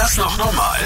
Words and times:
das 0.00 0.16
noch 0.16 0.38
normal? 0.38 0.78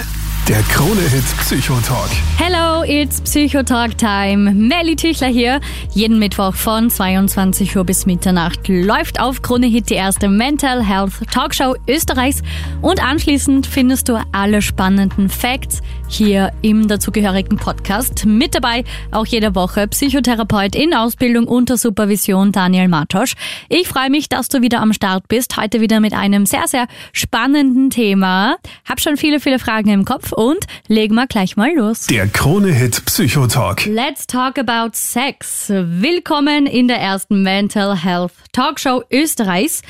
Der 0.48 0.60
Krone-Hit 0.64 1.24
Psychotalk. 1.38 2.10
Hello, 2.36 2.82
it's 2.82 3.18
Psychotalk 3.22 3.96
Time. 3.96 4.52
Melly 4.52 4.94
Tüchler 4.94 5.28
hier. 5.28 5.58
Jeden 5.94 6.18
Mittwoch 6.18 6.54
von 6.54 6.90
22 6.90 7.74
Uhr 7.74 7.84
bis 7.84 8.04
Mitternacht 8.04 8.68
läuft 8.68 9.20
auf 9.20 9.40
Krone 9.40 9.66
Hit 9.66 9.88
die 9.88 9.94
erste 9.94 10.28
Mental 10.28 10.84
Health 10.84 11.14
Talkshow 11.32 11.76
Österreichs. 11.88 12.42
Und 12.82 13.02
anschließend 13.02 13.66
findest 13.66 14.10
du 14.10 14.22
alle 14.32 14.60
spannenden 14.60 15.30
Facts 15.30 15.80
hier 16.08 16.52
im 16.60 16.88
dazugehörigen 16.88 17.56
Podcast. 17.56 18.26
Mit 18.26 18.54
dabei 18.54 18.84
auch 19.12 19.24
jede 19.24 19.54
Woche 19.54 19.88
Psychotherapeut 19.88 20.76
in 20.76 20.92
Ausbildung 20.92 21.48
unter 21.48 21.78
Supervision 21.78 22.52
Daniel 22.52 22.88
Matosch. 22.88 23.32
Ich 23.70 23.88
freue 23.88 24.10
mich, 24.10 24.28
dass 24.28 24.48
du 24.50 24.60
wieder 24.60 24.82
am 24.82 24.92
Start 24.92 25.26
bist. 25.28 25.56
Heute 25.56 25.80
wieder 25.80 26.00
mit 26.00 26.12
einem 26.12 26.44
sehr, 26.44 26.68
sehr 26.68 26.86
spannenden 27.12 27.88
Thema. 27.88 28.56
Hab 28.86 29.00
schon 29.00 29.16
viele, 29.16 29.40
viele 29.40 29.58
Fragen 29.58 29.88
im 29.88 30.04
Kopf 30.04 30.33
und 30.34 30.66
legen 30.88 31.14
wir 31.14 31.26
gleich 31.26 31.56
mal 31.56 31.72
los. 31.74 32.06
Der 32.06 32.26
Krone-Hit 32.26 33.04
Psychotalk. 33.06 33.86
Let's 33.86 34.26
talk 34.26 34.58
about 34.58 34.90
sex. 34.94 35.68
Willkommen 35.68 36.66
in 36.66 36.88
der 36.88 36.98
ersten 36.98 37.42
Mental 37.42 37.96
Health 37.96 38.32
Talkshow 38.52 39.02
Österreichs. 39.10 39.82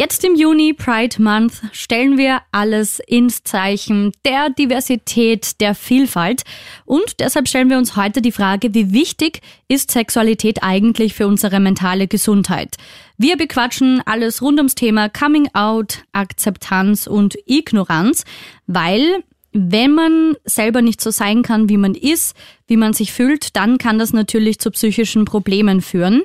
Jetzt 0.00 0.22
im 0.22 0.36
Juni, 0.36 0.74
Pride 0.74 1.20
Month, 1.20 1.54
stellen 1.72 2.18
wir 2.18 2.42
alles 2.52 3.00
ins 3.00 3.42
Zeichen 3.42 4.12
der 4.24 4.48
Diversität, 4.48 5.60
der 5.60 5.74
Vielfalt. 5.74 6.44
Und 6.84 7.18
deshalb 7.18 7.48
stellen 7.48 7.68
wir 7.68 7.78
uns 7.78 7.96
heute 7.96 8.22
die 8.22 8.30
Frage, 8.30 8.74
wie 8.74 8.92
wichtig 8.92 9.40
ist 9.66 9.90
Sexualität 9.90 10.62
eigentlich 10.62 11.14
für 11.14 11.26
unsere 11.26 11.58
mentale 11.58 12.06
Gesundheit? 12.06 12.76
Wir 13.16 13.36
bequatschen 13.36 14.00
alles 14.06 14.40
rund 14.40 14.60
ums 14.60 14.76
Thema 14.76 15.08
Coming 15.08 15.48
Out, 15.52 16.04
Akzeptanz 16.12 17.08
und 17.08 17.36
Ignoranz, 17.46 18.22
weil 18.68 19.24
wenn 19.52 19.92
man 19.92 20.34
selber 20.44 20.82
nicht 20.82 21.00
so 21.00 21.10
sein 21.10 21.42
kann, 21.42 21.68
wie 21.68 21.76
man 21.76 21.94
ist, 21.94 22.36
wie 22.66 22.76
man 22.76 22.92
sich 22.92 23.12
fühlt, 23.12 23.56
dann 23.56 23.78
kann 23.78 23.98
das 23.98 24.12
natürlich 24.12 24.58
zu 24.58 24.70
psychischen 24.70 25.24
Problemen 25.24 25.80
führen. 25.80 26.22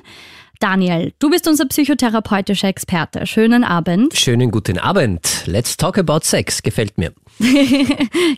Daniel, 0.60 1.14
du 1.20 1.30
bist 1.30 1.48
unser 1.48 1.66
psychotherapeutischer 1.66 2.68
Experte. 2.68 3.28
Schönen 3.28 3.64
Abend. 3.64 4.16
Schönen 4.16 4.52
guten 4.52 4.78
Abend. 4.78 5.44
Let's 5.46 5.76
talk 5.76 5.98
about 5.98 6.20
sex. 6.24 6.64
Gefällt 6.64 6.98
mir. 6.98 7.12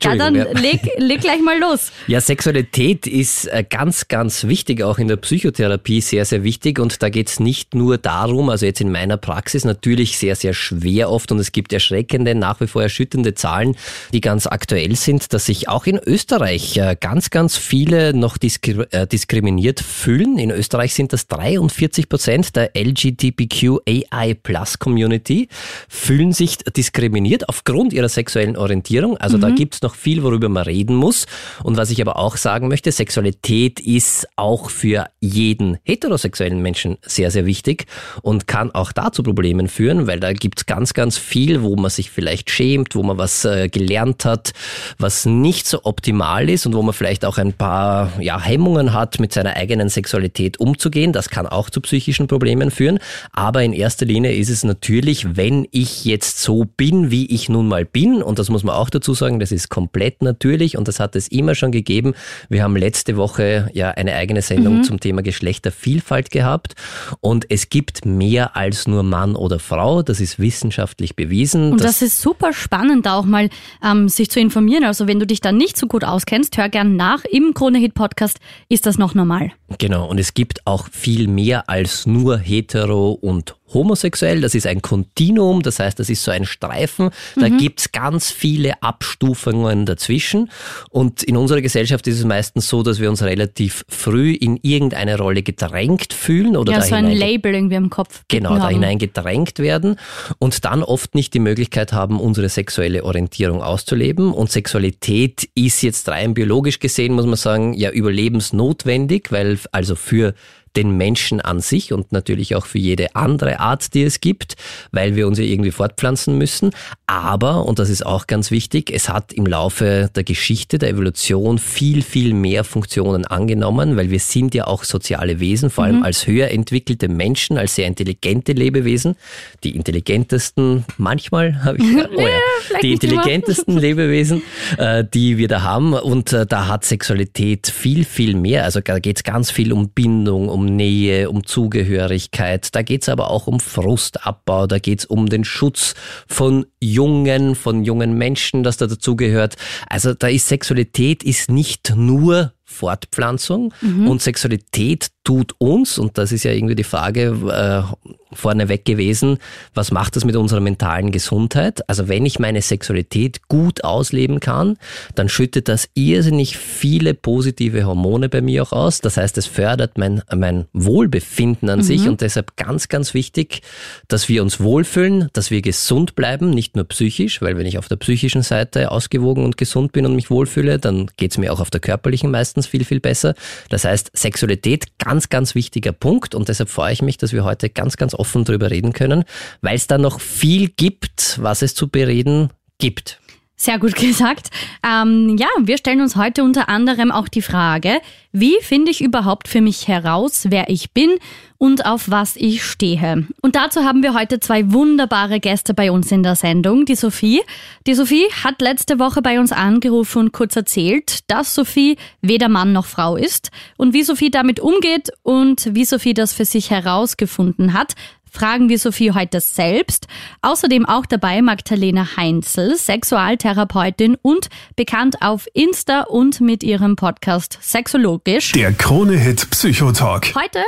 Ja, 0.04 0.16
dann 0.16 0.36
ja. 0.36 0.46
Leg, 0.54 0.82
leg 0.98 1.22
gleich 1.22 1.42
mal 1.42 1.60
los. 1.60 1.92
Ja, 2.08 2.22
Sexualität 2.22 3.08
ist 3.08 3.46
äh, 3.46 3.64
ganz, 3.68 4.08
ganz 4.08 4.46
wichtig, 4.46 4.82
auch 4.84 4.98
in 4.98 5.08
der 5.08 5.18
Psychotherapie 5.18 6.02
sehr, 6.02 6.26
sehr 6.26 6.44
wichtig. 6.44 6.80
Und 6.80 7.02
da 7.02 7.10
geht 7.10 7.30
es 7.30 7.40
nicht 7.40 7.76
nur 7.76 7.98
darum, 7.98 8.50
also 8.50 8.66
jetzt 8.66 8.82
in 8.82 8.92
meiner 8.92 9.18
Praxis 9.18 9.66
natürlich 9.66 10.18
sehr, 10.18 10.36
sehr 10.36 10.54
schwer 10.54 11.10
oft 11.10 11.32
und 11.32 11.40
es 11.40 11.52
gibt 11.52 11.74
erschreckende, 11.74 12.36
nach 12.36 12.60
wie 12.62 12.68
vor 12.68 12.82
erschütternde 12.82 13.36
Zahlen, 13.36 13.76
die 14.14 14.22
ganz 14.22 14.48
aktuell 14.48 14.96
sind, 14.96 15.34
dass 15.34 15.46
sich 15.46 15.70
auch 15.70 15.86
in 15.86 15.98
Österreich 15.98 16.78
äh, 16.78 16.96
ganz, 17.00 17.30
ganz 17.30 17.58
viele 17.58 18.14
noch 18.14 18.38
diskri 18.38 18.86
äh, 18.92 19.08
diskriminiert 19.08 19.80
fühlen. 19.80 20.38
In 20.38 20.52
Österreich 20.52 20.94
sind 20.94 21.14
das 21.14 21.28
43 21.28 22.10
Prozent 22.10 22.56
der 22.56 22.72
LGBTQAI 22.76 24.36
Plus 24.42 24.80
Community 24.80 25.48
fühlen 25.88 26.34
sich 26.34 26.58
diskriminiert 26.58 27.50
aufgrund 27.50 27.94
ihrer 27.94 28.10
sexuellen 28.10 28.58
Orientierung. 28.58 28.95
Orientierung. 28.96 29.18
Also 29.18 29.38
mhm. 29.38 29.42
da 29.42 29.50
gibt 29.52 29.76
es 29.76 29.82
noch 29.82 29.96
viel, 29.96 30.24
worüber 30.24 30.50
man 30.50 30.64
reden 30.64 30.96
muss. 30.96 31.26
Und 31.64 31.78
was 31.78 31.92
ich 31.92 32.02
aber 32.02 32.18
auch 32.18 32.38
sagen 32.38 32.68
möchte, 32.68 32.92
Sexualität 32.92 33.80
ist 33.80 34.28
auch 34.36 34.70
für 34.70 35.08
jeden 35.20 35.78
heterosexuellen 35.84 36.62
Menschen 36.62 36.98
sehr, 37.02 37.32
sehr 37.32 37.46
wichtig 37.46 37.86
und 38.22 38.48
kann 38.48 38.72
auch 38.72 38.92
da 38.92 39.12
zu 39.12 39.24
Problemen 39.24 39.68
führen, 39.68 40.08
weil 40.08 40.20
da 40.20 40.34
gibt 40.34 40.60
es 40.60 40.66
ganz, 40.66 40.94
ganz 40.94 41.18
viel, 41.18 41.62
wo 41.62 41.76
man 41.76 41.92
sich 41.92 42.10
vielleicht 42.12 42.50
schämt, 42.50 42.96
wo 42.96 43.04
man 43.04 43.18
was 43.18 43.46
äh, 43.46 43.70
gelernt 43.70 44.26
hat, 44.26 44.54
was 44.98 45.26
nicht 45.26 45.68
so 45.68 45.82
optimal 45.84 46.50
ist 46.50 46.66
und 46.66 46.74
wo 46.74 46.82
man 46.82 46.94
vielleicht 46.94 47.26
auch 47.26 47.38
ein 47.38 47.54
paar 47.54 48.12
ja, 48.20 48.42
Hemmungen 48.42 48.94
hat, 48.94 49.20
mit 49.20 49.34
seiner 49.34 49.56
eigenen 49.56 49.90
Sexualität 49.90 50.60
umzugehen. 50.60 51.14
Das 51.14 51.30
kann 51.30 51.48
auch 51.48 51.70
zu 51.70 51.82
psychischen 51.82 52.28
Problemen 52.28 52.72
führen. 52.72 53.00
Aber 53.32 53.64
in 53.64 53.74
erster 53.74 54.06
Linie 54.06 54.34
ist 54.34 54.50
es 54.50 54.64
natürlich, 54.64 55.36
wenn 55.36 55.68
ich 55.72 56.06
jetzt 56.06 56.40
so 56.42 56.66
bin, 56.66 57.12
wie 57.12 57.26
ich 57.28 57.50
nun 57.50 57.68
mal 57.68 57.86
bin, 57.86 58.22
und 58.22 58.40
das 58.40 58.50
muss 58.50 58.64
man 58.64 58.75
auch 58.78 58.90
dazu 58.90 59.14
sagen, 59.14 59.40
das 59.40 59.52
ist 59.52 59.70
komplett 59.70 60.22
natürlich 60.22 60.78
und 60.78 60.88
das 60.88 61.00
hat 61.00 61.16
es 61.16 61.28
immer 61.28 61.56
schon 61.56 61.72
gegeben. 61.72 62.14
Wir 62.50 62.64
haben 62.64 62.76
letzte 62.76 63.18
Woche 63.18 63.70
ja 63.74 63.92
eine 63.92 64.16
eigene 64.16 64.42
Sendung 64.42 64.78
mhm. 64.78 64.84
zum 64.84 65.00
Thema 65.00 65.22
Geschlechtervielfalt 65.22 66.32
gehabt 66.32 66.76
und 67.22 67.46
es 67.50 67.70
gibt 67.70 68.06
mehr 68.06 68.56
als 68.56 68.88
nur 68.88 69.04
Mann 69.04 69.36
oder 69.36 69.60
Frau. 69.60 70.02
Das 70.02 70.20
ist 70.20 70.40
wissenschaftlich 70.40 71.16
bewiesen. 71.16 71.72
Und 71.72 71.84
das, 71.84 72.02
ist 72.02 72.22
super 72.22 72.54
spannend, 72.54 73.08
auch 73.08 73.26
mal 73.26 73.50
ähm, 73.84 74.10
sich 74.10 74.30
zu 74.30 74.40
informieren. 74.40 74.84
Also 74.84 75.08
wenn 75.08 75.20
du 75.20 75.26
dich 75.26 75.42
da 75.42 75.52
nicht 75.52 75.78
so 75.78 75.88
gut 75.88 76.04
auskennst, 76.04 76.58
hör 76.58 76.70
gern 76.70 76.96
nach. 76.96 77.24
Im 77.26 77.54
Krone-Hit 77.54 77.94
Podcast 77.94 78.40
ist 78.70 78.86
das 78.86 78.98
noch 78.98 79.16
normal. 79.16 79.52
Genau. 79.78 80.08
Und 80.08 80.20
es 80.20 80.34
gibt 80.34 80.66
auch 80.66 80.88
viel 80.92 81.28
mehr 81.28 81.70
als 81.70 82.06
nur 82.06 82.38
hetero 82.38 83.12
und 83.12 83.56
homosexuell, 83.76 84.42
das 84.42 84.56
ist 84.56 84.66
ein 84.66 84.82
Kontinuum, 84.82 85.62
das 85.62 85.80
heißt, 85.80 86.00
das 86.00 86.10
ist 86.10 86.24
so 86.24 86.32
ein 86.32 86.46
Streifen, 86.46 87.12
da 87.36 87.48
mhm. 87.48 87.60
gibt's 87.60 87.92
ganz 87.92 88.32
viele 88.32 88.82
Abstufungen 88.82 89.86
dazwischen 89.86 90.50
und 90.90 91.22
in 91.22 91.38
unserer 91.38 91.62
Gesellschaft 91.62 92.08
ist 92.08 92.18
es 92.18 92.26
meistens 92.26 92.68
so, 92.68 92.82
dass 92.82 93.00
wir 93.00 93.10
uns 93.10 93.22
relativ 93.22 93.86
früh 93.88 94.32
in 94.32 94.58
irgendeine 94.64 95.18
Rolle 95.20 95.44
gedrängt 95.44 96.14
fühlen 96.14 96.58
oder 96.58 96.72
ja, 96.72 96.80
da 96.80 96.86
so 96.86 96.96
ein 96.96 97.12
Label 97.12 97.54
irgendwie 97.54 97.76
im 97.76 97.92
Kopf. 97.92 98.24
Genau, 98.28 98.56
da 98.56 98.70
hinein 98.70 98.98
gedrängt 98.98 99.60
werden 99.60 99.98
und 100.40 100.66
dann 100.66 100.82
oft 100.82 101.14
nicht 101.14 101.36
die 101.36 101.40
Möglichkeit 101.40 101.94
haben, 101.94 102.20
unsere 102.20 102.50
sexuelle 102.50 103.04
Orientierung 103.04 103.62
auszuleben 103.62 104.34
und 104.34 104.52
Sexualität 104.52 105.48
ist 105.54 105.84
jetzt 105.84 106.10
rein 106.10 106.34
biologisch 106.34 106.80
gesehen, 106.80 107.14
muss 107.14 107.26
man 107.26 107.36
sagen, 107.36 107.74
ja 107.74 107.92
überlebensnotwendig, 107.92 109.32
weil 109.32 109.60
also 109.72 109.96
für 109.96 110.34
den 110.76 110.98
Menschen 110.98 111.42
an 111.42 111.60
sich 111.60 111.94
und 111.94 112.12
natürlich 112.12 112.56
auch 112.56 112.66
für 112.66 112.80
jede 112.80 113.16
andere 113.16 113.60
Art, 113.60 113.94
die 113.94 114.04
es 114.04 114.22
gibt, 114.22 114.56
weil 114.92 115.16
wir 115.16 115.28
uns 115.28 115.40
ja 115.40 115.46
irgendwie 115.46 115.72
fortpflanzen 115.72 116.38
müssen. 116.38 116.72
Aber, 117.08 117.66
und 117.66 117.80
das 117.80 117.90
ist 117.90 118.06
auch 118.06 118.28
ganz 118.28 118.52
wichtig, 118.52 118.92
es 118.92 119.10
hat 119.10 119.32
im 119.34 119.46
Laufe 119.46 120.10
der 120.16 120.24
Geschichte, 120.24 120.78
der 120.78 120.90
Evolution 120.90 121.60
viel, 121.60 122.02
viel 122.02 122.34
mehr 122.34 122.64
Funktionen 122.64 123.26
angenommen, 123.26 123.96
weil 123.96 124.10
wir 124.10 124.20
sind 124.20 124.56
ja 124.56 124.68
auch 124.68 124.84
soziale 124.84 125.40
Wesen, 125.40 125.70
vor 125.70 125.86
allem 125.86 125.98
mhm. 125.98 126.04
als 126.04 126.28
höher 126.28 126.50
entwickelte 126.50 127.08
Menschen, 127.08 127.58
als 127.58 127.76
sehr 127.76 127.88
intelligente 127.88 128.54
Lebewesen. 128.54 129.16
Die 129.64 129.76
intelligentesten, 129.76 130.86
manchmal 130.98 131.64
habe 131.64 131.78
ich 131.78 131.84
oh 132.16 132.22
ja, 132.22 132.80
die 132.82 132.94
intelligentesten 132.94 133.78
Lebewesen, 133.78 134.42
äh, 134.78 135.04
die 135.14 135.38
wir 135.38 135.48
da 135.48 135.62
haben. 135.62 135.94
Und 135.94 136.34
äh, 136.34 136.46
da 136.46 136.68
hat 136.68 136.86
Sexualität 136.86 137.68
viel, 137.68 138.04
viel 138.04 138.36
mehr. 138.36 138.64
Also 138.64 138.82
da 138.82 139.00
geht 139.00 139.18
es 139.18 139.24
ganz 139.24 139.52
viel 139.52 139.72
um 139.72 139.90
Bindung, 139.90 140.50
um 140.50 140.65
Nähe, 140.66 141.30
um 141.30 141.46
Zugehörigkeit. 141.46 142.74
Da 142.76 142.82
geht 142.82 143.04
es 143.04 143.10
aber 143.10 143.30
auch 143.30 143.48
um 143.48 143.60
Frustabbau, 143.60 144.68
da 144.68 144.80
geht 144.80 145.00
es 145.00 145.06
um 145.06 145.28
den 145.28 145.44
Schutz 145.44 145.96
von 146.28 146.66
Jungen, 146.82 147.56
von 147.56 147.84
jungen 147.84 148.18
Menschen, 148.18 148.64
das 148.64 148.78
da 148.78 148.88
dazugehört. 148.88 149.56
Also 149.88 150.14
da 150.14 150.28
ist 150.28 150.48
Sexualität 150.48 151.24
ist 151.24 151.50
nicht 151.50 151.94
nur 151.96 152.55
Fortpflanzung 152.66 153.74
mhm. 153.82 154.08
und 154.08 154.22
Sexualität 154.22 155.10
tut 155.24 155.54
uns, 155.60 155.98
und 155.98 156.18
das 156.18 156.32
ist 156.32 156.44
ja 156.44 156.52
irgendwie 156.52 156.76
die 156.76 156.84
Frage, 156.84 157.36
äh, 157.50 158.14
vorneweg 158.34 158.86
gewesen, 158.86 159.38
was 159.74 159.92
macht 159.92 160.16
das 160.16 160.26
mit 160.26 160.36
unserer 160.36 160.60
mentalen 160.60 161.12
Gesundheit? 161.12 161.88
Also 161.90 162.08
wenn 162.08 162.26
ich 162.26 162.38
meine 162.38 162.62
Sexualität 162.62 163.48
gut 163.48 163.84
ausleben 163.84 164.40
kann, 164.40 164.78
dann 165.16 165.30
schüttet 165.30 165.68
das 165.68 165.90
irrsinnig 165.94 166.58
viele 166.58 167.14
positive 167.14 167.86
Hormone 167.86 168.30
bei 168.30 168.42
mir 168.42 168.64
auch 168.64 168.74
aus. 168.74 169.00
Das 169.00 169.18
heißt, 169.18 169.38
es 169.38 169.46
fördert 169.46 169.98
mein, 169.98 170.22
mein 170.36 170.66
Wohlbefinden 170.74 171.70
an 171.70 171.80
mhm. 171.80 171.84
sich 171.84 172.08
und 172.08 172.22
deshalb 172.22 172.58
ganz, 172.58 172.90
ganz 172.90 173.14
wichtig, 173.14 173.62
dass 174.08 174.28
wir 174.28 174.44
uns 174.44 174.60
wohlfühlen, 174.60 175.30
dass 175.34 175.50
wir 175.50 175.62
gesund 175.62 176.16
bleiben, 176.16 176.50
nicht 176.50 176.76
nur 176.76 176.86
psychisch, 176.86 177.42
weil 177.42 177.58
wenn 177.58 177.66
ich 177.66 177.78
auf 177.78 177.88
der 177.88 177.96
psychischen 177.96 178.42
Seite 178.42 178.92
ausgewogen 178.92 179.46
und 179.46 179.58
gesund 179.58 179.92
bin 179.94 180.06
und 180.06 180.16
mich 180.16 180.30
wohlfühle, 180.30 180.78
dann 180.78 181.08
geht 181.18 181.32
es 181.32 181.38
mir 181.38 181.54
auch 181.54 181.62
auf 181.62 181.70
der 181.70 181.80
körperlichen 181.80 182.32
meistens 182.32 182.55
viel, 182.64 182.86
viel 182.86 183.00
besser. 183.00 183.36
Das 183.70 183.84
heißt, 183.84 184.12
Sexualität 184.14 184.98
ganz, 184.98 185.30
ganz 185.30 185.56
wichtiger 185.56 185.92
Punkt 185.92 186.36
und 186.36 186.48
deshalb 186.48 186.70
freue 186.70 186.94
ich 186.94 187.02
mich, 187.02 187.18
dass 187.18 187.34
wir 187.34 187.44
heute 187.44 187.70
ganz, 187.70 187.98
ganz 187.98 188.14
offen 188.14 188.46
drüber 188.46 188.72
reden 188.72 188.94
können, 188.94 189.26
weil 189.62 189.76
es 189.76 189.88
da 189.88 189.98
noch 189.98 190.20
viel 190.20 190.70
gibt, 190.70 191.38
was 191.42 191.62
es 191.62 191.76
zu 191.76 191.90
bereden 191.90 192.50
gibt. 192.78 193.20
Sehr 193.56 193.80
gut 193.80 193.96
gesagt. 194.00 194.50
Ähm, 194.84 195.38
ja, 195.40 195.48
wir 195.60 195.78
stellen 195.78 196.02
uns 196.02 196.16
heute 196.16 196.44
unter 196.44 196.70
anderem 196.70 197.12
auch 197.12 197.28
die 197.28 197.42
Frage, 197.42 198.00
wie 198.32 198.56
finde 198.62 198.92
ich 198.92 199.02
überhaupt 199.02 199.48
für 199.48 199.62
mich 199.62 199.88
heraus, 199.88 200.48
wer 200.50 200.70
ich 200.70 200.92
bin 200.92 201.18
und 201.58 201.86
auf 201.86 202.10
was 202.10 202.36
ich 202.36 202.64
stehe. 202.66 203.26
Und 203.42 203.56
dazu 203.56 203.86
haben 203.86 204.04
wir 204.04 204.14
heute 204.14 204.42
zwei 204.42 204.74
wunderbare 204.74 205.40
Gäste 205.40 205.74
bei 205.74 205.90
uns 205.90 206.12
in 206.12 206.22
der 206.22 206.36
Sendung. 206.36 206.86
Die 206.86 206.96
Sophie. 206.96 207.42
Die 207.88 207.94
Sophie 207.94 208.26
hat 208.44 208.62
letzte 208.62 209.00
Woche 209.00 209.22
bei 209.22 209.40
uns 209.40 209.54
angerufen 209.54 210.20
und 210.20 210.32
kurz 210.34 210.56
erzählt, 210.58 211.20
dass 211.32 211.56
Sophie 211.56 211.98
weder 212.22 212.50
Mann 212.50 212.74
noch 212.74 212.86
Frau 212.86 213.16
ist 213.16 213.52
und 213.78 213.94
wie 213.94 214.04
Sophie 214.04 214.32
damit 214.32 214.60
umgeht 214.60 215.12
und 215.24 215.74
wie 215.74 215.86
Sophie 215.86 216.14
das 216.14 216.34
für 216.34 216.46
sich 216.46 216.72
herausgefunden 216.72 217.74
hat 217.74 217.94
fragen 218.36 218.68
wir 218.68 218.78
Sophie 218.78 219.12
heute 219.12 219.40
selbst. 219.40 220.08
Außerdem 220.42 220.86
auch 220.86 221.06
dabei 221.06 221.42
Magdalena 221.42 222.18
Heinzel, 222.18 222.76
Sexualtherapeutin 222.76 224.18
und 224.22 224.50
bekannt 224.76 225.22
auf 225.22 225.48
Insta 225.54 226.02
und 226.02 226.42
mit 226.42 226.62
ihrem 226.62 226.98
Podcast 226.98 227.58
Sexologisch. 227.62 228.52
Der 228.52 228.74
Krone-Hit 228.74 229.50
Psychotalk. 229.52 230.36
Heute 230.36 230.60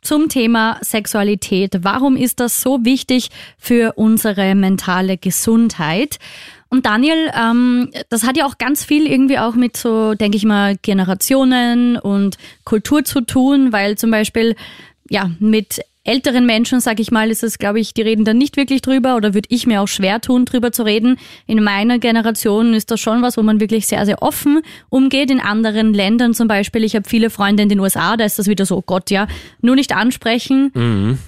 zum 0.00 0.30
Thema 0.30 0.78
Sexualität. 0.80 1.80
Warum 1.82 2.16
ist 2.16 2.40
das 2.40 2.62
so 2.62 2.84
wichtig 2.84 3.28
für 3.58 3.92
unsere 3.96 4.54
mentale 4.54 5.18
Gesundheit? 5.18 6.18
Und 6.70 6.86
Daniel, 6.86 7.30
ähm, 7.36 7.90
das 8.08 8.24
hat 8.24 8.36
ja 8.36 8.46
auch 8.46 8.56
ganz 8.56 8.82
viel 8.84 9.06
irgendwie 9.06 9.38
auch 9.38 9.54
mit 9.54 9.76
so, 9.76 10.14
denke 10.14 10.38
ich 10.38 10.44
mal, 10.44 10.76
Generationen 10.80 11.98
und 11.98 12.38
Kultur 12.64 13.04
zu 13.04 13.20
tun, 13.20 13.72
weil 13.72 13.98
zum 13.98 14.10
Beispiel 14.10 14.56
ja 15.10 15.30
mit 15.40 15.80
älteren 16.04 16.46
Menschen, 16.46 16.80
sag 16.80 16.98
ich 16.98 17.10
mal, 17.10 17.30
ist 17.30 17.42
es, 17.42 17.58
glaube 17.58 17.80
ich, 17.80 17.92
die 17.92 18.02
reden 18.02 18.24
da 18.24 18.32
nicht 18.32 18.56
wirklich 18.56 18.80
drüber 18.82 19.16
oder 19.16 19.34
würde 19.34 19.48
ich 19.50 19.66
mir 19.66 19.82
auch 19.82 19.88
schwer 19.88 20.20
tun, 20.20 20.44
drüber 20.44 20.72
zu 20.72 20.82
reden. 20.82 21.18
In 21.46 21.62
meiner 21.62 21.98
Generation 21.98 22.74
ist 22.74 22.90
das 22.90 23.00
schon 23.00 23.22
was, 23.22 23.36
wo 23.36 23.42
man 23.42 23.60
wirklich 23.60 23.86
sehr, 23.86 24.06
sehr 24.06 24.22
offen 24.22 24.62
umgeht. 24.88 25.30
In 25.30 25.40
anderen 25.40 25.92
Ländern 25.92 26.32
zum 26.32 26.48
Beispiel, 26.48 26.84
ich 26.84 26.96
habe 26.96 27.08
viele 27.08 27.28
Freunde 27.28 27.62
in 27.62 27.68
den 27.68 27.80
USA, 27.80 28.16
da 28.16 28.24
ist 28.24 28.38
das 28.38 28.46
wieder 28.46 28.64
so, 28.64 28.78
oh 28.78 28.84
Gott, 28.84 29.10
ja, 29.10 29.26
nur 29.60 29.76
nicht 29.76 29.94
ansprechen. 29.94 30.70
Mhm. 30.74 31.18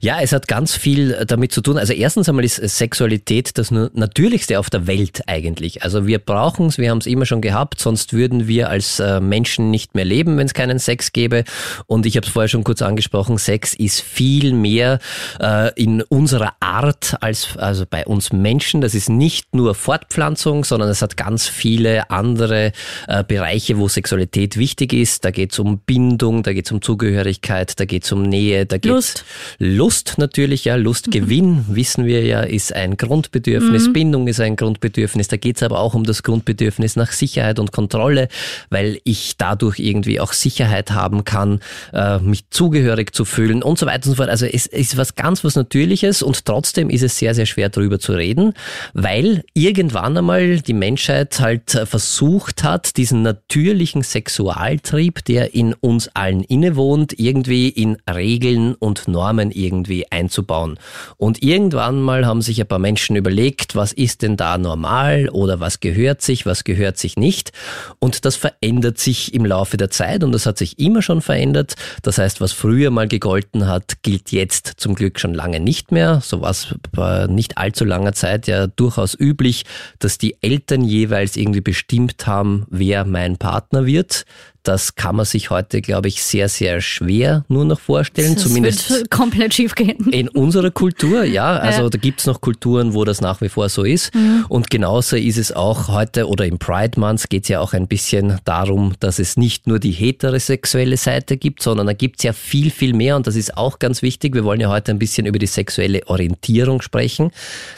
Ja, 0.00 0.20
es 0.20 0.32
hat 0.32 0.48
ganz 0.48 0.74
viel 0.76 1.24
damit 1.26 1.52
zu 1.52 1.60
tun. 1.60 1.78
Also 1.78 1.92
erstens 1.92 2.28
einmal 2.28 2.44
ist 2.44 2.56
Sexualität 2.56 3.58
das 3.58 3.70
Natürlichste 3.70 4.58
auf 4.58 4.70
der 4.70 4.86
Welt 4.86 5.22
eigentlich. 5.26 5.82
Also 5.82 6.06
wir 6.06 6.18
brauchen 6.18 6.66
es, 6.66 6.78
wir 6.78 6.90
haben 6.90 6.98
es 6.98 7.06
immer 7.06 7.26
schon 7.26 7.40
gehabt, 7.40 7.80
sonst 7.80 8.12
würden 8.12 8.48
wir 8.48 8.68
als 8.70 9.00
äh, 9.00 9.20
Menschen 9.20 9.70
nicht 9.70 9.94
mehr 9.94 10.04
leben, 10.04 10.36
wenn 10.36 10.46
es 10.46 10.54
keinen 10.54 10.78
Sex 10.78 11.12
gäbe. 11.12 11.44
Und 11.86 12.06
ich 12.06 12.16
habe 12.16 12.26
es 12.26 12.32
vorher 12.32 12.48
schon 12.48 12.64
kurz 12.64 12.82
angesprochen, 12.82 13.38
Sex 13.38 13.74
ist 13.74 14.00
viel 14.00 14.52
mehr 14.52 14.98
äh, 15.40 15.72
in 15.74 16.02
unserer 16.02 16.54
Art 16.60 17.16
als 17.20 17.56
also 17.56 17.84
bei 17.88 18.06
uns 18.06 18.32
Menschen. 18.32 18.80
Das 18.80 18.94
ist 18.94 19.08
nicht 19.08 19.54
nur 19.54 19.74
Fortpflanzung, 19.74 20.64
sondern 20.64 20.88
es 20.88 21.02
hat 21.02 21.16
ganz 21.16 21.46
viele 21.46 22.10
andere 22.10 22.72
äh, 23.06 23.24
Bereiche, 23.24 23.78
wo 23.78 23.88
Sexualität 23.88 24.56
wichtig 24.56 24.92
ist. 24.92 25.24
Da 25.24 25.30
geht 25.30 25.52
es 25.52 25.58
um 25.58 25.78
Bindung, 25.78 26.42
da 26.42 26.52
geht 26.52 26.66
es 26.66 26.72
um 26.72 26.82
Zugehörigkeit, 26.82 27.78
da 27.78 27.84
geht 27.84 28.04
es 28.04 28.12
um 28.12 28.22
Nähe, 28.22 28.66
da 28.66 28.78
geht 28.78 28.90
Lust. 28.90 29.24
Lust 29.60 30.14
natürlich, 30.18 30.66
ja, 30.66 30.76
Lustgewinn, 30.76 31.50
mhm. 31.50 31.64
wissen 31.68 32.04
wir 32.04 32.24
ja, 32.24 32.42
ist 32.42 32.72
ein 32.72 32.96
Grundbedürfnis, 32.96 33.88
mhm. 33.88 33.92
Bindung 33.92 34.28
ist 34.28 34.38
ein 34.38 34.54
Grundbedürfnis, 34.54 35.26
da 35.26 35.36
geht 35.36 35.56
es 35.56 35.64
aber 35.64 35.80
auch 35.80 35.94
um 35.94 36.04
das 36.04 36.22
Grundbedürfnis 36.22 36.94
nach 36.94 37.10
Sicherheit 37.10 37.58
und 37.58 37.72
Kontrolle, 37.72 38.28
weil 38.70 39.00
ich 39.02 39.36
dadurch 39.36 39.80
irgendwie 39.80 40.20
auch 40.20 40.32
Sicherheit 40.32 40.92
haben 40.92 41.24
kann, 41.24 41.58
äh, 41.92 42.20
mich 42.20 42.48
zugehörig 42.50 43.12
zu 43.12 43.24
fühlen 43.24 43.64
und 43.64 43.80
so 43.80 43.86
weiter 43.86 44.06
und 44.06 44.12
so 44.12 44.14
fort. 44.14 44.28
Also 44.28 44.46
es 44.46 44.66
ist 44.66 44.96
was 44.96 45.16
ganz 45.16 45.42
was 45.42 45.56
Natürliches 45.56 46.22
und 46.22 46.44
trotzdem 46.44 46.88
ist 46.88 47.02
es 47.02 47.18
sehr, 47.18 47.34
sehr 47.34 47.46
schwer 47.46 47.68
darüber 47.68 47.98
zu 47.98 48.12
reden, 48.12 48.54
weil 48.94 49.42
irgendwann 49.54 50.16
einmal 50.16 50.60
die 50.60 50.72
Menschheit 50.72 51.40
halt 51.40 51.70
versucht 51.84 52.62
hat, 52.62 52.96
diesen 52.96 53.22
natürlichen 53.22 54.04
Sexualtrieb, 54.04 55.24
der 55.24 55.52
in 55.54 55.74
uns 55.74 56.08
allen 56.14 56.44
innewohnt, 56.44 57.18
irgendwie 57.18 57.70
in 57.70 57.96
Regeln 58.08 58.74
und 58.74 59.08
Normen 59.08 59.47
Rahmen 59.48 59.50
irgendwie 59.50 60.10
einzubauen. 60.10 60.78
Und 61.16 61.42
irgendwann 61.42 62.00
mal 62.00 62.26
haben 62.26 62.42
sich 62.42 62.60
ein 62.60 62.66
paar 62.66 62.78
Menschen 62.78 63.16
überlegt, 63.16 63.74
was 63.74 63.92
ist 63.92 64.22
denn 64.22 64.36
da 64.36 64.58
normal 64.58 65.28
oder 65.30 65.60
was 65.60 65.80
gehört 65.80 66.22
sich, 66.22 66.46
was 66.46 66.64
gehört 66.64 66.98
sich 66.98 67.16
nicht. 67.16 67.52
Und 67.98 68.24
das 68.24 68.36
verändert 68.36 68.98
sich 68.98 69.34
im 69.34 69.44
Laufe 69.44 69.76
der 69.76 69.90
Zeit 69.90 70.24
und 70.24 70.32
das 70.32 70.46
hat 70.46 70.58
sich 70.58 70.78
immer 70.78 71.02
schon 71.02 71.20
verändert. 71.20 71.74
Das 72.02 72.18
heißt, 72.18 72.40
was 72.40 72.52
früher 72.52 72.90
mal 72.90 73.08
gegolten 73.08 73.66
hat, 73.66 74.02
gilt 74.02 74.32
jetzt 74.32 74.74
zum 74.76 74.94
Glück 74.94 75.18
schon 75.20 75.34
lange 75.34 75.60
nicht 75.60 75.92
mehr. 75.92 76.20
So 76.22 76.42
war 76.42 77.28
nicht 77.28 77.58
allzu 77.58 77.84
langer 77.84 78.12
Zeit 78.12 78.46
ja 78.46 78.66
durchaus 78.66 79.18
üblich, 79.18 79.64
dass 79.98 80.18
die 80.18 80.36
Eltern 80.42 80.84
jeweils 80.84 81.36
irgendwie 81.36 81.60
bestimmt 81.60 82.26
haben, 82.26 82.66
wer 82.70 83.04
mein 83.04 83.36
Partner 83.36 83.86
wird. 83.86 84.24
Das 84.68 84.96
kann 84.96 85.16
man 85.16 85.24
sich 85.24 85.48
heute, 85.48 85.80
glaube 85.80 86.08
ich, 86.08 86.22
sehr, 86.22 86.50
sehr 86.50 86.82
schwer 86.82 87.42
nur 87.48 87.64
noch 87.64 87.80
vorstellen. 87.80 88.34
Das 88.34 88.42
zumindest 88.42 89.10
komplett 89.10 89.54
schief 89.54 89.74
gehen. 89.74 90.10
In 90.10 90.28
unserer 90.28 90.70
Kultur, 90.70 91.24
ja. 91.24 91.56
Also 91.56 91.84
ja. 91.84 91.88
da 91.88 91.96
gibt 91.96 92.20
es 92.20 92.26
noch 92.26 92.42
Kulturen, 92.42 92.92
wo 92.92 93.06
das 93.06 93.22
nach 93.22 93.40
wie 93.40 93.48
vor 93.48 93.70
so 93.70 93.82
ist. 93.82 94.14
Mhm. 94.14 94.44
Und 94.50 94.68
genauso 94.68 95.16
ist 95.16 95.38
es 95.38 95.52
auch 95.52 95.88
heute 95.88 96.28
oder 96.28 96.44
im 96.44 96.58
Pride 96.58 97.00
Month 97.00 97.30
geht 97.30 97.44
es 97.44 97.48
ja 97.48 97.60
auch 97.60 97.72
ein 97.72 97.88
bisschen 97.88 98.40
darum, 98.44 98.92
dass 99.00 99.18
es 99.18 99.38
nicht 99.38 99.66
nur 99.66 99.78
die 99.78 99.92
heterosexuelle 99.92 100.98
Seite 100.98 101.38
gibt, 101.38 101.62
sondern 101.62 101.86
da 101.86 101.94
gibt 101.94 102.18
es 102.18 102.24
ja 102.24 102.34
viel, 102.34 102.70
viel 102.70 102.92
mehr. 102.92 103.16
Und 103.16 103.26
das 103.26 103.36
ist 103.36 103.56
auch 103.56 103.78
ganz 103.78 104.02
wichtig. 104.02 104.34
Wir 104.34 104.44
wollen 104.44 104.60
ja 104.60 104.68
heute 104.68 104.92
ein 104.92 104.98
bisschen 104.98 105.24
über 105.24 105.38
die 105.38 105.46
sexuelle 105.46 106.06
Orientierung 106.08 106.82
sprechen. 106.82 107.30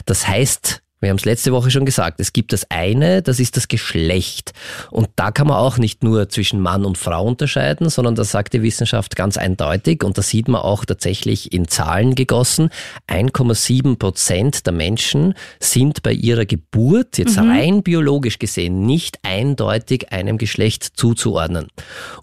Das 0.05 0.27
heißt, 0.27 0.81
wir 1.01 1.09
haben 1.09 1.17
es 1.17 1.25
letzte 1.25 1.51
Woche 1.51 1.71
schon 1.71 1.85
gesagt, 1.85 2.19
es 2.19 2.31
gibt 2.31 2.53
das 2.53 2.69
eine, 2.69 3.23
das 3.23 3.39
ist 3.39 3.57
das 3.57 3.67
Geschlecht. 3.67 4.53
Und 4.91 5.09
da 5.15 5.31
kann 5.31 5.47
man 5.47 5.57
auch 5.57 5.79
nicht 5.79 6.03
nur 6.03 6.29
zwischen 6.29 6.59
Mann 6.59 6.85
und 6.85 6.97
Frau 6.97 7.25
unterscheiden, 7.25 7.89
sondern 7.89 8.13
das 8.13 8.29
sagt 8.29 8.53
die 8.53 8.61
Wissenschaft 8.61 9.15
ganz 9.15 9.37
eindeutig 9.37 10.03
und 10.03 10.17
das 10.17 10.29
sieht 10.29 10.47
man 10.47 10.61
auch 10.61 10.85
tatsächlich 10.85 11.51
in 11.51 11.67
Zahlen 11.67 12.13
gegossen. 12.13 12.69
1,7 13.09 13.97
Prozent 13.97 14.67
der 14.67 14.73
Menschen 14.73 15.33
sind 15.59 16.03
bei 16.03 16.13
ihrer 16.13 16.45
Geburt 16.45 17.17
jetzt 17.17 17.39
mhm. 17.39 17.49
rein 17.49 17.83
biologisch 17.83 18.37
gesehen 18.37 18.85
nicht 18.85 19.17
eindeutig 19.23 20.11
einem 20.11 20.37
Geschlecht 20.37 20.83
zuzuordnen. 20.83 21.67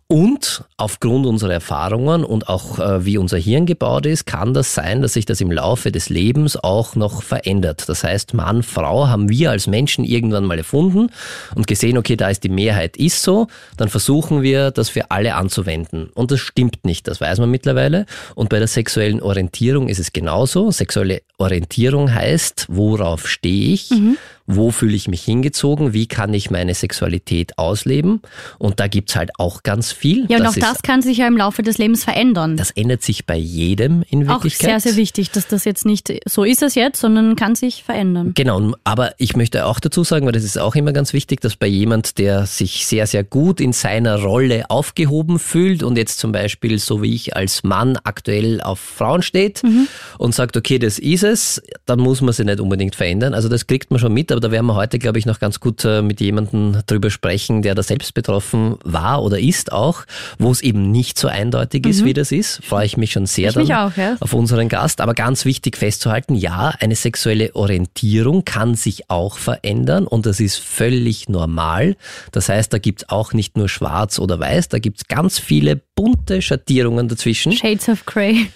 Und 0.06 0.64
aufgrund 0.76 1.26
unserer 1.26 1.52
Erfahrungen 1.52 2.24
und 2.24 2.48
auch 2.48 2.78
äh, 2.78 3.04
wie 3.04 3.18
unser 3.18 3.36
Hirn 3.36 3.66
gebaut 3.66 4.06
ist, 4.06 4.24
kann 4.24 4.54
das 4.54 4.72
sein, 4.72 5.02
dass 5.02 5.14
sich 5.14 5.26
das 5.26 5.40
im 5.40 5.50
Laufe 5.50 5.90
des 5.90 6.08
Lebens 6.08 6.56
auch 6.56 6.94
noch 6.94 7.22
verändert. 7.22 7.88
Das 7.88 8.04
heißt, 8.04 8.34
Mann, 8.34 8.62
Frau 8.68 9.08
haben 9.08 9.28
wir 9.28 9.50
als 9.50 9.66
Menschen 9.66 10.04
irgendwann 10.04 10.44
mal 10.44 10.58
erfunden 10.58 11.10
und 11.54 11.66
gesehen, 11.66 11.98
okay, 11.98 12.16
da 12.16 12.28
ist 12.28 12.44
die 12.44 12.48
Mehrheit 12.48 12.96
ist 12.96 13.22
so, 13.22 13.48
dann 13.76 13.88
versuchen 13.88 14.42
wir, 14.42 14.70
das 14.70 14.88
für 14.88 15.10
alle 15.10 15.34
anzuwenden. 15.34 16.10
Und 16.14 16.30
das 16.30 16.40
stimmt 16.40 16.84
nicht, 16.84 17.08
das 17.08 17.20
weiß 17.20 17.38
man 17.38 17.50
mittlerweile. 17.50 18.06
Und 18.34 18.48
bei 18.48 18.58
der 18.58 18.68
sexuellen 18.68 19.20
Orientierung 19.20 19.88
ist 19.88 19.98
es 19.98 20.12
genauso. 20.12 20.70
Sexuelle 20.70 21.22
Orientierung 21.38 22.12
heißt, 22.12 22.66
worauf 22.68 23.28
stehe 23.28 23.72
ich? 23.74 23.90
Mhm 23.90 24.16
wo 24.48 24.70
fühle 24.70 24.96
ich 24.96 25.08
mich 25.08 25.22
hingezogen, 25.22 25.92
wie 25.92 26.06
kann 26.06 26.32
ich 26.32 26.50
meine 26.50 26.74
Sexualität 26.74 27.58
ausleben. 27.58 28.22
Und 28.58 28.80
da 28.80 28.88
gibt's 28.88 29.14
halt 29.14 29.30
auch 29.38 29.62
ganz 29.62 29.92
viel. 29.92 30.26
Ja, 30.28 30.38
und 30.38 30.44
das 30.44 30.56
auch 30.56 30.60
das 30.60 30.82
kann 30.82 31.02
sich 31.02 31.18
ja 31.18 31.28
im 31.28 31.36
Laufe 31.36 31.62
des 31.62 31.76
Lebens 31.76 32.02
verändern. 32.04 32.56
Das 32.56 32.70
ändert 32.70 33.02
sich 33.02 33.26
bei 33.26 33.36
jedem 33.36 34.02
in 34.08 34.26
Wirklichkeit. 34.26 34.70
Auch 34.70 34.80
sehr, 34.80 34.92
sehr 34.92 34.96
wichtig, 34.96 35.30
dass 35.30 35.46
das 35.46 35.64
jetzt 35.64 35.84
nicht 35.84 36.12
so 36.24 36.44
ist 36.44 36.62
es 36.62 36.74
jetzt, 36.74 36.98
sondern 36.98 37.36
kann 37.36 37.54
sich 37.54 37.84
verändern. 37.84 38.32
Genau, 38.34 38.72
aber 38.84 39.12
ich 39.18 39.36
möchte 39.36 39.66
auch 39.66 39.80
dazu 39.80 40.02
sagen, 40.02 40.24
weil 40.24 40.32
das 40.32 40.44
ist 40.44 40.58
auch 40.58 40.74
immer 40.74 40.92
ganz 40.92 41.12
wichtig, 41.12 41.42
dass 41.42 41.56
bei 41.56 41.66
jemand, 41.66 42.16
der 42.18 42.46
sich 42.46 42.86
sehr, 42.86 43.06
sehr 43.06 43.24
gut 43.24 43.60
in 43.60 43.74
seiner 43.74 44.22
Rolle 44.22 44.70
aufgehoben 44.70 45.38
fühlt 45.38 45.82
und 45.82 45.98
jetzt 45.98 46.18
zum 46.18 46.32
Beispiel 46.32 46.78
so 46.78 47.02
wie 47.02 47.14
ich 47.14 47.36
als 47.36 47.64
Mann 47.64 47.98
aktuell 48.02 48.62
auf 48.62 48.78
Frauen 48.80 49.20
steht 49.20 49.62
mhm. 49.62 49.88
und 50.16 50.34
sagt, 50.34 50.56
okay, 50.56 50.78
das 50.78 50.98
ist 50.98 51.22
es, 51.22 51.62
dann 51.84 52.00
muss 52.00 52.22
man 52.22 52.32
sie 52.32 52.44
nicht 52.44 52.60
unbedingt 52.60 52.94
verändern. 52.94 53.34
Also 53.34 53.50
das 53.50 53.66
kriegt 53.66 53.90
man 53.90 54.00
schon 54.00 54.14
mit, 54.14 54.32
aber 54.38 54.46
da 54.46 54.52
werden 54.52 54.66
wir 54.66 54.76
heute, 54.76 55.00
glaube 55.00 55.18
ich, 55.18 55.26
noch 55.26 55.40
ganz 55.40 55.58
gut 55.58 55.84
äh, 55.84 56.00
mit 56.00 56.20
jemandem 56.20 56.80
drüber 56.86 57.10
sprechen, 57.10 57.62
der 57.62 57.74
da 57.74 57.82
selbst 57.82 58.14
betroffen 58.14 58.76
war 58.84 59.24
oder 59.24 59.40
ist 59.40 59.72
auch, 59.72 60.04
wo 60.38 60.52
es 60.52 60.60
eben 60.60 60.92
nicht 60.92 61.18
so 61.18 61.26
eindeutig 61.26 61.84
ist, 61.86 62.02
mhm. 62.02 62.04
wie 62.06 62.12
das 62.14 62.30
ist. 62.30 62.64
Freue 62.64 62.86
ich 62.86 62.96
mich 62.96 63.10
schon 63.10 63.26
sehr 63.26 63.48
ich 63.48 63.54
dann 63.54 63.64
auch, 63.64 63.96
ja. 63.96 64.16
auf 64.20 64.32
unseren 64.34 64.68
Gast. 64.68 65.00
Aber 65.00 65.14
ganz 65.14 65.44
wichtig 65.44 65.76
festzuhalten, 65.76 66.36
ja, 66.36 66.72
eine 66.78 66.94
sexuelle 66.94 67.56
Orientierung 67.56 68.44
kann 68.44 68.76
sich 68.76 69.10
auch 69.10 69.38
verändern 69.38 70.06
und 70.06 70.24
das 70.24 70.38
ist 70.38 70.58
völlig 70.58 71.28
normal. 71.28 71.96
Das 72.30 72.48
heißt, 72.48 72.72
da 72.72 72.78
gibt 72.78 73.02
es 73.02 73.08
auch 73.08 73.32
nicht 73.32 73.56
nur 73.56 73.68
schwarz 73.68 74.20
oder 74.20 74.38
weiß, 74.38 74.68
da 74.68 74.78
gibt 74.78 74.98
es 74.98 75.08
ganz 75.08 75.40
viele 75.40 75.80
bunte 75.96 76.42
Schattierungen 76.42 77.08
dazwischen. 77.08 77.50
Shades 77.50 77.88
of 77.88 78.06
Grey. 78.06 78.50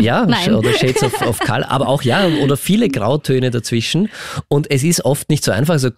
ja, 0.00 0.26
Nein. 0.28 0.52
oder 0.52 0.72
Shades 0.72 1.04
of, 1.04 1.22
of 1.22 1.38
Color, 1.38 1.70
aber 1.70 1.86
auch 1.86 2.02
ja, 2.02 2.26
oder 2.42 2.56
viele 2.56 2.88
Grautöne 2.88 3.52
dazwischen. 3.52 4.08
Und 4.48 4.68
es 4.68 4.82
ist 4.82 5.04
oft 5.12 5.28
nicht 5.28 5.44
so 5.44 5.52
einfach. 5.52 5.74
Also 5.74 5.90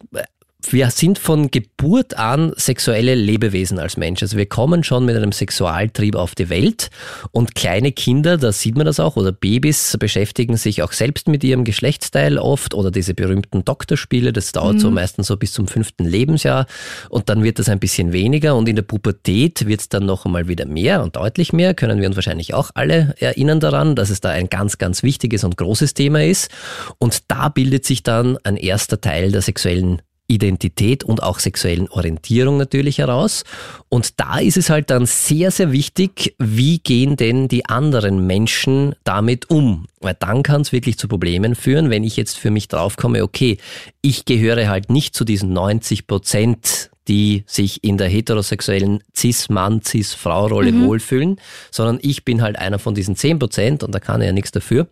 wir 0.73 0.91
sind 0.91 1.19
von 1.19 1.51
Geburt 1.51 2.17
an 2.17 2.53
sexuelle 2.57 3.15
Lebewesen 3.15 3.79
als 3.79 3.97
Mensch. 3.97 4.23
Also 4.23 4.37
wir 4.37 4.47
kommen 4.47 4.85
schon 4.85 5.05
mit 5.05 5.17
einem 5.17 5.33
Sexualtrieb 5.33 6.17
auf 6.17 6.35
die 6.35 6.49
Welt 6.49 6.91
und 7.33 7.55
kleine 7.55 7.93
Kinder, 7.93 8.37
da 8.37 8.53
sieht 8.53 8.77
man 8.77 8.87
das 8.87 9.01
auch, 9.01 9.17
oder 9.17 9.33
Babys 9.33 9.97
beschäftigen 9.99 10.57
sich 10.57 10.83
auch 10.83 10.93
selbst 10.93 11.29
mit 11.29 11.45
ihrem 11.45 11.65
Geschlechtsteil 11.65 12.39
oft 12.39 12.75
oder 12.75 12.91
diese 12.91 13.15
berühmten 13.15 13.65
Doktorspiele, 13.65 14.33
das 14.33 14.53
dauert 14.53 14.77
mhm. 14.77 14.81
so 14.81 14.91
meistens 14.91 15.27
so 15.27 15.37
bis 15.37 15.53
zum 15.53 15.67
fünften 15.67 16.05
Lebensjahr 16.05 16.67
und 17.09 17.29
dann 17.29 17.43
wird 17.43 17.59
das 17.59 17.69
ein 17.69 17.81
bisschen 17.81 18.13
weniger 18.13 18.57
und 18.57 18.69
in 18.69 18.77
der 18.77 18.83
Pubertät 18.83 19.67
wird 19.67 19.81
es 19.81 19.89
dann 19.89 20.07
noch 20.07 20.25
einmal 20.25 20.49
wieder 20.49 20.67
mehr 20.67 21.03
und 21.03 21.17
deutlich 21.17 21.53
mehr, 21.53 21.75
können 21.75 22.01
wir 22.01 22.09
uns 22.09 22.17
wahrscheinlich 22.17 22.55
auch 22.55 22.71
alle 22.75 23.15
erinnern 23.19 23.61
daran, 23.61 23.97
dass 23.97 24.11
es 24.11 24.21
da 24.21 24.31
ein 24.31 24.49
ganz, 24.49 24.79
ganz 24.79 25.03
wichtiges 25.03 25.45
und 25.45 25.57
großes 25.57 25.95
Thema 25.95 26.25
ist 26.25 26.51
und 26.99 27.23
da 27.29 27.49
bildet 27.49 27.85
sich 27.85 28.03
dann 28.03 28.39
ein 28.45 28.57
erster 28.57 29.01
Teil 29.01 29.33
der 29.33 29.43
sexuellen 29.43 30.01
Identität 30.27 31.05
und 31.05 31.23
auch 31.23 31.39
sexuellen 31.39 31.89
Orientierung 31.89 32.57
natürlich 32.57 32.99
heraus. 32.99 33.45
Und 33.89 34.21
da 34.21 34.39
ist 34.39 34.57
es 34.57 34.71
halt 34.71 34.91
dann 34.91 35.07
sehr, 35.07 35.51
sehr 35.51 35.73
wichtig, 35.73 36.35
wie 36.39 36.79
gehen 36.79 37.17
denn 37.17 37.49
die 37.49 37.67
anderen 37.67 38.27
Menschen 38.27 38.95
damit 39.05 39.51
um? 39.51 39.87
Weil 40.01 40.17
dann 40.19 40.43
kann 40.43 40.63
es 40.63 40.73
wirklich 40.73 40.99
zu 40.99 41.09
Problemen 41.09 41.55
führen, 41.55 41.91
wenn 41.91 42.05
ich 42.05 42.17
jetzt 42.17 42.39
für 42.39 42.51
mich 42.51 42.69
draufkomme, 42.69 43.23
okay, 43.23 43.59
ich 44.01 44.25
gehöre 44.25 44.69
halt 44.69 44.91
nicht 44.91 45.15
zu 45.15 45.25
diesen 45.25 45.53
90 45.53 46.07
Prozent 46.07 46.91
die 47.09 47.45
sich 47.47 47.85
in 47.85 47.99
der 47.99 48.09
heterosexuellen 48.09 49.03
Cis-Mann, 49.15 49.83
Cis-Frau-Rolle 49.83 50.73
mhm. 50.73 50.87
wohlfühlen, 50.87 51.41
sondern 51.71 51.99
ich 52.01 52.25
bin 52.25 52.41
halt 52.43 52.59
einer 52.59 52.79
von 52.79 52.95
diesen 52.95 53.17
10 53.17 53.39
Prozent 53.39 53.83
und 53.83 53.95
da 53.95 54.01
kann 54.01 54.21
er 54.21 54.29
ja 54.29 54.33
nichts 54.33 54.53
dafür. 54.53 54.89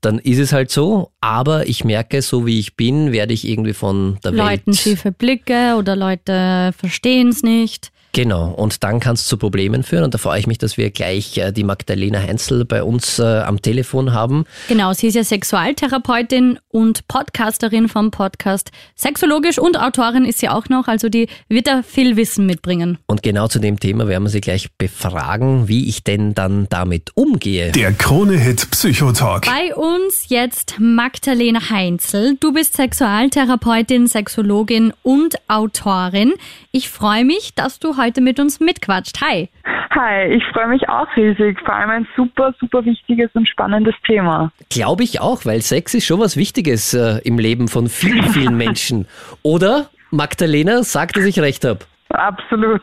Dann 0.00 0.18
ist 0.18 0.38
es 0.38 0.52
halt 0.52 0.70
so, 0.70 1.10
aber 1.20 1.68
ich 1.68 1.84
merke, 1.84 2.22
so 2.22 2.46
wie 2.46 2.58
ich 2.58 2.76
bin, 2.76 3.12
werde 3.12 3.32
ich 3.32 3.48
irgendwie 3.48 3.72
von 3.72 4.18
der 4.22 4.32
Leuten 4.32 4.48
Welt. 4.48 4.66
Leuten 4.66 4.74
schiefe 4.74 5.12
Blicke 5.12 5.74
oder 5.78 5.96
Leute 5.96 6.72
verstehen 6.76 7.28
es 7.28 7.42
nicht. 7.42 7.90
Genau, 8.12 8.50
und 8.50 8.82
dann 8.82 9.00
kann 9.00 9.14
es 9.14 9.26
zu 9.26 9.36
Problemen 9.36 9.82
führen. 9.82 10.04
Und 10.04 10.14
da 10.14 10.18
freue 10.18 10.38
ich 10.38 10.46
mich, 10.46 10.58
dass 10.58 10.76
wir 10.76 10.90
gleich 10.90 11.36
äh, 11.38 11.52
die 11.52 11.64
Magdalena 11.64 12.20
Heinzel 12.20 12.64
bei 12.64 12.82
uns 12.82 13.18
äh, 13.18 13.22
am 13.22 13.60
Telefon 13.60 14.12
haben. 14.12 14.44
Genau, 14.68 14.92
sie 14.92 15.08
ist 15.08 15.14
ja 15.14 15.24
Sexualtherapeutin 15.24 16.58
und 16.68 17.08
Podcasterin 17.08 17.88
vom 17.88 18.10
Podcast. 18.10 18.70
Sexologisch 18.94 19.58
und 19.58 19.78
Autorin 19.78 20.24
ist 20.24 20.38
sie 20.38 20.48
auch 20.48 20.68
noch, 20.68 20.88
also 20.88 21.08
die 21.08 21.28
wird 21.48 21.66
da 21.66 21.82
viel 21.82 22.16
Wissen 22.16 22.46
mitbringen. 22.46 22.98
Und 23.06 23.22
genau 23.22 23.48
zu 23.48 23.58
dem 23.58 23.80
Thema 23.80 24.08
werden 24.08 24.24
wir 24.24 24.30
sie 24.30 24.40
gleich 24.40 24.70
befragen, 24.78 25.68
wie 25.68 25.88
ich 25.88 26.04
denn 26.04 26.34
dann 26.34 26.66
damit 26.68 27.10
umgehe. 27.14 27.72
Der 27.72 27.92
Krone-Hit 27.92 28.70
Psychotalk. 28.70 29.46
Bei 29.46 29.74
uns 29.74 30.26
jetzt 30.28 30.76
Magdalena 30.78 31.70
Heinzel. 31.70 32.36
Du 32.40 32.52
bist 32.52 32.76
Sexualtherapeutin, 32.76 34.06
Sexologin 34.06 34.92
und 35.02 35.36
Autorin. 35.48 36.34
Ich 36.72 36.88
freue 36.88 37.24
mich, 37.24 37.54
dass 37.54 37.78
du 37.78 37.95
heute 37.96 38.16
heute 38.16 38.20
mit 38.20 38.40
uns 38.40 38.60
mitquatscht. 38.60 39.20
Hi. 39.20 39.48
Hi, 39.90 40.26
ich 40.26 40.42
freue 40.52 40.68
mich 40.68 40.88
auch 40.88 41.06
riesig. 41.16 41.58
Vor 41.64 41.74
allem 41.74 41.90
ein 41.90 42.08
super, 42.16 42.54
super 42.60 42.84
wichtiges 42.84 43.30
und 43.34 43.48
spannendes 43.48 43.94
Thema. 44.06 44.52
Glaube 44.68 45.04
ich 45.04 45.20
auch, 45.20 45.44
weil 45.44 45.62
Sex 45.62 45.94
ist 45.94 46.06
schon 46.06 46.20
was 46.20 46.36
Wichtiges 46.36 46.92
äh, 46.94 47.20
im 47.24 47.38
Leben 47.38 47.68
von 47.68 47.88
vielen, 47.88 48.24
vielen 48.24 48.56
Menschen. 48.64 49.06
Oder, 49.42 49.88
Magdalena, 50.10 50.82
sagt, 50.82 51.16
dass 51.16 51.24
ich 51.24 51.40
recht 51.40 51.64
habe? 51.64 51.80
Absolut. 52.08 52.82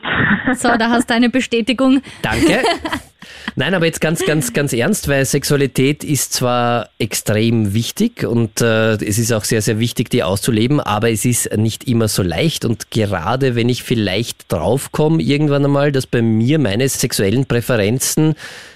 So, 0.53 0.70
da 0.77 0.89
hast 0.89 1.10
du 1.10 1.13
eine 1.13 1.30
Bestätigung. 1.30 2.01
Danke. 2.22 2.62
Nein, 3.56 3.74
aber 3.74 3.86
jetzt 3.86 4.01
ganz, 4.01 4.25
ganz, 4.25 4.53
ganz 4.53 4.74
ernst, 4.74 5.08
weil 5.08 5.25
Sexualität 5.25 6.03
ist 6.03 6.34
zwar 6.34 6.89
extrem 7.00 7.74
wichtig 7.74 8.25
und 8.25 8.62
äh, 8.62 8.94
es 8.96 9.18
ist 9.18 9.32
auch 9.32 9.44
sehr, 9.44 9.62
sehr 9.62 9.80
wichtig, 9.80 10.10
die 10.10 10.24
auszuleben, 10.24 10.80
aber 10.80 11.10
es 11.10 11.24
ist 11.24 11.56
nicht 11.56 11.88
immer 11.88 12.08
so 12.08 12.24
leicht. 12.24 12.65
Und 12.65 12.92
gerade 12.92 13.56
wenn 13.56 13.70
ich 13.70 13.84
vielleicht 13.84 14.51
draufkomme, 14.51 15.22
irgendwann 15.22 15.65
einmal, 15.65 15.92
dass 15.92 16.08
bei 16.08 16.22
mir 16.22 16.60
meine 16.60 16.88
sexuellen 16.89 17.46
Präferenzen 17.46 18.36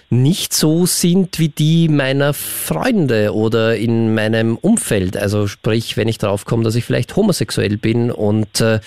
nicht 0.10 0.54
so 0.54 0.86
sind 0.86 1.38
wie 1.40 1.50
die 1.50 1.90
meiner 1.90 2.34
Freunde 2.34 3.34
oder 3.34 3.76
in 3.76 4.14
meinem 4.14 4.56
Umfeld. 4.56 5.18
Also 5.18 5.48
sprich, 5.48 5.98
wenn 5.98 6.08
ich 6.08 6.18
draufkomme, 6.18 6.64
dass 6.64 6.76
ich 6.76 6.86
vielleicht 6.86 7.16
homosexuell 7.16 7.78
bin 7.78 8.12
und 8.12 8.62
äh, 8.62 8.80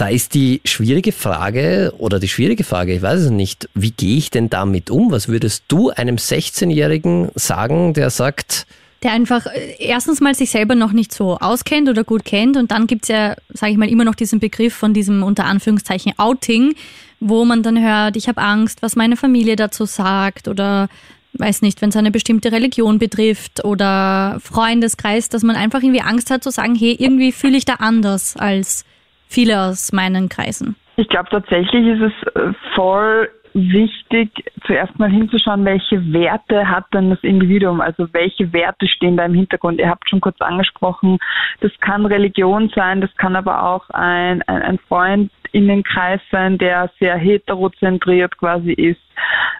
da 0.00 0.08
ist 0.08 0.32
die 0.32 0.62
schwierige 0.64 1.12
Frage 1.12 1.92
oder 1.98 2.18
die 2.18 2.28
schwierige 2.28 2.64
Frage, 2.64 2.94
ich 2.94 3.02
weiß 3.02 3.20
es 3.20 3.30
nicht, 3.30 3.68
wie 3.74 3.90
gehe 3.90 4.16
ich 4.16 4.30
denn 4.30 4.48
damit 4.48 4.88
um? 4.88 5.10
Was 5.10 5.28
würdest 5.28 5.64
du 5.68 5.90
einem 5.90 6.16
16-Jährigen 6.16 7.28
sagen, 7.34 7.92
der 7.92 8.08
sagt, 8.08 8.66
der 9.02 9.12
einfach 9.12 9.44
äh, 9.46 9.76
erstens 9.78 10.22
mal 10.22 10.34
sich 10.34 10.50
selber 10.50 10.74
noch 10.74 10.92
nicht 10.92 11.12
so 11.12 11.36
auskennt 11.36 11.88
oder 11.90 12.02
gut 12.02 12.24
kennt 12.24 12.56
und 12.56 12.70
dann 12.70 12.86
gibt 12.86 13.04
es 13.04 13.08
ja, 13.08 13.34
sage 13.52 13.72
ich 13.72 13.78
mal, 13.78 13.90
immer 13.90 14.04
noch 14.04 14.14
diesen 14.14 14.40
Begriff 14.40 14.74
von 14.74 14.94
diesem 14.94 15.22
unter 15.22 15.44
Anführungszeichen 15.44 16.14
Outing, 16.18 16.74
wo 17.18 17.44
man 17.44 17.62
dann 17.62 17.78
hört, 17.82 18.16
ich 18.16 18.26
habe 18.26 18.40
Angst, 18.40 18.80
was 18.80 18.96
meine 18.96 19.16
Familie 19.16 19.56
dazu 19.56 19.84
sagt 19.84 20.48
oder 20.48 20.88
weiß 21.34 21.60
nicht, 21.60 21.82
wenn 21.82 21.90
es 21.90 21.96
eine 21.96 22.10
bestimmte 22.10 22.52
Religion 22.52 22.98
betrifft 22.98 23.64
oder 23.64 24.40
Freundeskreis, 24.42 25.28
dass 25.28 25.42
man 25.42 25.56
einfach 25.56 25.82
irgendwie 25.82 26.00
Angst 26.00 26.30
hat 26.30 26.42
zu 26.42 26.50
sagen, 26.50 26.74
hey, 26.74 26.96
irgendwie 26.98 27.32
fühle 27.32 27.58
ich 27.58 27.66
da 27.66 27.74
anders 27.74 28.36
als 28.36 28.84
viele 29.30 29.60
aus 29.62 29.92
meinen 29.92 30.28
Kreisen. 30.28 30.76
Ich 30.96 31.08
glaube 31.08 31.30
tatsächlich 31.30 31.86
ist 31.86 32.02
es 32.02 32.34
äh, 32.34 32.52
voll 32.74 33.30
wichtig, 33.54 34.30
zuerst 34.66 34.98
mal 34.98 35.10
hinzuschauen, 35.10 35.64
welche 35.64 36.12
Werte 36.12 36.68
hat 36.68 36.84
denn 36.92 37.10
das 37.10 37.18
Individuum, 37.22 37.80
also 37.80 38.06
welche 38.12 38.52
Werte 38.52 38.86
stehen 38.86 39.16
da 39.16 39.24
im 39.24 39.34
Hintergrund. 39.34 39.80
Ihr 39.80 39.88
habt 39.88 40.08
schon 40.08 40.20
kurz 40.20 40.40
angesprochen, 40.40 41.18
das 41.60 41.72
kann 41.80 42.06
Religion 42.06 42.70
sein, 42.74 43.00
das 43.00 43.14
kann 43.16 43.36
aber 43.36 43.64
auch 43.64 43.88
ein, 43.90 44.42
ein, 44.42 44.62
ein 44.62 44.78
Freund 44.78 45.32
in 45.52 45.68
den 45.68 45.82
Kreis 45.82 46.20
sein, 46.30 46.58
der 46.58 46.90
sehr 46.98 47.16
heterozentriert 47.16 48.36
quasi 48.38 48.72
ist 48.72 49.00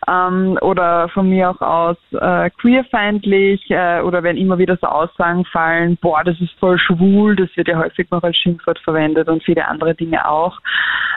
ähm, 0.09 0.59
oder 0.61 1.09
von 1.11 1.29
mir 1.29 1.51
auch 1.51 1.61
aus 1.61 1.97
äh, 2.13 2.51
queerfeindlich 2.51 3.71
äh, 3.71 4.01
oder 4.01 4.23
wenn 4.23 4.37
immer 4.37 4.59
wieder 4.59 4.77
so 4.81 4.87
Aussagen 4.87 5.45
fallen, 5.45 5.97
boah, 6.01 6.25
das 6.25 6.41
ist 6.41 6.53
voll 6.59 6.79
schwul, 6.79 7.37
das 7.37 7.55
wird 7.57 7.69
ja 7.69 7.79
häufig 7.79 8.11
noch 8.11 8.23
als 8.23 8.37
Schimpfwort 8.37 8.79
verwendet 8.81 9.29
und 9.29 9.43
viele 9.45 9.67
andere 9.67 9.95
Dinge 9.95 10.27
auch, 10.29 10.59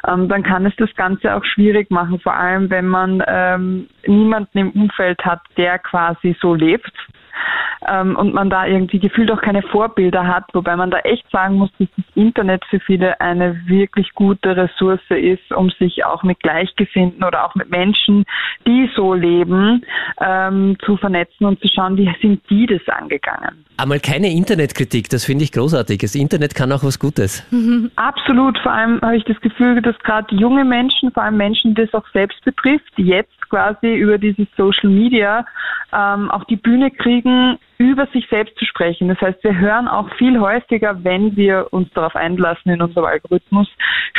ähm, 0.08 0.28
dann 0.28 0.44
kann 0.44 0.66
es 0.66 0.76
das 0.78 0.94
Ganze 0.96 1.34
auch 1.36 1.44
schwierig 1.46 1.90
machen, 1.92 2.20
vor 2.20 2.36
allem 2.36 2.70
wenn 2.70 2.88
man 2.88 3.24
ähm, 3.28 3.88
niemanden 4.06 4.58
im 4.58 4.72
Umfeld 4.72 5.24
hat, 5.24 5.42
der 5.58 5.80
quasi 5.80 6.36
so 6.42 6.54
lebt 6.54 6.92
ähm, 7.90 8.16
und 8.16 8.34
man 8.34 8.50
da 8.50 8.66
irgendwie 8.66 9.00
gefühlt 9.00 9.32
auch 9.32 9.42
keine 9.42 9.62
Vorbilder 9.62 10.28
hat, 10.28 10.46
wobei 10.54 10.76
man 10.76 10.92
da 10.92 11.00
echt 11.00 11.30
sagen 11.32 11.56
muss, 11.56 11.70
dass 11.80 11.88
das 11.96 12.06
Internet 12.16 12.64
für 12.70 12.80
viele 12.80 13.20
eine 13.20 13.62
wirklich 13.68 14.14
gute 14.14 14.56
Ressource 14.56 15.02
ist, 15.10 15.52
um 15.54 15.70
sich 15.72 16.06
auch 16.06 16.24
mit 16.24 16.40
Gleichgesinnten 16.42 17.24
oder 17.24 17.46
auch 17.46 17.56
mit 17.56 17.70
Menschen, 17.70 18.26
die 18.68 18.90
so 18.96 19.14
leben, 19.14 19.84
ähm, 20.22 20.78
zu 20.86 20.98
vernetzen 20.98 21.46
und 21.46 21.60
zu 21.60 21.68
schauen, 21.68 21.98
wie 21.98 22.10
sind 22.22 22.42
die 22.50 22.66
das 22.66 22.82
angegangen. 22.88 23.66
Einmal 23.78 24.00
keine 24.00 24.32
Internetkritik, 24.32 25.10
das 25.10 25.26
finde 25.26 25.44
ich 25.44 25.52
großartig. 25.52 26.00
Das 26.00 26.16
Internet 26.16 26.54
kann 26.56 26.72
auch 26.72 26.84
was 26.84 27.00
Gutes. 27.00 27.46
Mhm. 27.52 27.92
Absolut, 27.96 28.58
vor 28.60 28.72
allem 28.72 29.02
habe 29.02 29.18
ich 29.18 29.24
das 29.26 29.40
Gefühl, 29.42 29.82
dass 29.82 29.98
gerade 30.00 30.34
junge 30.36 30.64
Menschen, 30.64 31.12
vor 31.12 31.24
allem 31.24 31.38
Menschen, 31.38 31.74
die 31.74 31.82
das 31.82 31.94
auch 31.94 32.08
selbst 32.14 32.44
betrifft, 32.46 32.86
die 32.98 33.04
jetzt 33.04 33.50
quasi 33.50 33.94
über 33.94 34.18
dieses 34.18 34.48
Social 34.58 34.90
Media 34.90 35.46
ähm, 35.92 36.32
auch 36.32 36.44
die 36.46 36.56
Bühne 36.56 36.92
kriegen, 36.92 37.58
über 37.84 38.08
sich 38.08 38.26
selbst 38.30 38.58
zu 38.58 38.66
sprechen. 38.66 39.10
Das 39.10 39.20
heißt, 39.20 39.44
wir 39.44 39.58
hören 39.58 39.88
auch 39.88 40.10
viel 40.16 40.40
häufiger, 40.40 41.04
wenn 41.04 41.36
wir 41.36 41.68
uns 41.72 41.92
darauf 41.94 42.16
einlassen 42.16 42.72
in 42.72 42.82
unserem 42.82 43.06
Algorithmus, 43.06 43.68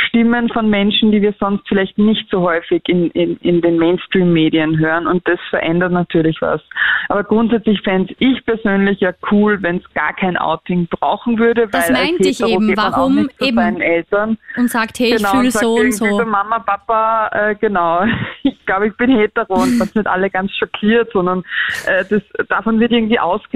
Stimmen 0.07 0.49
von 0.49 0.69
Menschen, 0.69 1.11
die 1.11 1.21
wir 1.21 1.33
sonst 1.39 1.67
vielleicht 1.67 1.97
nicht 1.97 2.29
so 2.29 2.41
häufig 2.41 2.83
in, 2.87 3.09
in, 3.11 3.37
in 3.37 3.61
den 3.61 3.77
Mainstream-Medien 3.77 4.77
hören. 4.77 5.07
Und 5.07 5.27
das 5.27 5.39
verändert 5.49 5.91
natürlich 5.91 6.37
was. 6.41 6.61
Aber 7.09 7.23
grundsätzlich 7.23 7.81
fände 7.81 8.13
ich 8.19 8.45
persönlich 8.45 8.99
ja 8.99 9.13
cool, 9.31 9.61
wenn 9.61 9.77
es 9.77 9.93
gar 9.93 10.13
kein 10.13 10.37
Outing 10.37 10.87
brauchen 10.87 11.39
würde. 11.39 11.67
Das 11.67 11.89
meinte 11.89 12.29
ich 12.29 12.41
eben. 12.41 12.75
Warum 12.77 13.29
eben? 13.41 13.81
Eltern. 13.81 14.37
Und 14.57 14.69
sagt, 14.69 14.99
hey, 14.99 15.11
genau, 15.11 15.29
ich 15.29 15.37
fühle 15.37 15.51
so 15.51 15.75
und 15.75 15.91
so. 15.93 16.25
Mama, 16.25 16.59
Papa, 16.59 17.29
äh, 17.33 17.55
genau. 17.55 18.05
Ich 18.47 18.67
glaube, 18.67 18.87
ich 18.87 18.97
bin 18.97 19.15
hetero 19.15 19.61
und 19.61 19.77
das 19.77 19.91
sind 19.91 20.07
alle 20.07 20.27
ganz 20.27 20.51
schockiert, 20.55 21.11
sondern 21.13 21.43
äh, 21.85 22.03
das, 22.09 22.21
davon 22.47 22.79
wird 22.79 22.91
irgendwie 22.91 23.19
ausgegangen. 23.19 23.54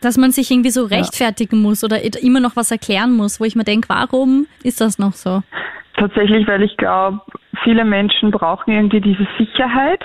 Dass 0.00 0.16
man 0.16 0.30
sich 0.30 0.50
irgendwie 0.50 0.70
so 0.70 0.84
rechtfertigen 0.84 1.56
ja. 1.56 1.62
muss 1.62 1.82
oder 1.82 1.98
immer 2.22 2.40
noch 2.40 2.56
was 2.56 2.70
erklären 2.70 3.12
muss, 3.16 3.40
wo 3.40 3.44
ich 3.44 3.56
mir 3.56 3.64
denke, 3.64 3.88
warum 3.88 4.46
ist 4.62 4.80
das 4.80 4.98
noch 4.98 5.12
so? 5.12 5.42
Tatsächlich, 5.96 6.46
weil 6.46 6.62
ich 6.62 6.76
glaube, 6.76 7.20
viele 7.64 7.84
Menschen 7.84 8.30
brauchen 8.30 8.72
irgendwie 8.72 9.00
diese 9.00 9.26
Sicherheit, 9.38 10.04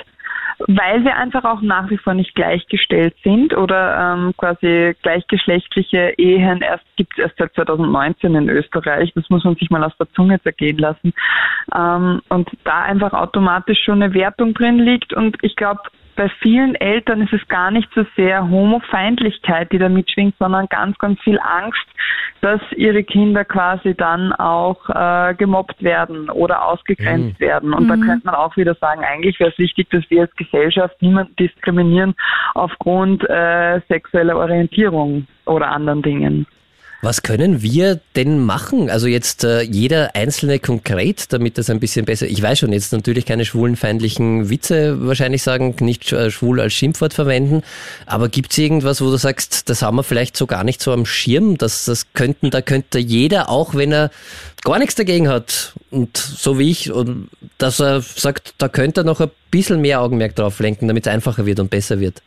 weil 0.68 1.04
wir 1.04 1.18
einfach 1.18 1.44
auch 1.44 1.62
nach 1.62 1.90
wie 1.90 1.98
vor 1.98 2.14
nicht 2.14 2.36
gleichgestellt 2.36 3.16
sind 3.24 3.56
oder 3.56 4.16
ähm, 4.16 4.34
quasi 4.38 4.96
gleichgeschlechtliche 5.02 6.14
Ehen 6.18 6.62
erst 6.62 6.86
gibt 6.96 7.14
es 7.14 7.26
erst 7.26 7.38
seit 7.38 7.54
2019 7.56 8.36
in 8.36 8.50
Österreich. 8.50 9.12
Das 9.16 9.30
muss 9.30 9.44
man 9.44 9.56
sich 9.56 9.70
mal 9.70 9.84
aus 9.84 9.98
der 10.00 10.10
Zunge 10.14 10.42
zergehen 10.42 10.78
lassen. 10.78 11.14
Ähm, 11.76 12.22
und 12.30 12.50
da 12.64 12.84
einfach 12.84 13.14
automatisch 13.14 13.80
schon 13.84 14.02
eine 14.02 14.14
Wertung 14.14 14.54
drin 14.54 14.80
liegt 14.80 15.14
und 15.14 15.38
ich 15.42 15.56
glaube, 15.56 15.82
bei 16.16 16.30
vielen 16.42 16.76
Eltern 16.76 17.22
ist 17.22 17.34
es 17.34 17.48
gar 17.48 17.72
nicht 17.72 17.90
so 17.94 18.06
sehr 18.16 18.50
Homofeindlichkeit, 18.50 19.72
die 19.72 19.78
da 19.78 19.90
mitschwingt, 19.90 20.36
sondern 20.40 20.68
ganz, 20.68 20.98
ganz 20.98 21.20
viel 21.22 21.40
Angst, 21.40 21.86
dass 22.42 22.62
ihre 22.76 23.04
Kinder 23.04 23.46
quasi 23.46 23.94
dann 23.96 24.34
auch 24.34 24.90
äh, 24.90 25.36
gemobbt 25.36 25.82
werden 25.84 26.30
oder 26.30 26.66
ausgegrenzt 26.66 27.40
mhm. 27.40 27.46
werden. 27.46 27.74
Und 27.74 27.86
mhm. 27.86 27.88
da 27.90 27.96
könnte 27.96 28.26
man 28.26 28.36
auch 28.36 28.58
wieder 28.58 28.76
sagen, 28.76 29.04
eigentlich 29.04 29.40
wäre 29.40 29.52
es 29.52 29.58
wichtig, 29.58 29.90
dass 29.90 30.04
wir 30.10 30.22
als 30.22 30.36
Gesellschaft 30.36 31.02
niemanden 31.02 31.36
diskriminieren 31.36 32.16
aufgrund 32.54 33.28
äh, 33.30 33.82
sexueller 33.88 34.38
Orientierung 34.38 35.28
oder 35.46 35.70
anderen 35.70 36.02
Dingen. 36.02 36.48
Was 37.04 37.24
können 37.24 37.64
wir 37.64 38.00
denn 38.16 38.40
machen? 38.46 38.92
Also 38.92 39.08
jetzt 39.08 39.44
äh, 39.44 39.62
jeder 39.64 40.16
Einzelne 40.16 40.60
konkret, 40.60 41.34
damit 41.34 41.58
das 41.58 41.72
ein 41.72 41.80
bisschen 41.80 42.06
besser. 42.06 42.28
Ich 42.28 42.40
weiß 42.40 42.60
schon, 42.60 42.74
jetzt 42.74 42.94
natürlich 42.94 43.26
keine 43.26 43.44
schwulenfeindlichen 43.44 44.52
Witze 44.52 45.08
wahrscheinlich 45.08 45.42
sagen, 45.42 45.76
nicht 45.80 46.12
äh, 46.12 46.30
schwul 46.30 46.62
als 46.62 46.74
Schimpfwort 46.74 47.16
verwenden. 47.16 47.64
Aber 48.06 48.30
gibt 48.30 48.52
es 48.52 48.60
irgendwas, 48.60 49.02
wo 49.02 49.10
du 49.10 49.18
sagst, 49.18 49.68
das 49.70 49.82
haben 49.82 49.98
wir 49.98 50.04
vielleicht 50.04 50.38
so 50.38 50.46
gar 50.46 50.64
nicht 50.64 50.80
so 50.80 50.92
am 50.94 51.08
Schirm, 51.08 51.58
dass 51.58 51.86
das 51.86 52.14
könnten, 52.14 52.52
da 52.52 52.62
könnte 52.62 53.00
jeder, 53.00 53.50
auch 53.50 53.74
wenn 53.74 53.92
er 53.92 54.12
gar 54.64 54.80
nichts 54.80 54.96
dagegen 54.96 55.28
hat 55.28 55.74
und 55.90 56.16
so 56.18 56.60
wie 56.60 56.72
ich, 56.72 56.92
und 56.92 57.30
dass 57.58 57.80
er 57.80 58.02
sagt, 58.02 58.56
da 58.62 58.68
könnte 58.68 59.02
er 59.02 59.04
noch 59.04 59.20
ein 59.20 59.32
bisschen 59.50 59.82
mehr 59.82 60.02
Augenmerk 60.02 60.36
drauf 60.36 60.60
lenken, 60.60 60.88
damit 60.88 61.06
es 61.06 61.14
einfacher 61.14 61.46
wird 61.46 61.60
und 61.60 61.70
besser 61.70 62.00
wird. 62.00 62.22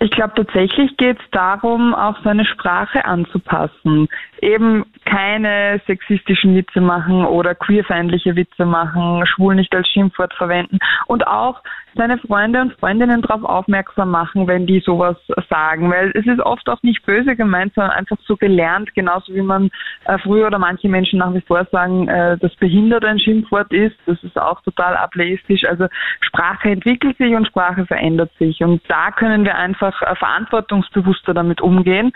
Ich 0.00 0.10
glaube, 0.10 0.34
tatsächlich 0.36 0.96
geht 0.98 1.18
es 1.18 1.24
darum, 1.30 1.94
auch 1.94 2.16
seine 2.24 2.44
Sprache 2.44 3.04
anzupassen. 3.04 4.08
Eben 4.42 4.84
keine 5.06 5.80
sexistischen 5.86 6.54
Witze 6.54 6.82
machen 6.82 7.24
oder 7.24 7.54
queerfeindliche 7.54 8.36
Witze 8.36 8.66
machen, 8.66 9.24
schwul 9.26 9.54
nicht 9.54 9.74
als 9.74 9.88
Schimpfwort 9.88 10.34
verwenden 10.34 10.78
und 11.06 11.26
auch 11.26 11.62
seine 11.96 12.18
Freunde 12.18 12.60
und 12.60 12.72
Freundinnen 12.74 13.22
darauf 13.22 13.44
aufmerksam 13.44 14.10
machen, 14.10 14.46
wenn 14.46 14.66
die 14.66 14.80
sowas 14.80 15.16
sagen, 15.48 15.90
weil 15.90 16.10
es 16.14 16.26
ist 16.26 16.40
oft 16.40 16.68
auch 16.68 16.82
nicht 16.82 17.04
böse 17.06 17.36
gemeint, 17.36 17.74
sondern 17.74 17.92
einfach 17.92 18.16
so 18.26 18.36
gelernt, 18.36 18.94
genauso 18.94 19.34
wie 19.34 19.42
man 19.42 19.70
äh, 20.06 20.18
früher 20.18 20.46
oder 20.46 20.58
manche 20.58 20.88
Menschen 20.88 21.18
nach 21.18 21.34
wie 21.34 21.40
vor 21.40 21.66
sagen, 21.70 22.08
äh, 22.08 22.36
dass 22.38 22.54
behindert 22.56 23.04
ein 23.04 23.18
Schimpfwort 23.18 23.72
ist, 23.72 23.96
das 24.06 24.22
ist 24.22 24.38
auch 24.38 24.60
total 24.62 24.96
ableistisch. 24.96 25.64
Also 25.64 25.86
Sprache 26.20 26.70
entwickelt 26.70 27.16
sich 27.18 27.34
und 27.34 27.46
Sprache 27.46 27.86
verändert 27.86 28.30
sich 28.38 28.60
und 28.62 28.82
da 28.88 29.10
können 29.10 29.44
wir 29.44 29.56
einfach 29.56 30.00
äh, 30.02 30.14
verantwortungsbewusster 30.16 31.34
damit 31.34 31.60
umgehen 31.60 32.12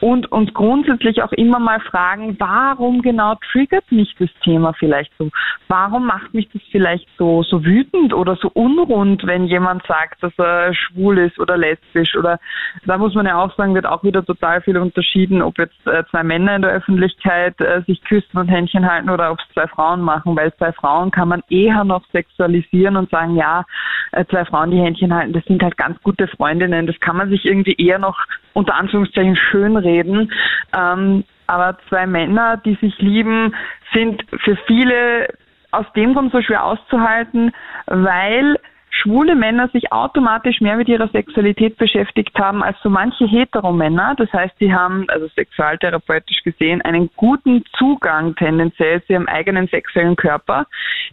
und 0.00 0.30
uns 0.32 0.52
grundsätzlich 0.54 1.22
auch 1.22 1.32
immer 1.32 1.58
mal 1.58 1.80
fragen, 1.80 2.36
warum 2.38 3.02
genau 3.02 3.36
triggert 3.52 3.90
mich 3.90 4.14
das 4.18 4.30
Thema 4.42 4.72
vielleicht 4.72 5.12
so? 5.18 5.30
Warum 5.68 6.06
macht 6.06 6.34
mich 6.34 6.48
das 6.52 6.62
vielleicht 6.70 7.06
so, 7.18 7.42
so 7.42 7.64
wütend 7.64 8.14
oder 8.14 8.36
so 8.36 8.50
unrund, 8.54 9.19
wenn 9.26 9.46
jemand 9.46 9.86
sagt, 9.86 10.22
dass 10.22 10.32
er 10.38 10.74
schwul 10.74 11.18
ist 11.18 11.38
oder 11.38 11.56
lesbisch 11.56 12.16
oder 12.16 12.38
da 12.84 12.98
muss 12.98 13.14
man 13.14 13.26
ja 13.26 13.40
auch 13.40 13.54
sagen, 13.56 13.74
wird 13.74 13.86
auch 13.86 14.02
wieder 14.02 14.24
total 14.24 14.60
viel 14.62 14.76
unterschieden, 14.78 15.42
ob 15.42 15.58
jetzt 15.58 15.86
äh, 15.86 16.04
zwei 16.10 16.22
Männer 16.22 16.56
in 16.56 16.62
der 16.62 16.72
Öffentlichkeit 16.72 17.60
äh, 17.60 17.82
sich 17.86 18.02
küssen 18.04 18.38
und 18.38 18.48
Händchen 18.48 18.90
halten 18.90 19.10
oder 19.10 19.30
ob 19.32 19.38
es 19.40 19.54
zwei 19.54 19.66
Frauen 19.66 20.00
machen, 20.00 20.36
weil 20.36 20.54
zwei 20.54 20.72
Frauen 20.72 21.10
kann 21.10 21.28
man 21.28 21.42
eher 21.48 21.84
noch 21.84 22.04
sexualisieren 22.12 22.96
und 22.96 23.10
sagen, 23.10 23.36
ja, 23.36 23.64
äh, 24.12 24.24
zwei 24.26 24.44
Frauen, 24.44 24.70
die 24.70 24.80
Händchen 24.80 25.14
halten, 25.14 25.32
das 25.32 25.44
sind 25.44 25.62
halt 25.62 25.76
ganz 25.76 26.00
gute 26.02 26.26
Freundinnen, 26.28 26.86
das 26.86 26.98
kann 27.00 27.16
man 27.16 27.30
sich 27.30 27.44
irgendwie 27.44 27.74
eher 27.74 27.98
noch 27.98 28.18
unter 28.52 28.74
Anführungszeichen 28.74 29.36
schönreden. 29.36 30.32
Ähm, 30.76 31.24
aber 31.46 31.78
zwei 31.88 32.06
Männer, 32.06 32.58
die 32.58 32.76
sich 32.76 32.96
lieben, 32.98 33.54
sind 33.92 34.24
für 34.44 34.56
viele 34.66 35.28
aus 35.72 35.86
dem 35.94 36.14
Grund 36.14 36.32
so 36.32 36.40
schwer 36.42 36.64
auszuhalten, 36.64 37.52
weil 37.86 38.56
schwule 38.90 39.34
Männer 39.34 39.68
sich 39.68 39.92
automatisch 39.92 40.60
mehr 40.60 40.76
mit 40.76 40.88
ihrer 40.88 41.08
Sexualität 41.08 41.76
beschäftigt 41.78 42.38
haben 42.38 42.62
als 42.62 42.76
so 42.82 42.90
manche 42.90 43.26
Heteromänner. 43.26 44.14
Das 44.16 44.32
heißt, 44.32 44.54
sie 44.58 44.72
haben, 44.72 45.06
also 45.08 45.28
sexualtherapeutisch 45.28 46.42
gesehen, 46.42 46.82
einen 46.82 47.10
guten 47.16 47.64
Zugang 47.78 48.34
tendenziell 48.36 49.02
zu 49.04 49.14
ihrem 49.14 49.26
eigenen 49.26 49.68
sexuellen 49.68 50.16
Körper, 50.16 50.66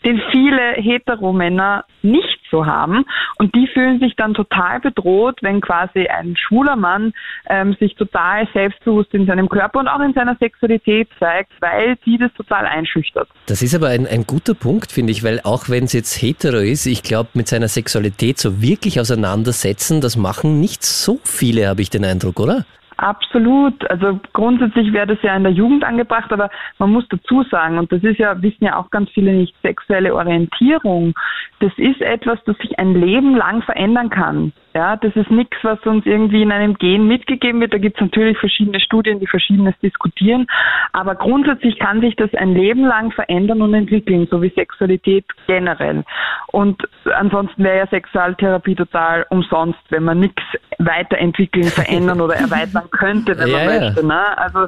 den 0.06 0.22
viele 0.32 0.74
Heteromänner 0.74 1.86
nicht 2.02 2.37
so 2.50 2.66
haben. 2.66 3.06
Und 3.38 3.56
die 3.56 3.68
fühlen 3.68 4.00
sich 4.00 4.16
dann 4.16 4.34
total 4.34 4.80
bedroht, 4.80 5.40
wenn 5.42 5.62
quasi 5.62 6.08
ein 6.08 6.36
schwuler 6.38 6.76
Mann 6.76 7.14
ähm, 7.50 7.76
sich 7.80 7.96
total 7.96 8.48
selbstbewusst 8.54 9.14
in 9.14 9.26
seinem 9.26 9.50
Körper 9.50 9.80
und 9.80 9.88
auch 9.88 10.00
in 10.00 10.14
seiner 10.14 10.36
Sexualität 10.36 11.10
zeigt, 11.20 11.52
weil 11.60 11.98
sie 12.06 12.18
das 12.18 12.34
total 12.34 12.66
einschüchtert. 12.66 13.28
Das 13.46 13.62
ist 13.62 13.76
aber 13.76 13.90
ein, 13.90 14.08
ein 14.08 14.26
guter 14.26 14.54
Punkt, 14.54 14.92
finde 14.92 15.12
ich, 15.12 15.24
weil 15.24 15.42
auch 15.44 15.70
wenn 15.70 15.86
es 15.86 15.94
jetzt 15.94 16.22
hetero 16.22 16.58
ist, 16.58 16.86
ich 16.86 17.04
glaube, 17.04 17.30
mit 17.34 17.48
seiner 17.48 17.68
Sexualität 17.68 18.40
so 18.40 18.62
wirklich 18.62 19.00
auseinandersetzen, 19.00 20.02
das 20.02 20.18
machen 20.18 20.60
nicht 20.60 20.84
so 20.84 21.20
viele, 21.24 21.68
habe 21.68 21.82
ich 21.82 21.90
den 21.90 22.06
Eindruck, 22.06 22.40
oder? 22.40 22.66
Absolut. 22.98 23.90
Also 23.92 24.20
grundsätzlich 24.34 24.92
wäre 24.92 25.06
das 25.08 25.22
ja 25.22 25.36
in 25.36 25.44
der 25.44 25.52
Jugend 25.52 25.84
angebracht, 25.84 26.34
aber 26.34 26.50
man 26.80 26.92
muss 26.92 27.08
dazu 27.10 27.44
sagen, 27.44 27.78
und 27.78 27.92
das 27.92 28.04
ist 28.04 28.18
ja, 28.18 28.42
wissen 28.42 28.66
ja 28.66 28.78
auch 28.78 28.90
ganz 28.90 29.12
viele 29.12 29.34
nicht, 29.34 29.56
sexuelle 29.62 30.16
Orientierung, 30.16 31.14
das 31.60 31.72
ist 31.78 32.02
etwas, 32.02 32.40
das 32.46 32.58
sich 32.58 32.78
ein 32.80 32.96
Leben 32.96 33.36
lang 33.36 33.62
verändern 33.62 34.10
kann. 34.10 34.52
Ja, 34.74 34.96
das 34.96 35.16
ist 35.16 35.32
nichts, 35.32 35.58
was 35.64 35.80
uns 35.88 36.06
irgendwie 36.06 36.44
in 36.44 36.52
einem 36.52 36.76
Gen 36.76 37.08
mitgegeben 37.08 37.62
wird. 37.62 37.74
Da 37.74 37.80
gibt 37.80 37.98
es 37.98 38.02
natürlich 38.02 38.38
verschiedene 38.38 38.80
Studien, 38.80 39.20
die 39.20 39.26
verschiedenes 39.26 39.74
diskutieren. 39.80 40.46
Aber 40.94 41.16
grundsätzlich 41.16 41.80
kann 41.80 42.00
sich 42.00 42.16
das 42.16 42.32
ein 42.36 42.54
Leben 42.54 42.86
lang 42.86 43.12
verändern 43.12 43.64
und 43.64 43.74
entwickeln, 43.74 44.28
so 44.30 44.40
wie 44.44 44.50
Sexualität 44.50 45.26
generell. 45.48 46.04
Und 46.52 46.88
ansonsten 47.16 47.64
wäre 47.64 47.78
ja 47.78 47.88
Sexualtherapie 47.88 48.76
total 48.76 49.26
umsonst, 49.32 49.80
wenn 49.90 50.04
man 50.04 50.20
nichts 50.20 50.44
weiterentwickeln, 50.78 51.66
verändern 51.66 52.22
oder 52.22 52.36
erweitern 52.36 52.87
könnte, 52.88 53.38
wenn 53.38 53.52
man 53.52 53.62
ja, 53.62 53.80
möchte. 53.80 54.06
Ne? 54.06 54.38
Also, 54.38 54.68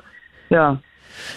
ja. 0.49 0.79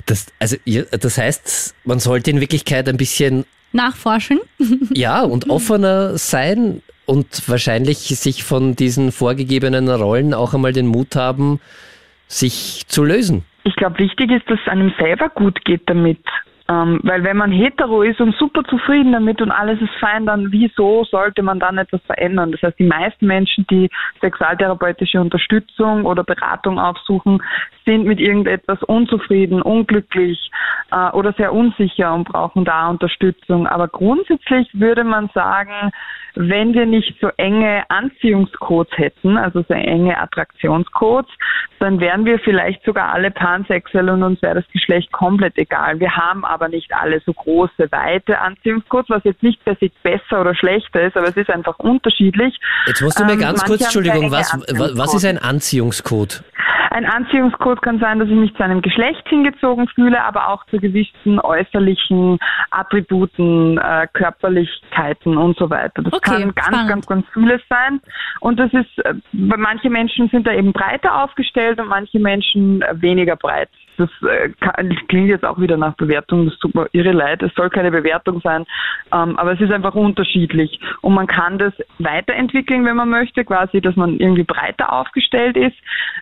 Das, 0.06 0.32
also, 0.38 0.56
das 0.90 1.18
heißt, 1.18 1.74
man 1.84 1.98
sollte 1.98 2.30
in 2.30 2.40
Wirklichkeit 2.40 2.88
ein 2.88 2.96
bisschen 2.96 3.44
nachforschen. 3.72 4.40
Ja, 4.94 5.22
und 5.22 5.50
offener 5.50 6.18
sein 6.18 6.82
und 7.06 7.48
wahrscheinlich 7.48 7.98
sich 7.98 8.44
von 8.44 8.76
diesen 8.76 9.12
vorgegebenen 9.12 9.88
Rollen 9.88 10.34
auch 10.34 10.54
einmal 10.54 10.72
den 10.72 10.86
Mut 10.86 11.16
haben, 11.16 11.60
sich 12.28 12.84
zu 12.88 13.04
lösen. 13.04 13.44
Ich 13.64 13.74
glaube, 13.76 13.98
wichtig 13.98 14.30
ist, 14.30 14.48
dass 14.48 14.58
es 14.64 14.70
einem 14.70 14.92
selber 14.98 15.28
gut 15.28 15.64
geht 15.64 15.82
damit. 15.86 16.20
Ähm, 16.68 17.00
weil 17.02 17.24
wenn 17.24 17.36
man 17.36 17.50
hetero 17.50 18.02
ist 18.02 18.20
und 18.20 18.34
super 18.36 18.62
zufrieden 18.64 19.12
damit 19.12 19.40
und 19.40 19.50
alles 19.50 19.80
ist 19.80 19.94
fein, 20.00 20.26
dann 20.26 20.52
wieso 20.52 21.04
sollte 21.04 21.42
man 21.42 21.58
dann 21.58 21.78
etwas 21.78 22.00
verändern? 22.02 22.52
Das 22.52 22.62
heißt, 22.62 22.78
die 22.78 22.86
meisten 22.86 23.26
Menschen, 23.26 23.66
die 23.68 23.90
sexualtherapeutische 24.20 25.20
Unterstützung 25.20 26.04
oder 26.04 26.24
Beratung 26.24 26.78
aufsuchen, 26.78 27.42
sind 27.84 28.04
mit 28.04 28.20
irgendetwas 28.20 28.82
unzufrieden, 28.82 29.62
unglücklich 29.62 30.50
äh, 30.90 31.10
oder 31.10 31.32
sehr 31.32 31.52
unsicher 31.52 32.14
und 32.14 32.24
brauchen 32.28 32.64
da 32.64 32.88
Unterstützung. 32.88 33.66
Aber 33.66 33.88
grundsätzlich 33.88 34.68
würde 34.72 35.04
man 35.04 35.30
sagen, 35.34 35.90
wenn 36.34 36.72
wir 36.72 36.86
nicht 36.86 37.14
so 37.20 37.28
enge 37.36 37.84
Anziehungscodes 37.88 38.96
hätten, 38.96 39.36
also 39.36 39.64
so 39.68 39.74
enge 39.74 40.18
Attraktionscodes, 40.18 41.30
dann 41.78 42.00
wären 42.00 42.24
wir 42.24 42.38
vielleicht 42.38 42.84
sogar 42.84 43.12
alle 43.12 43.30
pansexuell 43.30 44.08
und 44.08 44.22
uns 44.22 44.40
wäre 44.40 44.54
das 44.54 44.68
Geschlecht 44.72 45.12
komplett 45.12 45.58
egal. 45.58 46.00
Wir 46.00 46.16
haben 46.16 46.44
aber 46.44 46.68
nicht 46.68 46.94
alle 46.94 47.20
so 47.20 47.32
große, 47.32 47.90
weite 47.90 48.38
Anziehungscodes, 48.38 49.10
was 49.10 49.24
jetzt 49.24 49.42
nicht 49.42 49.62
per 49.64 49.76
se 49.76 49.90
besser 50.02 50.40
oder 50.40 50.54
schlechter 50.54 51.02
ist, 51.02 51.16
aber 51.16 51.28
es 51.28 51.36
ist 51.36 51.50
einfach 51.50 51.78
unterschiedlich. 51.78 52.58
Jetzt 52.86 53.02
musst 53.02 53.18
du 53.18 53.24
mir 53.24 53.32
ähm, 53.32 53.40
ganz 53.40 53.64
kurz, 53.64 53.82
Entschuldigung, 53.82 54.30
was, 54.30 54.56
was 54.94 55.14
ist 55.14 55.24
ein 55.24 55.38
Anziehungscode? 55.38 56.44
Ein 56.92 57.06
Anziehungscode 57.06 57.80
kann 57.80 57.98
sein, 58.00 58.18
dass 58.18 58.28
ich 58.28 58.34
mich 58.34 58.54
zu 58.54 58.62
einem 58.62 58.82
Geschlecht 58.82 59.26
hingezogen 59.26 59.88
fühle, 59.88 60.22
aber 60.22 60.48
auch 60.48 60.66
zu 60.66 60.76
gewissen 60.76 61.40
äußerlichen 61.40 62.38
Attributen, 62.70 63.78
äh, 63.78 64.06
Körperlichkeiten 64.12 65.38
und 65.38 65.56
so 65.56 65.70
weiter. 65.70 66.02
Das 66.02 66.12
okay, 66.12 66.30
kann 66.30 66.54
ganz, 66.54 66.66
spannend. 66.66 66.88
ganz, 66.90 67.06
ganz 67.06 67.26
vieles 67.32 67.62
sein. 67.70 68.02
Und 68.40 68.60
das 68.60 68.70
ist, 68.74 68.98
äh, 69.06 69.14
manche 69.32 69.88
Menschen 69.88 70.28
sind 70.28 70.46
da 70.46 70.52
eben 70.52 70.74
breiter 70.74 71.22
aufgestellt 71.22 71.80
und 71.80 71.88
manche 71.88 72.18
Menschen 72.18 72.82
äh, 72.82 73.00
weniger 73.00 73.36
breit. 73.36 73.70
Das 74.02 74.10
äh, 74.28 74.48
klingt 75.08 75.28
jetzt 75.28 75.44
auch 75.44 75.60
wieder 75.60 75.76
nach 75.76 75.94
Bewertung, 75.94 76.46
das 76.46 76.58
tut 76.58 76.74
mir 76.74 76.88
irre 76.92 77.12
leid, 77.12 77.42
es 77.42 77.54
soll 77.54 77.70
keine 77.70 77.92
Bewertung 77.92 78.40
sein, 78.40 78.64
ähm, 79.12 79.38
aber 79.38 79.52
es 79.52 79.60
ist 79.60 79.70
einfach 79.70 79.94
unterschiedlich. 79.94 80.80
Und 81.02 81.14
man 81.14 81.28
kann 81.28 81.58
das 81.58 81.72
weiterentwickeln, 81.98 82.84
wenn 82.84 82.96
man 82.96 83.10
möchte, 83.10 83.44
quasi, 83.44 83.80
dass 83.80 83.94
man 83.94 84.18
irgendwie 84.18 84.42
breiter 84.42 84.92
aufgestellt 84.92 85.56
ist 85.56 85.76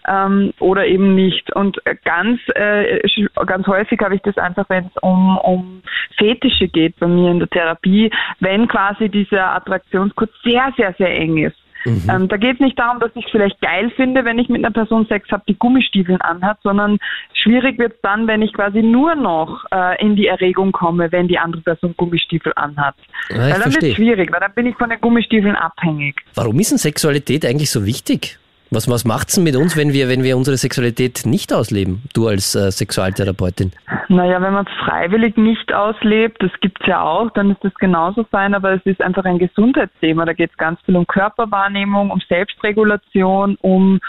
ähm, 0.07 0.53
oder 0.59 0.87
eben 0.87 1.15
nicht. 1.15 1.55
Und 1.55 1.81
ganz, 2.05 2.41
äh, 2.55 3.01
ganz 3.47 3.67
häufig 3.67 3.99
habe 4.01 4.15
ich 4.15 4.23
das 4.23 4.37
einfach, 4.37 4.69
wenn 4.69 4.87
es 4.87 5.03
um, 5.03 5.39
um 5.39 5.83
Fetische 6.19 6.69
geht 6.69 6.99
bei 7.01 7.07
mir 7.07 7.31
in 7.31 7.39
der 7.39 7.49
Therapie, 7.49 8.11
wenn 8.41 8.69
quasi 8.69 9.09
dieser 9.09 9.55
Attraktionskurs 9.55 10.31
sehr, 10.45 10.73
sehr, 10.77 10.93
sehr 10.99 11.17
eng 11.17 11.39
ist. 11.39 11.60
Mhm. 11.85 12.03
Ähm, 12.09 12.29
da 12.29 12.37
geht 12.37 12.55
es 12.55 12.61
nicht 12.61 12.79
darum, 12.79 13.01
dass 13.01 13.11
ich 13.15 13.25
es 13.25 13.31
vielleicht 13.31 13.61
geil 13.61 13.91
finde, 13.97 14.25
wenn 14.25 14.39
ich 14.39 14.49
mit 14.49 14.65
einer 14.65 14.73
Person 14.73 15.07
Sex 15.07 15.31
habe, 15.31 15.43
die 15.49 15.59
Gummistiefeln 15.59 16.21
anhat, 16.21 16.59
sondern 16.63 16.99
schwierig 17.33 17.79
wird 17.79 17.95
es 17.95 18.01
dann, 18.03 18.27
wenn 18.27 18.43
ich 18.43 18.53
quasi 18.53 18.83
nur 18.83 19.15
noch 19.15 19.65
äh, 19.73 20.01
in 20.03 20.17
die 20.17 20.27
Erregung 20.27 20.73
komme, 20.73 21.13
wenn 21.13 21.29
die 21.29 21.39
andere 21.39 21.63
Person 21.63 21.95
Gummistiefel 21.97 22.53
anhat. 22.57 22.95
Ja, 23.29 23.39
weil 23.39 23.61
dann 23.61 23.75
wird 23.75 23.83
es 23.83 23.95
schwierig, 23.95 24.33
weil 24.33 24.41
dann 24.41 24.55
bin 24.55 24.67
ich 24.67 24.77
von 24.77 24.91
den 24.91 25.01
Gummistiefeln 25.01 25.57
abhängig. 25.57 26.17
Warum 26.35 26.59
ist 26.59 26.71
denn 26.71 26.79
Sexualität 26.79 27.47
eigentlich 27.47 27.71
so 27.71 27.87
wichtig? 27.87 28.40
Was, 28.73 28.89
was 28.89 29.05
macht's 29.05 29.35
denn 29.35 29.43
mit 29.43 29.57
uns, 29.57 29.77
wenn 29.77 29.93
wir, 29.93 30.09
wenn 30.09 30.23
wir 30.23 30.37
unsere 30.37 30.57
Sexualität 30.57 31.23
nicht 31.25 31.53
ausleben, 31.53 32.03
du 32.15 32.29
als 32.29 32.55
äh, 32.55 32.71
Sexualtherapeutin? 32.71 33.73
Naja, 34.09 34.41
wenn 34.41 34.53
man 34.53 34.65
es 34.65 34.73
freiwillig 34.85 35.37
nicht 35.37 35.73
auslebt, 35.73 36.41
das 36.41 36.53
gibt's 36.61 36.87
ja 36.87 37.03
auch, 37.03 37.31
dann 37.33 37.51
ist 37.51 37.65
das 37.65 37.75
genauso 37.75 38.25
fein, 38.25 38.55
aber 38.55 38.75
es 38.75 38.83
ist 38.85 39.03
einfach 39.03 39.25
ein 39.25 39.39
Gesundheitsthema. 39.39 40.25
Da 40.25 40.35
geht 40.35 40.51
es 40.51 40.57
ganz 40.57 40.81
viel 40.83 40.97
um 40.97 41.07
Körperwahrnehmung, 41.07 42.13
um 42.13 42.21
Selbstregulation, 42.29 43.57
um 43.61 44.01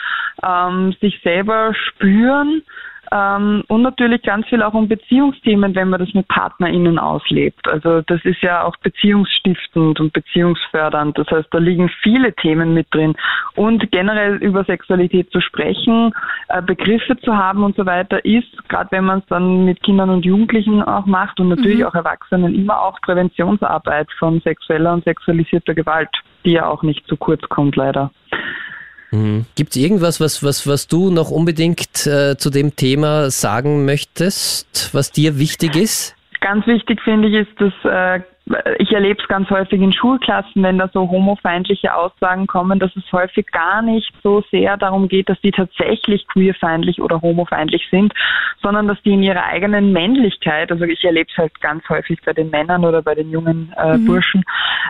ähm, 0.43 0.95
sich 1.01 1.19
selber 1.23 1.73
spüren 1.73 2.61
Ähm, 3.13 3.63
und 3.67 3.81
natürlich 3.81 4.21
ganz 4.21 4.47
viel 4.47 4.63
auch 4.63 4.73
um 4.73 4.87
Beziehungsthemen, 4.87 5.75
wenn 5.75 5.89
man 5.89 5.99
das 5.99 6.13
mit 6.13 6.29
PartnerInnen 6.29 6.97
auslebt. 6.97 7.67
Also 7.67 8.01
das 8.01 8.23
ist 8.23 8.41
ja 8.41 8.63
auch 8.63 8.77
beziehungsstiftend 8.77 9.99
und 9.99 10.13
beziehungsfördernd. 10.13 11.17
Das 11.17 11.27
heißt, 11.27 11.49
da 11.51 11.57
liegen 11.57 11.89
viele 12.01 12.33
Themen 12.33 12.73
mit 12.73 12.87
drin. 12.91 13.15
Und 13.55 13.91
generell 13.91 14.37
über 14.37 14.63
Sexualität 14.63 15.29
zu 15.31 15.41
sprechen, 15.41 16.13
äh, 16.47 16.61
Begriffe 16.61 17.17
zu 17.17 17.35
haben 17.35 17.63
und 17.63 17.75
so 17.75 17.85
weiter, 17.85 18.23
ist, 18.23 18.69
gerade 18.69 18.91
wenn 18.91 19.03
man 19.03 19.19
es 19.19 19.25
dann 19.25 19.65
mit 19.65 19.83
Kindern 19.83 20.09
und 20.09 20.23
Jugendlichen 20.23 20.81
auch 20.81 21.05
macht 21.05 21.39
und 21.41 21.49
natürlich 21.49 21.79
mhm. 21.79 21.85
auch 21.85 21.95
Erwachsenen, 21.95 22.55
immer 22.55 22.81
auch 22.81 23.01
Präventionsarbeit 23.01 24.07
von 24.19 24.39
sexueller 24.39 24.93
und 24.93 25.03
sexualisierter 25.03 25.73
Gewalt, 25.73 26.09
die 26.45 26.51
ja 26.51 26.65
auch 26.67 26.81
nicht 26.81 27.05
zu 27.07 27.17
kurz 27.17 27.41
kommt, 27.49 27.75
leider. 27.75 28.09
Mhm. 29.11 29.45
Gibt 29.55 29.71
es 29.71 29.77
irgendwas, 29.77 30.19
was, 30.21 30.43
was, 30.43 30.65
was 30.67 30.87
du 30.87 31.11
noch 31.11 31.31
unbedingt 31.31 32.07
äh, 32.07 32.37
zu 32.37 32.49
dem 32.49 32.75
Thema 32.75 33.29
sagen 33.29 33.85
möchtest, 33.85 34.89
was 34.93 35.11
dir 35.11 35.37
wichtig 35.37 35.75
ist? 35.75 36.15
Ganz 36.39 36.65
wichtig 36.65 36.99
finde 37.03 37.27
ich 37.27 37.47
ist, 37.47 37.61
dass 37.61 37.73
äh, 37.83 38.23
ich 38.79 38.91
erlebe 38.91 39.21
es 39.21 39.27
ganz 39.27 39.49
häufig 39.49 39.81
in 39.81 39.93
Schulklassen, 39.93 40.63
wenn 40.63 40.77
da 40.77 40.89
so 40.93 41.09
homofeindliche 41.09 41.93
Aussagen 41.95 42.47
kommen, 42.47 42.79
dass 42.79 42.95
es 42.95 43.11
häufig 43.11 43.47
gar 43.51 43.81
nicht 43.81 44.11
so 44.23 44.43
sehr 44.51 44.77
darum 44.77 45.07
geht, 45.07 45.29
dass 45.29 45.39
die 45.41 45.51
tatsächlich 45.51 46.27
queerfeindlich 46.27 47.01
oder 47.01 47.21
homofeindlich 47.21 47.87
sind, 47.89 48.13
sondern 48.61 48.87
dass 48.87 49.01
die 49.03 49.13
in 49.13 49.23
ihrer 49.23 49.45
eigenen 49.45 49.91
Männlichkeit, 49.91 50.71
also 50.71 50.83
ich 50.83 51.03
erlebe 51.03 51.29
es 51.31 51.37
halt 51.37 51.59
ganz 51.61 51.87
häufig 51.89 52.19
bei 52.25 52.33
den 52.33 52.49
Männern 52.49 52.83
oder 52.85 53.01
bei 53.01 53.15
den 53.15 53.31
jungen 53.31 53.73
äh, 53.77 53.97
mhm. 53.97 54.05
Burschen, 54.05 54.43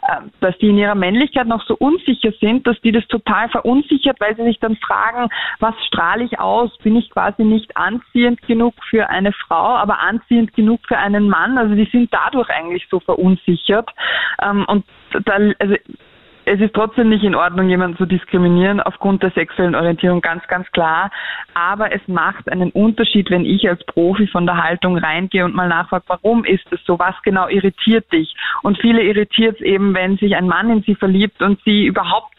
äh, 0.08 0.22
dass 0.40 0.58
die 0.60 0.70
in 0.70 0.78
ihrer 0.78 0.96
Männlichkeit 0.96 1.48
noch 1.48 1.66
so 1.66 1.76
unsicher 1.76 2.32
sind, 2.40 2.66
dass 2.68 2.80
die 2.82 2.92
das 2.92 3.06
total 3.08 3.50
verunsichert, 3.50 4.20
weil 4.20 4.36
sie 4.36 4.44
sich 4.44 4.60
dann 4.60 4.78
fragen, 4.78 5.30
was 5.60 5.76
strahle 5.88 6.24
ich 6.24 6.40
aus? 6.40 6.76
Bin 6.80 6.96
ich 6.96 7.10
quasi 7.10 7.44
nicht 7.44 7.76
anziehend 7.78 8.42
genug 8.44 8.74
für 8.90 9.10
eine 9.10 9.34
Frau, 9.34 9.76
aber 9.76 10.00
anziehend 10.00 10.54
genug 10.54 10.82
für 10.88 10.98
einen 10.98 11.30
Mann? 11.30 11.58
Also 11.58 11.76
die 11.76 11.90
sind 11.92 12.14
dadurch 12.14 12.50
eigentlich 12.50 12.88
so 12.90 13.00
verunsichert 13.00 13.51
gesichert. 13.52 13.90
Ähm, 14.42 14.66
und 14.68 14.86
da, 15.26 15.34
also 15.60 15.76
es 16.46 16.60
ist 16.60 16.74
trotzdem 16.74 17.10
nicht 17.10 17.24
in 17.24 17.36
Ordnung, 17.36 17.70
jemanden 17.70 17.98
zu 17.98 18.06
diskriminieren 18.06 18.80
aufgrund 18.80 19.22
der 19.22 19.32
sexuellen 19.32 19.76
Orientierung, 19.76 20.22
ganz, 20.22 20.46
ganz 20.48 20.70
klar. 20.72 21.12
Aber 21.54 21.94
es 21.94 22.02
macht 22.08 22.52
einen 22.52 22.72
Unterschied, 22.72 23.30
wenn 23.30 23.46
ich 23.46 23.70
als 23.70 23.84
Profi 23.86 24.28
von 24.28 24.46
der 24.46 24.62
Haltung 24.62 24.98
reingehe 24.98 25.46
und 25.46 25.54
mal 25.54 25.70
nachfrage, 25.70 26.04
warum 26.08 26.44
ist 26.44 26.66
es 26.72 26.80
so? 26.86 26.98
Was 26.98 27.16
genau 27.24 27.48
irritiert 27.48 28.12
dich? 28.12 28.36
Und 28.64 28.80
viele 28.80 29.04
irritiert 29.04 29.58
es 29.60 29.62
eben, 29.62 29.94
wenn 29.94 30.18
sich 30.18 30.36
ein 30.36 30.48
Mann 30.48 30.70
in 30.72 30.82
sie 30.82 30.96
verliebt 30.96 31.42
und 31.42 31.60
sie 31.64 31.86
überhaupt 31.86 32.34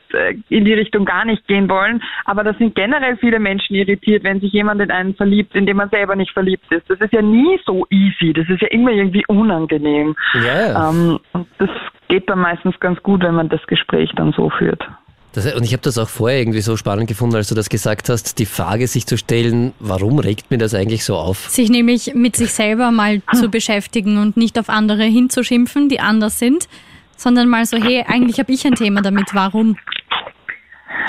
in 0.48 0.64
die 0.64 0.75
Richtung 0.75 1.05
gar 1.05 1.25
nicht 1.25 1.46
gehen 1.46 1.68
wollen. 1.68 2.03
Aber 2.25 2.44
da 2.44 2.55
sind 2.55 2.75
generell 2.75 3.16
viele 3.16 3.38
Menschen 3.38 3.75
irritiert, 3.75 4.25
wenn 4.25 4.40
sich 4.40 4.53
jemand 4.53 4.81
in 4.81 4.90
einen 4.90 5.14
verliebt, 5.14 5.55
in 5.55 5.66
dem 5.66 5.77
man 5.79 5.90
selber 5.90 6.16
nicht 6.16 6.33
verliebt 6.33 6.70
ist. 6.72 6.88
Das 6.88 7.01
ist 7.01 7.12
ja 7.12 7.22
nie 7.22 7.59
so 7.64 7.87
easy. 7.90 8.33
Das 8.33 8.48
ist 8.48 8.62
ja 8.62 8.68
immer 8.68 8.90
irgendwie 8.90 9.25
unangenehm. 9.27 10.14
Ja. 10.44 10.90
Ähm, 10.90 11.18
und 11.33 11.46
das 11.59 11.70
geht 12.09 12.29
dann 12.29 12.40
meistens 12.40 12.79
ganz 12.81 13.03
gut, 13.03 13.22
wenn 13.22 13.35
man 13.35 13.48
das 13.48 13.66
Gespräch 13.66 14.11
dann 14.16 14.33
so 14.33 14.51
führt. 14.51 14.87
Das, 15.33 15.53
und 15.55 15.64
ich 15.64 15.72
habe 15.72 15.83
das 15.83 15.96
auch 15.96 16.09
vorher 16.09 16.40
irgendwie 16.40 16.61
so 16.61 16.77
spannend 16.77 17.09
gefunden, 17.09 17.37
als 17.37 17.48
du 17.48 17.55
das 17.55 17.70
gesagt 17.70 18.11
hast, 18.11 18.38
die 18.38 18.44
Frage 18.44 18.87
sich 18.87 19.07
zu 19.07 19.16
stellen, 19.16 19.72
warum 19.81 20.18
regt 20.18 20.51
mir 20.51 20.59
das 20.59 20.75
eigentlich 20.75 21.05
so 21.05 21.16
auf? 21.16 21.48
Sich 21.48 21.70
nämlich 21.70 22.14
mit 22.14 22.37
sich 22.37 22.53
selber 22.53 22.90
mal 22.90 23.22
zu 23.33 23.48
beschäftigen 23.48 24.18
und 24.18 24.37
nicht 24.37 24.59
auf 24.59 24.68
andere 24.68 25.05
hinzuschimpfen, 25.05 25.88
die 25.88 26.01
anders 26.01 26.38
sind, 26.38 26.68
sondern 27.16 27.48
mal 27.48 27.64
so, 27.64 27.79
hey, 27.79 28.05
eigentlich 28.07 28.38
habe 28.38 28.53
ich 28.53 28.66
ein 28.66 28.75
Thema 28.75 29.01
damit, 29.01 29.33
warum? 29.33 29.79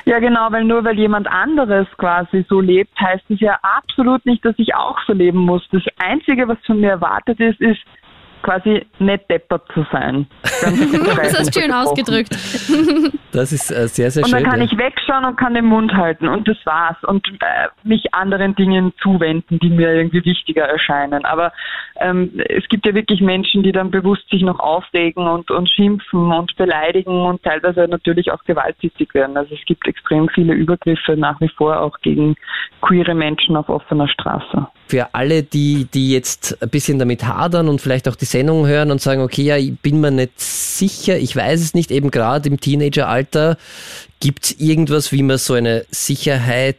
Ja, 0.05 0.19
genau, 0.19 0.51
weil 0.51 0.63
nur 0.63 0.83
weil 0.83 0.97
jemand 0.97 1.27
anderes 1.27 1.87
quasi 1.97 2.45
so 2.49 2.59
lebt, 2.59 2.99
heißt 2.99 3.29
es 3.29 3.39
ja 3.39 3.57
absolut 3.61 4.25
nicht, 4.25 4.43
dass 4.43 4.55
ich 4.57 4.75
auch 4.75 4.99
so 5.07 5.13
leben 5.13 5.39
muss. 5.39 5.67
Das 5.71 5.83
Einzige, 5.97 6.47
was 6.47 6.57
von 6.65 6.79
mir 6.79 6.91
erwartet 6.91 7.39
ist, 7.39 7.61
ist, 7.61 7.79
quasi 8.43 8.85
nicht 8.99 9.29
deppert 9.29 9.63
zu 9.73 9.85
sein. 9.91 10.27
das 10.43 11.39
hast 11.39 11.59
schön 11.59 11.71
ausgedrückt. 11.71 12.35
Das 13.31 13.51
ist 13.51 13.71
äh, 13.71 13.87
sehr, 13.87 14.11
sehr 14.11 14.23
schön. 14.23 14.33
Und 14.35 14.43
dann 14.43 14.51
kann 14.51 14.59
ja. 14.59 14.65
ich 14.65 14.77
wegschauen 14.77 15.25
und 15.25 15.37
kann 15.37 15.55
den 15.55 15.65
Mund 15.65 15.93
halten 15.93 16.27
und 16.27 16.47
das 16.47 16.57
war's. 16.65 16.97
Und 17.03 17.27
äh, 17.27 17.69
mich 17.83 18.13
anderen 18.13 18.55
Dingen 18.55 18.93
zuwenden, 19.01 19.57
die 19.59 19.69
mir 19.69 19.91
irgendwie 19.91 20.23
wichtiger 20.23 20.65
erscheinen. 20.65 21.25
Aber 21.25 21.51
ähm, 21.95 22.39
es 22.49 22.67
gibt 22.69 22.85
ja 22.85 22.93
wirklich 22.93 23.21
Menschen, 23.21 23.63
die 23.63 23.71
dann 23.71 23.89
bewusst 23.89 24.29
sich 24.29 24.43
noch 24.43 24.59
aufregen 24.59 25.27
und, 25.27 25.49
und 25.49 25.69
schimpfen 25.69 26.31
und 26.31 26.55
beleidigen 26.57 27.25
und 27.25 27.41
teilweise 27.43 27.87
natürlich 27.87 28.31
auch 28.31 28.43
gewalttätig 28.43 29.13
werden. 29.13 29.37
Also 29.37 29.55
es 29.55 29.65
gibt 29.65 29.87
extrem 29.87 30.29
viele 30.29 30.53
Übergriffe 30.53 31.17
nach 31.17 31.39
wie 31.41 31.49
vor 31.49 31.79
auch 31.79 31.97
gegen 32.01 32.35
queere 32.81 33.15
Menschen 33.15 33.55
auf 33.55 33.69
offener 33.69 34.07
Straße. 34.07 34.67
Für 34.87 35.13
alle, 35.13 35.43
die, 35.43 35.87
die 35.93 36.11
jetzt 36.11 36.61
ein 36.61 36.69
bisschen 36.69 36.99
damit 36.99 37.23
hadern 37.23 37.67
und 37.67 37.81
vielleicht 37.81 38.07
auch 38.07 38.15
die 38.15 38.25
Sendung 38.25 38.67
hören 38.67 38.91
und 38.91 39.01
sagen, 39.01 39.21
okay, 39.21 39.43
ja, 39.43 39.57
ich 39.57 39.77
bin 39.79 39.99
mir 40.01 40.11
nicht 40.11 40.39
sicher, 40.39 41.17
ich 41.17 41.35
weiß 41.35 41.61
es 41.61 41.73
nicht, 41.73 41.89
eben 41.89 42.11
gerade 42.11 42.49
im 42.49 42.59
Teenageralter, 42.59 43.57
gibt 44.19 44.45
es 44.45 44.59
irgendwas, 44.59 45.11
wie 45.11 45.23
man 45.23 45.37
so 45.37 45.53
eine 45.53 45.85
Sicherheit 45.91 46.77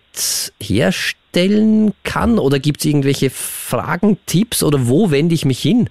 herstellen 0.61 1.93
kann? 2.05 2.38
Oder 2.38 2.59
gibt 2.59 2.81
es 2.81 2.87
irgendwelche 2.87 3.31
Fragen, 3.31 4.19
Tipps 4.27 4.62
oder 4.62 4.87
wo 4.87 5.11
wende 5.11 5.35
ich 5.35 5.45
mich 5.45 5.61
hin? 5.61 5.90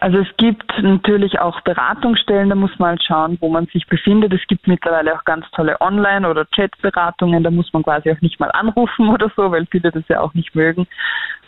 Also 0.00 0.18
es 0.18 0.28
gibt 0.36 0.70
natürlich 0.82 1.38
auch 1.38 1.60
Beratungsstellen, 1.62 2.50
da 2.50 2.54
muss 2.54 2.78
man 2.78 2.90
halt 2.90 3.02
schauen, 3.02 3.38
wo 3.40 3.48
man 3.48 3.66
sich 3.66 3.86
befindet. 3.86 4.32
Es 4.32 4.46
gibt 4.46 4.68
mittlerweile 4.68 5.14
auch 5.14 5.24
ganz 5.24 5.46
tolle 5.52 5.80
Online- 5.80 6.28
oder 6.28 6.44
Chatberatungen, 6.44 7.42
da 7.42 7.50
muss 7.50 7.72
man 7.72 7.82
quasi 7.82 8.10
auch 8.10 8.20
nicht 8.20 8.38
mal 8.38 8.50
anrufen 8.52 9.08
oder 9.14 9.30
so, 9.36 9.50
weil 9.50 9.66
viele 9.70 9.90
das 9.90 10.04
ja 10.08 10.20
auch 10.20 10.34
nicht 10.34 10.54
mögen. 10.54 10.86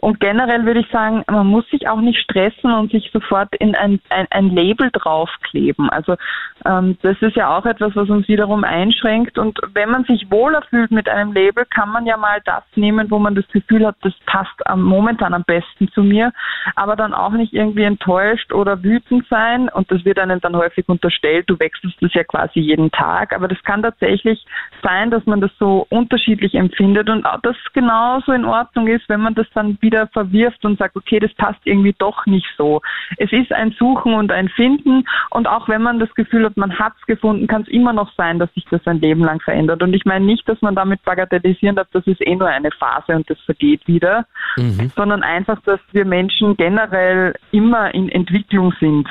Und 0.01 0.21
generell 0.21 0.65
würde 0.65 0.81
ich 0.81 0.91
sagen, 0.91 1.25
man 1.29 1.47
muss 1.47 1.69
sich 1.71 1.89
auch 1.89 2.01
nicht 2.01 2.21
stressen 2.21 2.73
und 2.73 2.93
sich 2.93 3.11
sofort 3.13 3.55
in 3.57 3.75
ein, 3.75 4.01
ein, 4.11 4.27
ein 4.31 4.51
Label 4.51 4.91
draufkleben. 4.93 5.91
Also 5.91 6.17
ähm, 6.65 6.99
das 7.03 7.17
ist 7.21 7.37
ja 7.37 7.57
auch 7.57 7.67
etwas, 7.67 7.95
was 7.97 8.09
uns 8.09 8.29
wiederum 8.29 8.65
einschränkt. 8.65 9.39
Und 9.39 9.59
wenn 9.75 9.91
man 9.91 10.05
sich 10.05 10.31
wohler 10.31 10.63
fühlt 10.63 10.91
mit 10.91 11.09
einem 11.09 11.33
Label, 11.33 11.65
kann 11.67 11.91
man 11.91 12.07
ja 12.07 12.17
mal 12.17 12.41
das 12.45 12.63
nehmen, 12.75 13.11
wo 13.11 13.19
man 13.19 13.35
das 13.35 13.47
Gefühl 13.49 13.87
hat, 13.87 13.97
das 14.03 14.15
passt 14.27 14.67
am, 14.67 14.83
momentan 14.83 15.35
am 15.35 15.45
besten 15.45 15.89
zu 15.93 16.03
mir, 16.03 16.33
aber 16.77 16.97
dann 16.97 17.15
auch 17.15 17.33
nicht 17.33 17.53
irgendwie 17.53 17.85
enttäuscht 17.85 18.53
oder 18.53 18.83
wütend 18.83 19.27
sein. 19.29 19.69
Und 19.69 19.91
das 19.91 20.05
wird 20.05 20.19
einem 20.19 20.41
dann 20.41 20.57
häufig 20.57 20.89
unterstellt, 20.89 21.49
du 21.49 21.59
wechselst 21.59 21.97
das 22.01 22.15
ja 22.15 22.25
quasi 22.25 22.61
jeden 22.61 22.91
Tag. 22.91 23.33
Aber 23.35 23.49
das 23.49 23.63
kann 23.63 23.83
tatsächlich 23.83 24.45
sein, 24.83 25.11
dass 25.11 25.25
man 25.27 25.41
das 25.41 25.51
so 25.59 25.87
unterschiedlich 25.91 26.55
empfindet 26.55 27.09
und 27.09 27.25
auch 27.25 27.41
das 27.43 27.57
genauso 27.73 28.33
in 28.33 28.45
Ordnung 28.45 28.87
ist, 28.89 29.09
wenn 29.09 29.21
man 29.21 29.35
das 29.35 29.47
dann 29.55 29.79
wieder 29.81 29.88
wieder 29.89 30.07
verwirft 30.09 30.65
und 30.67 30.79
sagt, 30.79 30.97
okay, 30.97 31.19
das 31.19 31.33
passt 31.35 31.61
irgendwie 31.65 31.95
doch 31.99 32.27
nicht 32.27 32.47
so. 32.59 32.83
Es 33.17 33.33
ist 33.33 33.53
ein 33.53 33.75
Suchen 33.79 34.13
und 34.15 34.31
ein 34.31 34.51
Finden 34.51 35.05
und 35.31 35.47
auch 35.47 35.69
wenn 35.69 35.83
man 35.83 35.99
das 35.99 36.13
Gefühl 36.15 36.45
hat, 36.45 36.59
man 36.59 36.79
hat 36.79 36.93
es 37.01 37.07
gefunden, 37.07 37.47
kann 37.47 37.63
es 37.63 37.69
immer 37.69 37.95
noch 37.95 38.13
sein, 38.17 38.39
dass 38.39 38.53
sich 38.53 38.67
das 38.71 38.87
ein 38.87 39.01
Leben 39.01 39.25
lang 39.25 39.41
verändert. 39.41 39.83
Und 39.83 39.95
ich 39.95 40.05
meine 40.05 40.27
nicht, 40.27 40.47
dass 40.47 40.61
man 40.61 40.75
damit 40.75 41.03
bagatellisieren 41.05 41.77
darf, 41.77 41.89
das 41.93 42.07
ist 42.07 42.21
eh 42.27 42.37
nur 42.37 42.49
eine 42.49 42.71
Phase 42.71 43.17
und 43.17 43.29
das 43.31 43.41
vergeht 43.41 43.87
wieder, 43.87 44.27
mhm. 44.57 44.91
sondern 44.95 45.23
einfach, 45.23 45.61
dass 45.63 45.81
wir 45.93 46.05
Menschen 46.05 46.57
generell 46.57 47.35
immer 47.51 47.95
in 47.95 48.11
Entwicklung 48.11 48.75
sind 48.79 49.09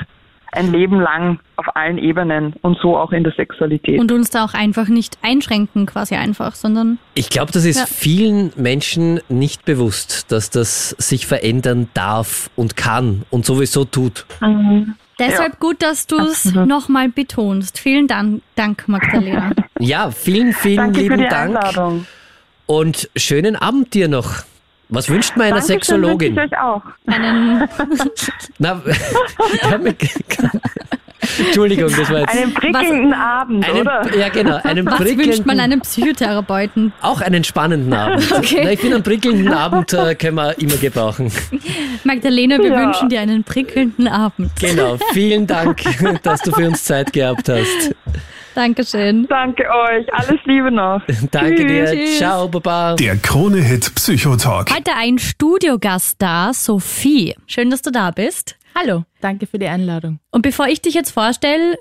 ein 0.58 0.72
Leben 0.72 1.00
lang 1.00 1.39
auf 1.56 1.76
allen 1.76 1.98
Ebenen 1.98 2.54
und 2.62 2.78
so 2.82 2.98
auch 2.98 3.12
in 3.12 3.24
der 3.24 3.34
Sexualität. 3.34 4.00
Und 4.00 4.12
uns 4.12 4.30
da 4.30 4.43
auch 4.43 4.54
einfach 4.54 4.88
nicht 4.88 5.17
einschränken, 5.22 5.86
quasi 5.86 6.15
einfach, 6.15 6.56
sondern. 6.56 7.00
Ich 7.13 7.30
glaube, 7.30 7.52
das 7.52 7.65
ist 7.65 7.80
ja. 7.80 7.86
vielen 7.86 8.52
Menschen 8.56 9.20
nicht 9.30 9.65
bewusst, 9.65 10.32
dass 10.32 10.50
das 10.50 10.89
sich 10.91 11.26
verändern 11.28 11.89
darf 11.93 12.50
und 12.56 12.76
kann 12.76 13.24
und 13.30 13.46
sowieso 13.46 13.86
tut. 13.86 14.26
Mhm. 14.41 14.96
Deshalb 15.20 15.54
ja. 15.54 15.60
gut, 15.60 15.82
dass 15.82 16.06
du 16.06 16.17
es 16.17 16.46
nochmal 16.54 17.10
betonst. 17.10 17.80
Vielen 17.80 18.08
Dank, 18.08 18.41
Dank 18.56 18.88
Magdalena. 18.88 19.52
ja, 19.80 20.12
vielen, 20.12 20.54
vielen 20.54 20.78
Danke 20.78 21.00
lieben 21.00 21.22
Dank. 21.22 21.56
Einladung. 21.56 22.06
Und 22.67 23.10
schönen 23.15 23.56
Abend 23.56 23.93
dir 23.93 24.08
noch. 24.08 24.43
Was 24.89 25.10
wünscht 25.10 25.36
man 25.36 25.47
einer 25.47 25.56
Dankeschön, 25.58 25.80
Sexologin? 25.80 26.34
Ich 26.34 26.39
euch 26.39 26.58
auch. 26.58 26.82
Einen. 27.08 27.67
Na, 28.58 28.82
Entschuldigung, 31.39 31.91
das 31.95 32.10
war 32.10 32.19
jetzt. 32.19 32.30
Einen 32.30 32.54
prickelnden 32.54 33.12
Was, 33.12 33.17
Abend, 33.19 33.67
einen, 33.67 33.82
oder? 33.82 34.17
Ja, 34.17 34.30
genau. 34.30 34.60
Einen 34.63 34.86
Was 34.86 35.00
wünscht 35.00 35.45
man 35.45 35.60
einem 35.60 35.82
Psychotherapeuten? 35.82 36.93
Auch 37.02 37.21
einen 37.21 37.43
spannenden 37.43 37.93
Abend. 37.93 38.26
Okay. 38.38 38.62
Na, 38.63 38.71
ich 38.71 38.80
finde, 38.80 38.95
einen 38.95 39.04
prickelnden 39.04 39.52
Abend 39.52 39.93
äh, 39.93 40.13
können 40.15 40.36
wir 40.36 40.58
immer 40.60 40.76
gebrauchen. 40.76 41.32
Magdalena, 42.04 42.60
wir 42.60 42.69
ja. 42.69 42.86
wünschen 42.86 43.10
dir 43.10 43.19
einen 43.19 43.43
prickelnden 43.43 44.08
Abend. 44.08 44.52
Genau. 44.60 44.97
Vielen 45.12 45.47
Dank, 45.47 45.82
dass 46.23 46.41
du 46.41 46.52
für 46.52 46.67
uns 46.67 46.84
Zeit 46.84 47.12
gehabt 47.13 47.50
hast. 47.50 47.95
Dankeschön. 48.58 49.28
Danke 49.30 49.65
euch. 49.70 50.12
Alles 50.12 50.39
Liebe 50.46 50.72
noch. 50.72 51.00
Danke 51.32 51.67
Tschüss. 51.67 51.91
dir. 51.91 52.06
Ciao, 52.17 52.48
Baba. 52.48 52.96
Der 52.96 53.15
Krone-Hit 53.15 53.93
Psychotalk. 53.93 54.74
Heute 54.76 54.93
ein 54.98 55.20
Studiogast 55.20 56.20
da, 56.20 56.52
Sophie. 56.54 57.36
Schön, 57.46 57.70
dass 57.70 57.84
du 57.84 57.91
da 57.91 58.10
bist. 58.10 58.58
Hallo, 58.74 59.04
danke 59.22 59.46
für 59.46 59.60
die 59.60 59.67
Einladung. 59.67 60.20
Und 60.32 60.41
bevor 60.41 60.67
ich 60.70 60.82
dich 60.82 60.96
jetzt 60.96 61.12
vorstelle, 61.12 61.78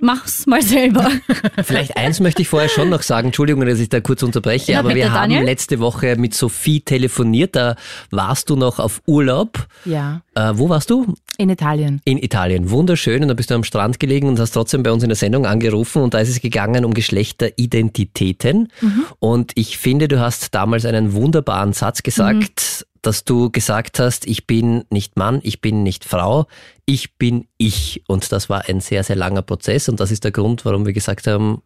mach's 0.00 0.46
mal 0.46 0.62
selber. 0.62 1.10
Vielleicht 1.64 1.96
eins 1.96 2.20
möchte 2.20 2.42
ich 2.42 2.48
vorher 2.48 2.68
schon 2.68 2.88
noch 2.88 3.02
sagen, 3.02 3.28
Entschuldigung, 3.28 3.64
dass 3.66 3.78
ich 3.80 3.88
da 3.88 4.00
kurz 4.00 4.22
unterbreche, 4.22 4.72
Ja, 4.72 4.78
aber 4.80 4.88
bitte, 4.88 5.00
wir 5.00 5.12
haben 5.12 5.30
Daniel. 5.30 5.44
letzte 5.44 5.80
Woche 5.80 6.16
mit 6.16 6.34
Sophie 6.34 6.80
telefoniert, 6.80 7.56
da 7.56 7.76
warst 8.10 8.50
du 8.50 8.56
noch 8.56 8.78
auf 8.78 9.02
Urlaub. 9.06 9.66
Ja, 9.84 10.22
Äh, 10.34 10.52
wo 10.54 10.68
warst 10.68 10.90
du? 10.90 11.14
in 11.40 11.50
Italien. 11.50 12.00
In 12.04 12.18
Italien. 12.18 12.68
Wunderschön. 12.70 13.22
Und 13.22 13.28
da 13.28 13.34
bist 13.34 13.50
du 13.50 13.54
am 13.54 13.62
Strand 13.62 14.00
gelegen 14.00 14.26
und 14.26 14.40
hast 14.40 14.50
trotzdem 14.52 14.82
bei 14.82 14.90
uns 14.90 15.04
in 15.04 15.08
der 15.08 15.14
Sendung 15.14 15.46
angerufen. 15.46 16.02
Und 16.02 16.12
da 16.14 16.18
ist 16.18 16.28
es 16.30 16.40
gegangen 16.40 16.84
um 16.84 16.92
Geschlechteridentitäten. 16.94 18.68
Und 19.20 19.52
ich 19.54 19.78
finde, 19.78 20.08
du 20.08 20.18
hast 20.20 20.54
damals 20.54 20.84
einen 20.84 21.12
wunderbaren 21.12 21.72
Satz 21.72 22.02
gesagt, 22.02 22.86
dass 23.02 23.24
du 23.24 23.50
gesagt 23.50 23.98
hast, 23.98 24.26
ich 24.26 24.46
bin 24.46 24.84
nicht 24.90 25.16
Mann, 25.16 25.40
ich 25.42 25.60
bin 25.60 25.82
nicht 25.82 26.04
Frau, 26.04 26.46
ich 26.86 27.16
bin 27.16 27.46
ich. 27.56 28.02
Und 28.06 28.30
das 28.32 28.48
war 28.48 28.68
ein 28.68 28.80
sehr, 28.80 29.04
sehr 29.04 29.16
langer 29.16 29.42
Prozess. 29.42 29.88
Und 29.88 30.00
das 30.00 30.10
ist 30.10 30.24
der 30.24 30.32
Grund, 30.32 30.64
warum 30.64 30.86
wir 30.86 30.92
gesagt 30.92 31.26
haben, 31.26 31.62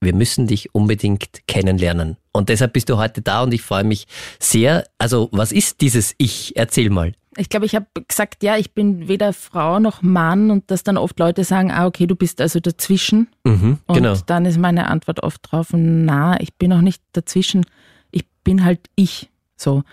wir 0.00 0.14
müssen 0.14 0.46
dich 0.46 0.74
unbedingt 0.74 1.46
kennenlernen. 1.46 2.16
Und 2.32 2.48
deshalb 2.48 2.72
bist 2.72 2.88
du 2.88 2.96
heute 2.96 3.20
da 3.20 3.42
und 3.42 3.52
ich 3.52 3.62
freue 3.62 3.84
mich 3.84 4.06
sehr. 4.38 4.84
Also, 4.98 5.28
was 5.32 5.52
ist 5.52 5.80
dieses 5.80 6.14
Ich? 6.16 6.56
Erzähl 6.56 6.90
mal. 6.90 7.12
Ich 7.36 7.48
glaube, 7.48 7.66
ich 7.66 7.74
habe 7.74 7.86
gesagt, 8.08 8.42
ja, 8.42 8.56
ich 8.56 8.72
bin 8.72 9.06
weder 9.06 9.32
Frau 9.32 9.78
noch 9.78 10.02
Mann 10.02 10.50
und 10.50 10.70
dass 10.70 10.82
dann 10.82 10.96
oft 10.96 11.18
Leute 11.18 11.44
sagen, 11.44 11.70
ah, 11.70 11.86
okay, 11.86 12.06
du 12.06 12.16
bist 12.16 12.40
also 12.40 12.58
dazwischen. 12.58 13.28
Mhm, 13.44 13.78
Und 13.86 13.94
genau. 13.94 14.16
dann 14.26 14.46
ist 14.46 14.58
meine 14.58 14.88
Antwort 14.88 15.22
oft 15.22 15.40
drauf, 15.42 15.68
na, 15.72 16.40
ich 16.40 16.54
bin 16.54 16.72
auch 16.72 16.80
nicht 16.80 17.02
dazwischen. 17.12 17.64
Ich 18.10 18.24
bin 18.42 18.64
halt 18.64 18.80
ich. 18.96 19.30
So. 19.56 19.84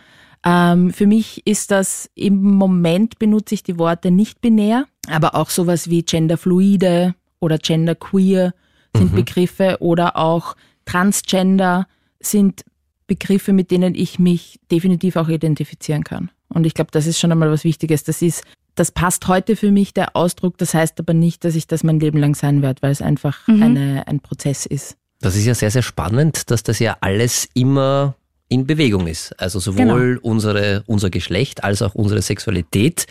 Ähm, 0.46 0.92
für 0.92 1.08
mich 1.08 1.46
ist 1.46 1.72
das 1.72 2.10
im 2.16 2.42
Moment 2.44 3.20
benutze 3.20 3.56
ich 3.56 3.64
die 3.64 3.80
Worte 3.80 4.12
nicht 4.12 4.42
binär, 4.42 4.86
aber 5.10 5.36
auch 5.36 5.50
sowas 5.50 5.90
wie 5.90 6.04
genderfluide 6.04 7.16
oder 7.40 7.58
genderqueer 7.58 8.54
sind 8.96 9.14
Begriffe 9.16 9.78
oder 9.80 10.18
auch 10.18 10.56
transgender 10.86 11.88
sind 12.20 12.64
Begriffe, 13.06 13.54
mit 13.54 13.72
denen 13.72 13.96
ich 13.96 14.20
mich 14.20 14.60
definitiv 14.72 15.16
auch 15.16 15.30
identifizieren 15.30 16.04
kann. 16.04 16.30
Und 16.50 16.66
ich 16.66 16.74
glaube, 16.74 16.92
das 16.92 17.08
ist 17.08 17.20
schon 17.20 17.32
einmal 17.32 17.52
was 17.52 17.64
Wichtiges. 17.64 18.04
Das 18.04 18.22
ist, 18.22 18.44
das 18.76 18.92
passt 18.92 19.28
heute 19.28 19.56
für 19.56 19.72
mich, 19.72 19.94
der 19.94 20.16
Ausdruck. 20.16 20.58
Das 20.58 20.74
heißt 20.74 21.00
aber 21.00 21.14
nicht, 21.14 21.44
dass 21.44 21.56
ich 21.56 21.68
das 21.68 21.84
mein 21.84 22.00
Leben 22.00 22.20
lang 22.20 22.36
sein 22.36 22.62
werde, 22.62 22.82
weil 22.82 22.92
es 22.92 23.02
einfach 23.02 23.48
eine, 23.48 24.08
ein 24.08 24.20
Prozess 24.20 24.66
ist. 24.66 24.98
Das 25.20 25.36
ist 25.36 25.46
ja 25.46 25.56
sehr, 25.56 25.72
sehr 25.72 25.82
spannend, 25.82 26.52
dass 26.52 26.64
das 26.64 26.80
ja 26.80 26.98
alles 27.02 27.50
immer 27.54 28.16
in 28.50 28.66
Bewegung 28.66 29.08
ist. 29.08 29.38
Also 29.40 29.60
sowohl 29.60 30.20
unsere, 30.22 30.84
unser 30.86 31.10
Geschlecht 31.10 31.64
als 31.64 31.82
auch 31.82 31.96
unsere 31.96 32.22
Sexualität 32.22 33.06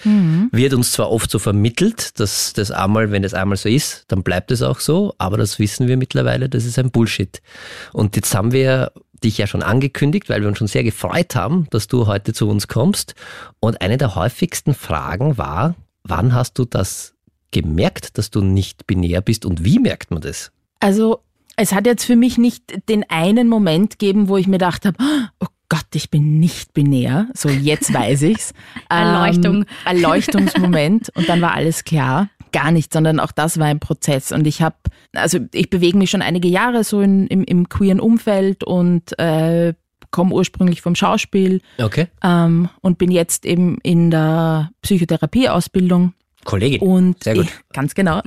wird 0.51 0.73
uns 0.73 0.93
zwar 0.93 1.11
oft 1.11 1.31
so 1.31 1.39
vermittelt, 1.39 2.19
dass 2.19 2.55
das 2.55 2.71
einmal, 2.71 3.11
wenn 3.11 3.23
das 3.23 3.35
einmal 3.35 3.57
so 3.57 3.69
ist, 3.69 4.05
dann 4.09 4.23
bleibt 4.23 4.51
es 4.51 4.63
auch 4.63 4.81
so, 4.81 5.15
aber 5.19 5.37
das 5.37 5.59
wissen 5.59 5.89
wir 5.89 5.97
mittlerweile, 5.97 6.49
das 6.49 6.65
ist 6.65 6.79
ein 6.79 6.91
Bullshit. 6.91 7.43
Und 7.93 8.17
jetzt 8.17 8.35
haben 8.35 8.53
wir 8.53 8.93
dich 9.23 9.39
ja 9.39 9.47
schon 9.47 9.63
angekündigt, 9.63 10.29
weil 10.29 10.41
wir 10.41 10.49
uns 10.49 10.59
schon 10.59 10.67
sehr 10.67 10.85
gefreut 10.85 11.35
haben, 11.35 11.67
dass 11.71 11.87
du 11.87 12.07
heute 12.07 12.33
zu 12.33 12.49
uns 12.49 12.69
kommst. 12.69 13.15
Und 13.61 13.81
eine 13.81 13.99
der 13.99 14.15
häufigsten 14.15 14.75
Fragen 14.75 15.39
war, 15.39 15.75
wann 16.03 16.35
hast 16.35 16.59
du 16.59 16.65
das 16.65 17.15
gemerkt, 17.51 18.19
dass 18.19 18.31
du 18.31 18.41
nicht 18.43 18.87
binär 18.87 19.21
bist 19.21 19.45
und 19.45 19.65
wie 19.65 19.79
merkt 19.79 20.11
man 20.11 20.21
das? 20.21 20.51
Also 20.81 21.21
es 21.57 21.73
hat 21.73 21.87
jetzt 21.87 22.05
für 22.05 22.17
mich 22.17 22.39
nicht 22.39 22.89
den 22.89 23.05
einen 23.09 23.49
Moment 23.49 23.99
gegeben, 23.99 24.29
wo 24.29 24.37
ich 24.37 24.47
mir 24.47 24.59
gedacht 24.59 24.85
habe, 24.85 24.97
oh 25.41 25.47
Gott, 25.69 25.87
ich 25.95 26.11
bin 26.11 26.39
nicht 26.39 26.75
binär. 26.75 27.29
So, 27.35 27.49
jetzt 27.49 27.93
weiß 27.93 28.23
ich's. 28.23 28.53
Erleuchtung. 28.89 29.57
Ähm, 29.57 29.67
Erleuchtungsmoment 29.85 31.11
und 31.15 31.29
dann 31.29 31.41
war 31.41 31.55
alles 31.55 31.85
klar. 31.85 32.29
Gar 32.53 32.71
nicht, 32.71 32.93
sondern 32.93 33.19
auch 33.19 33.33
das 33.33 33.59
war 33.59 33.67
ein 33.67 33.81
Prozess. 33.81 34.31
Und 34.33 34.47
ich 34.47 34.63
habe, 34.63 34.77
also 35.13 35.39
ich 35.53 35.69
bewege 35.69 35.99
mich 35.99 36.11
schon 36.11 36.23
einige 36.23 36.49
Jahre 36.49 36.85
so 36.85 37.01
in, 37.01 37.27
im, 37.27 37.43
im 37.43 37.69
queeren 37.69 38.01
Umfeld 38.01 38.63
und 38.63 39.19
äh, 39.19 39.75
komme 40.13 40.35
ursprünglich 40.35 40.83
vom 40.83 40.95
Schauspiel 40.95 41.61
Okay. 41.79 42.07
ähm, 42.23 42.69
und 42.83 42.99
bin 42.99 43.11
jetzt 43.11 43.45
eben 43.45 43.79
in 43.83 44.11
der 44.11 44.71
Psychotherapieausbildung 44.83 46.15
Kollegin. 46.45 46.81
und 46.81 47.25
Sehr 47.25 47.35
gut. 47.35 47.47
Ich, 47.47 47.73
ganz 47.73 47.95
genau. 47.95 48.23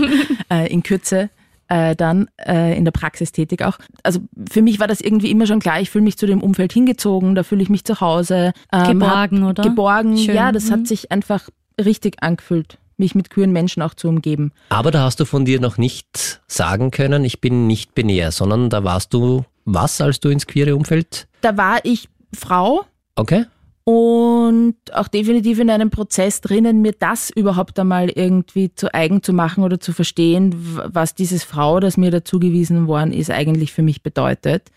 äh, 0.50 0.70
in 0.70 0.82
Kürze 0.82 1.30
äh, 1.68 1.96
dann 1.96 2.28
äh, 2.46 2.76
in 2.76 2.84
der 2.84 2.92
Praxis 2.92 3.32
tätig 3.32 3.62
auch. 3.62 3.78
Also 4.02 4.20
für 4.50 4.62
mich 4.62 4.80
war 4.80 4.88
das 4.88 5.00
irgendwie 5.00 5.30
immer 5.30 5.46
schon 5.46 5.60
klar, 5.60 5.80
ich 5.80 5.90
fühle 5.90 6.04
mich 6.04 6.18
zu 6.18 6.26
dem 6.26 6.42
Umfeld 6.42 6.72
hingezogen, 6.72 7.34
da 7.34 7.42
fühle 7.42 7.62
ich 7.62 7.68
mich 7.68 7.84
zu 7.84 8.00
Hause. 8.00 8.52
ähm, 8.72 8.98
Geborgen, 8.98 9.42
hab- 9.42 9.50
oder? 9.50 9.62
Geborgen, 9.62 10.18
Schön, 10.18 10.34
ja, 10.34 10.52
das 10.52 10.66
mhm. 10.66 10.72
hat 10.72 10.86
sich 10.86 11.12
einfach 11.12 11.48
richtig 11.82 12.22
angefühlt, 12.22 12.78
mich 12.96 13.14
mit 13.14 13.30
queeren 13.30 13.52
Menschen 13.52 13.82
auch 13.82 13.94
zu 13.94 14.08
umgeben. 14.08 14.52
Aber 14.68 14.90
da 14.90 15.02
hast 15.04 15.20
du 15.20 15.24
von 15.24 15.44
dir 15.44 15.60
noch 15.60 15.78
nicht 15.78 16.42
sagen 16.46 16.90
können, 16.90 17.24
ich 17.24 17.40
bin 17.40 17.66
nicht 17.66 17.94
binär, 17.94 18.32
sondern 18.32 18.70
da 18.70 18.84
warst 18.84 19.14
du 19.14 19.44
was, 19.64 20.00
als 20.00 20.20
du 20.20 20.28
ins 20.28 20.46
queere 20.46 20.74
Umfeld? 20.76 21.28
Da 21.40 21.56
war 21.56 21.78
ich 21.84 22.08
Frau 22.34 22.84
Okay. 23.14 23.44
Und 23.84 24.76
auch 24.92 25.08
definitiv 25.08 25.58
in 25.58 25.70
einem 25.70 25.90
Prozess 25.90 26.40
drinnen, 26.40 26.82
mir 26.82 26.92
das 26.92 27.30
überhaupt 27.30 27.78
einmal 27.78 28.10
irgendwie 28.10 28.72
zu 28.74 28.94
eigen 28.94 29.22
zu 29.22 29.32
machen 29.32 29.64
oder 29.64 29.80
zu 29.80 29.92
verstehen, 29.92 30.54
was 30.86 31.14
dieses 31.14 31.42
Frau, 31.42 31.80
das 31.80 31.96
mir 31.96 32.10
dazugewiesen 32.10 32.86
worden 32.86 33.12
ist, 33.12 33.30
eigentlich 33.30 33.72
für 33.72 33.82
mich 33.82 34.02
bedeutet. 34.02 34.70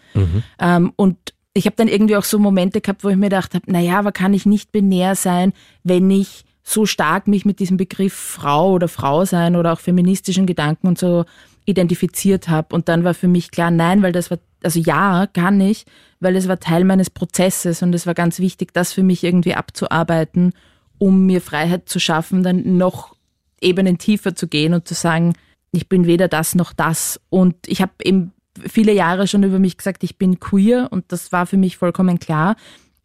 Ähm, 0.59 0.91
und 0.95 1.17
ich 1.53 1.65
habe 1.67 1.75
dann 1.75 1.87
irgendwie 1.87 2.17
auch 2.17 2.23
so 2.23 2.39
Momente 2.39 2.81
gehabt, 2.81 3.03
wo 3.03 3.09
ich 3.09 3.15
mir 3.15 3.29
gedacht 3.29 3.53
habe, 3.53 3.71
naja, 3.71 3.99
aber 3.99 4.11
kann 4.11 4.33
ich 4.33 4.45
nicht 4.45 4.71
binär 4.71 5.15
sein, 5.15 5.53
wenn 5.83 6.09
ich 6.09 6.43
so 6.63 6.85
stark 6.85 7.27
mich 7.27 7.45
mit 7.45 7.59
diesem 7.59 7.77
Begriff 7.77 8.13
Frau 8.13 8.71
oder 8.71 8.87
Frau 8.87 9.23
sein 9.23 9.55
oder 9.55 9.71
auch 9.71 9.79
feministischen 9.79 10.47
Gedanken 10.47 10.87
und 10.87 10.97
so 10.97 11.25
identifiziert 11.65 12.49
habe. 12.49 12.75
Und 12.75 12.89
dann 12.89 13.03
war 13.03 13.13
für 13.13 13.27
mich 13.27 13.51
klar, 13.51 13.71
nein, 13.71 14.01
weil 14.01 14.11
das 14.11 14.31
war, 14.31 14.39
also 14.65 14.79
ja, 14.79 15.27
kann 15.31 15.61
ich, 15.61 15.85
weil 16.19 16.35
es 16.35 16.47
war 16.47 16.59
Teil 16.59 16.83
meines 16.83 17.09
Prozesses 17.09 17.81
und 17.81 17.93
es 17.93 18.05
war 18.05 18.13
ganz 18.13 18.39
wichtig, 18.39 18.73
das 18.73 18.91
für 18.91 19.03
mich 19.03 19.23
irgendwie 19.23 19.53
abzuarbeiten, 19.53 20.53
um 20.97 21.25
mir 21.25 21.39
Freiheit 21.39 21.87
zu 21.87 21.99
schaffen, 21.99 22.43
dann 22.43 22.77
noch 22.77 23.15
Ebenen 23.61 23.97
tiefer 23.97 24.35
zu 24.35 24.47
gehen 24.47 24.73
und 24.73 24.87
zu 24.87 24.93
sagen, 24.93 25.35
ich 25.71 25.87
bin 25.87 26.05
weder 26.05 26.27
das 26.27 26.55
noch 26.55 26.73
das. 26.73 27.19
Und 27.29 27.55
ich 27.67 27.81
habe 27.81 27.91
eben 28.03 28.31
viele 28.59 28.93
Jahre 28.93 29.27
schon 29.27 29.43
über 29.43 29.59
mich 29.59 29.77
gesagt, 29.77 30.03
ich 30.03 30.17
bin 30.17 30.39
queer 30.39 30.87
und 30.91 31.05
das 31.09 31.31
war 31.31 31.45
für 31.45 31.57
mich 31.57 31.77
vollkommen 31.77 32.19
klar. 32.19 32.55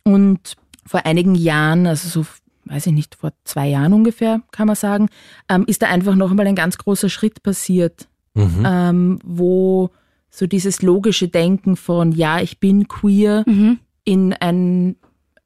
Und 0.03 0.57
vor 0.87 1.05
einigen 1.05 1.35
Jahren, 1.35 1.87
also 1.87 2.09
so, 2.09 2.27
weiß 2.65 2.87
ich 2.87 2.93
nicht, 2.93 3.17
vor 3.17 3.33
zwei 3.45 3.69
Jahren 3.69 3.93
ungefähr, 3.93 4.43
kann 4.51 4.67
man 4.67 4.77
sagen, 4.77 5.09
ähm, 5.49 5.65
ist 5.67 5.83
da 5.83 5.89
einfach 5.89 6.15
noch 6.15 6.31
einmal 6.31 6.47
ein 6.47 6.55
ganz 6.55 6.79
großer 6.79 7.09
Schritt 7.09 7.43
passiert, 7.43 8.09
ähm, 8.65 9.19
wo 9.25 9.91
so 10.31 10.47
dieses 10.47 10.83
logische 10.83 11.29
Denken 11.29 11.77
von, 11.77 12.13
ja, 12.13 12.41
ich 12.41 12.61
bin 12.61 12.89
queer, 12.89 13.45
in 14.05 14.33
ein, 14.33 14.97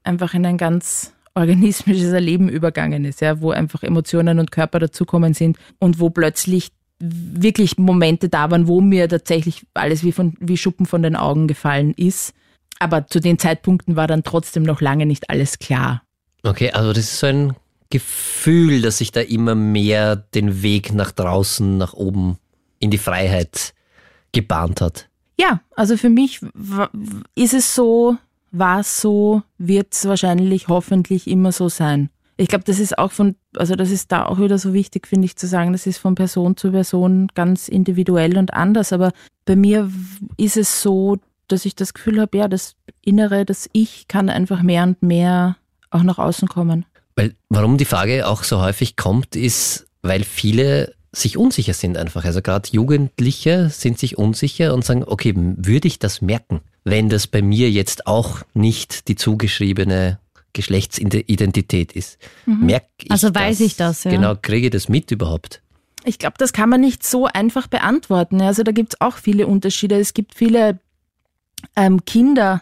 einfach 0.03 0.33
in 0.33 0.45
ein 0.45 0.57
ganz 0.57 1.13
organismisches 1.35 2.13
Erleben 2.13 2.47
übergangen 2.49 3.05
ist, 3.05 3.21
ja, 3.21 3.41
wo 3.41 3.51
einfach 3.51 3.83
Emotionen 3.83 4.39
und 4.39 4.51
Körper 4.51 4.79
dazukommen 4.79 5.33
sind 5.33 5.57
und 5.79 5.99
wo 5.99 6.09
plötzlich 6.09 6.69
wirklich 6.99 7.77
Momente 7.77 8.29
da 8.29 8.49
waren, 8.51 8.67
wo 8.67 8.79
mir 8.79 9.09
tatsächlich 9.09 9.65
alles 9.73 10.03
wie, 10.03 10.13
von, 10.13 10.35
wie 10.39 10.57
Schuppen 10.57 10.85
von 10.85 11.03
den 11.03 11.15
Augen 11.15 11.47
gefallen 11.47 11.93
ist. 11.93 12.33
Aber 12.79 13.07
zu 13.07 13.19
den 13.19 13.37
Zeitpunkten 13.37 13.95
war 13.95 14.07
dann 14.07 14.23
trotzdem 14.23 14.63
noch 14.63 14.81
lange 14.81 15.05
nicht 15.05 15.29
alles 15.29 15.59
klar. 15.59 16.03
Okay, 16.43 16.71
also 16.71 16.93
das 16.93 17.03
ist 17.05 17.19
so 17.19 17.27
ein 17.27 17.55
Gefühl, 17.89 18.81
dass 18.81 18.99
sich 18.99 19.11
da 19.11 19.21
immer 19.21 19.55
mehr 19.55 20.15
den 20.15 20.61
Weg 20.61 20.93
nach 20.93 21.11
draußen, 21.11 21.77
nach 21.77 21.93
oben 21.93 22.37
in 22.79 22.91
die 22.91 22.97
Freiheit 22.97 23.73
gebahnt 24.35 24.81
hat. 24.81 25.09
Ja, 25.37 25.61
also 25.75 25.97
für 25.97 26.09
mich 26.09 26.41
ist 27.33 27.53
es 27.53 27.73
so, 27.73 28.17
war 28.51 28.81
es 28.81 29.01
so, 29.01 29.41
wird 29.57 29.93
es 29.93 30.05
wahrscheinlich 30.05 30.67
hoffentlich 30.67 31.27
immer 31.27 31.51
so 31.51 31.67
sein. 31.67 32.09
Ich 32.37 32.49
glaube, 32.49 32.65
das 32.65 32.79
ist 32.79 32.97
auch 32.97 33.11
von, 33.11 33.35
also 33.55 33.75
das 33.75 33.91
ist 33.91 34.11
da 34.11 34.25
auch 34.25 34.39
wieder 34.39 34.57
so 34.57 34.73
wichtig, 34.73 35.07
finde 35.07 35.25
ich, 35.25 35.37
zu 35.37 35.47
sagen, 35.47 35.71
das 35.71 35.87
ist 35.87 35.97
von 35.97 36.15
Person 36.15 36.57
zu 36.57 36.71
Person 36.71 37.29
ganz 37.33 37.69
individuell 37.69 38.37
und 38.37 38.53
anders. 38.53 38.91
Aber 38.91 39.11
bei 39.45 39.55
mir 39.55 39.89
ist 40.37 40.57
es 40.57 40.81
so, 40.81 41.17
dass 41.47 41.65
ich 41.65 41.75
das 41.75 41.93
Gefühl 41.93 42.19
habe, 42.19 42.37
ja, 42.37 42.47
das 42.47 42.75
Innere, 43.01 43.45
das 43.45 43.69
Ich 43.71 44.07
kann 44.07 44.29
einfach 44.29 44.61
mehr 44.61 44.83
und 44.83 45.01
mehr 45.01 45.57
auch 45.91 46.03
nach 46.03 46.17
außen 46.17 46.49
kommen. 46.49 46.85
Weil, 47.15 47.35
warum 47.49 47.77
die 47.77 47.85
Frage 47.85 48.27
auch 48.27 48.43
so 48.43 48.61
häufig 48.61 48.97
kommt, 48.97 49.37
ist, 49.37 49.87
weil 50.01 50.25
viele 50.25 50.93
sich 51.17 51.37
unsicher 51.37 51.73
sind 51.73 51.97
einfach. 51.97 52.25
Also 52.25 52.41
gerade 52.41 52.69
Jugendliche 52.71 53.69
sind 53.69 53.99
sich 53.99 54.17
unsicher 54.17 54.73
und 54.73 54.83
sagen, 54.83 55.03
okay, 55.05 55.33
würde 55.35 55.87
ich 55.87 55.99
das 55.99 56.21
merken, 56.21 56.61
wenn 56.83 57.09
das 57.09 57.27
bei 57.27 57.41
mir 57.41 57.69
jetzt 57.71 58.07
auch 58.07 58.41
nicht 58.53 59.07
die 59.07 59.15
zugeschriebene 59.15 60.19
Geschlechtsidentität 60.53 61.91
ist? 61.93 62.17
Merk 62.45 62.85
ich 63.01 63.11
Also 63.11 63.33
weiß 63.33 63.59
ich 63.61 63.75
das, 63.75 64.03
ja. 64.03 64.11
Genau, 64.11 64.35
kriege 64.35 64.67
ich 64.67 64.71
das 64.71 64.89
mit 64.89 65.11
überhaupt? 65.11 65.61
Ich 66.03 66.19
glaube, 66.19 66.35
das 66.37 66.53
kann 66.53 66.69
man 66.69 66.81
nicht 66.81 67.03
so 67.03 67.25
einfach 67.25 67.67
beantworten. 67.67 68.41
Also 68.41 68.63
da 68.63 68.71
gibt 68.71 68.93
es 68.93 69.01
auch 69.01 69.17
viele 69.17 69.47
Unterschiede. 69.47 69.99
Es 69.99 70.13
gibt 70.13 70.35
viele 70.35 70.79
ähm, 71.75 72.05
Kinder, 72.05 72.61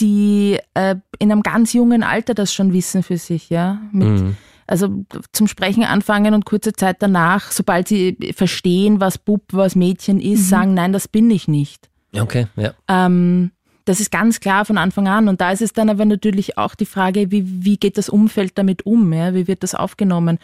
die 0.00 0.58
äh, 0.74 0.96
in 1.18 1.30
einem 1.30 1.42
ganz 1.42 1.74
jungen 1.74 2.02
Alter 2.02 2.34
das 2.34 2.52
schon 2.54 2.72
wissen 2.72 3.02
für 3.02 3.18
sich, 3.18 3.50
ja. 3.50 3.80
Mit, 3.92 4.08
Mhm. 4.08 4.36
Also 4.66 5.04
zum 5.32 5.48
Sprechen 5.48 5.84
anfangen 5.84 6.34
und 6.34 6.44
kurze 6.44 6.72
Zeit 6.72 6.96
danach, 7.00 7.50
sobald 7.50 7.88
sie 7.88 8.16
verstehen, 8.34 9.00
was 9.00 9.18
Bub, 9.18 9.42
was 9.52 9.76
Mädchen 9.76 10.20
ist, 10.20 10.40
mhm. 10.40 10.44
sagen, 10.44 10.74
nein, 10.74 10.92
das 10.92 11.08
bin 11.08 11.30
ich 11.30 11.48
nicht. 11.48 11.88
Okay, 12.14 12.46
ja. 12.56 12.74
Ähm, 12.88 13.52
das 13.84 14.00
ist 14.00 14.10
ganz 14.10 14.40
klar 14.40 14.64
von 14.64 14.78
Anfang 14.78 15.08
an. 15.08 15.28
Und 15.28 15.40
da 15.40 15.50
ist 15.50 15.62
es 15.62 15.72
dann 15.72 15.90
aber 15.90 16.04
natürlich 16.04 16.56
auch 16.58 16.74
die 16.74 16.86
Frage, 16.86 17.30
wie, 17.30 17.64
wie 17.64 17.76
geht 17.76 17.98
das 17.98 18.08
Umfeld 18.08 18.56
damit 18.56 18.86
um? 18.86 19.12
Ja? 19.12 19.34
Wie 19.34 19.48
wird 19.48 19.62
das 19.62 19.74
aufgenommen? 19.74 20.38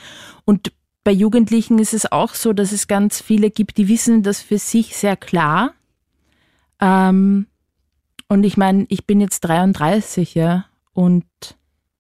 Und 0.44 0.72
bei 1.04 1.12
Jugendlichen 1.12 1.78
ist 1.78 1.94
es 1.94 2.10
auch 2.10 2.34
so, 2.34 2.52
dass 2.52 2.72
es 2.72 2.88
ganz 2.88 3.20
viele 3.20 3.50
gibt, 3.50 3.76
die 3.76 3.88
wissen 3.88 4.22
das 4.22 4.42
für 4.42 4.58
sich 4.58 4.96
sehr 4.96 5.16
klar. 5.16 5.72
Ähm, 6.80 7.46
und 8.28 8.44
ich 8.44 8.56
meine, 8.56 8.86
ich 8.88 9.06
bin 9.06 9.20
jetzt 9.20 9.40
33, 9.40 10.34
ja, 10.34 10.66
und 10.92 11.24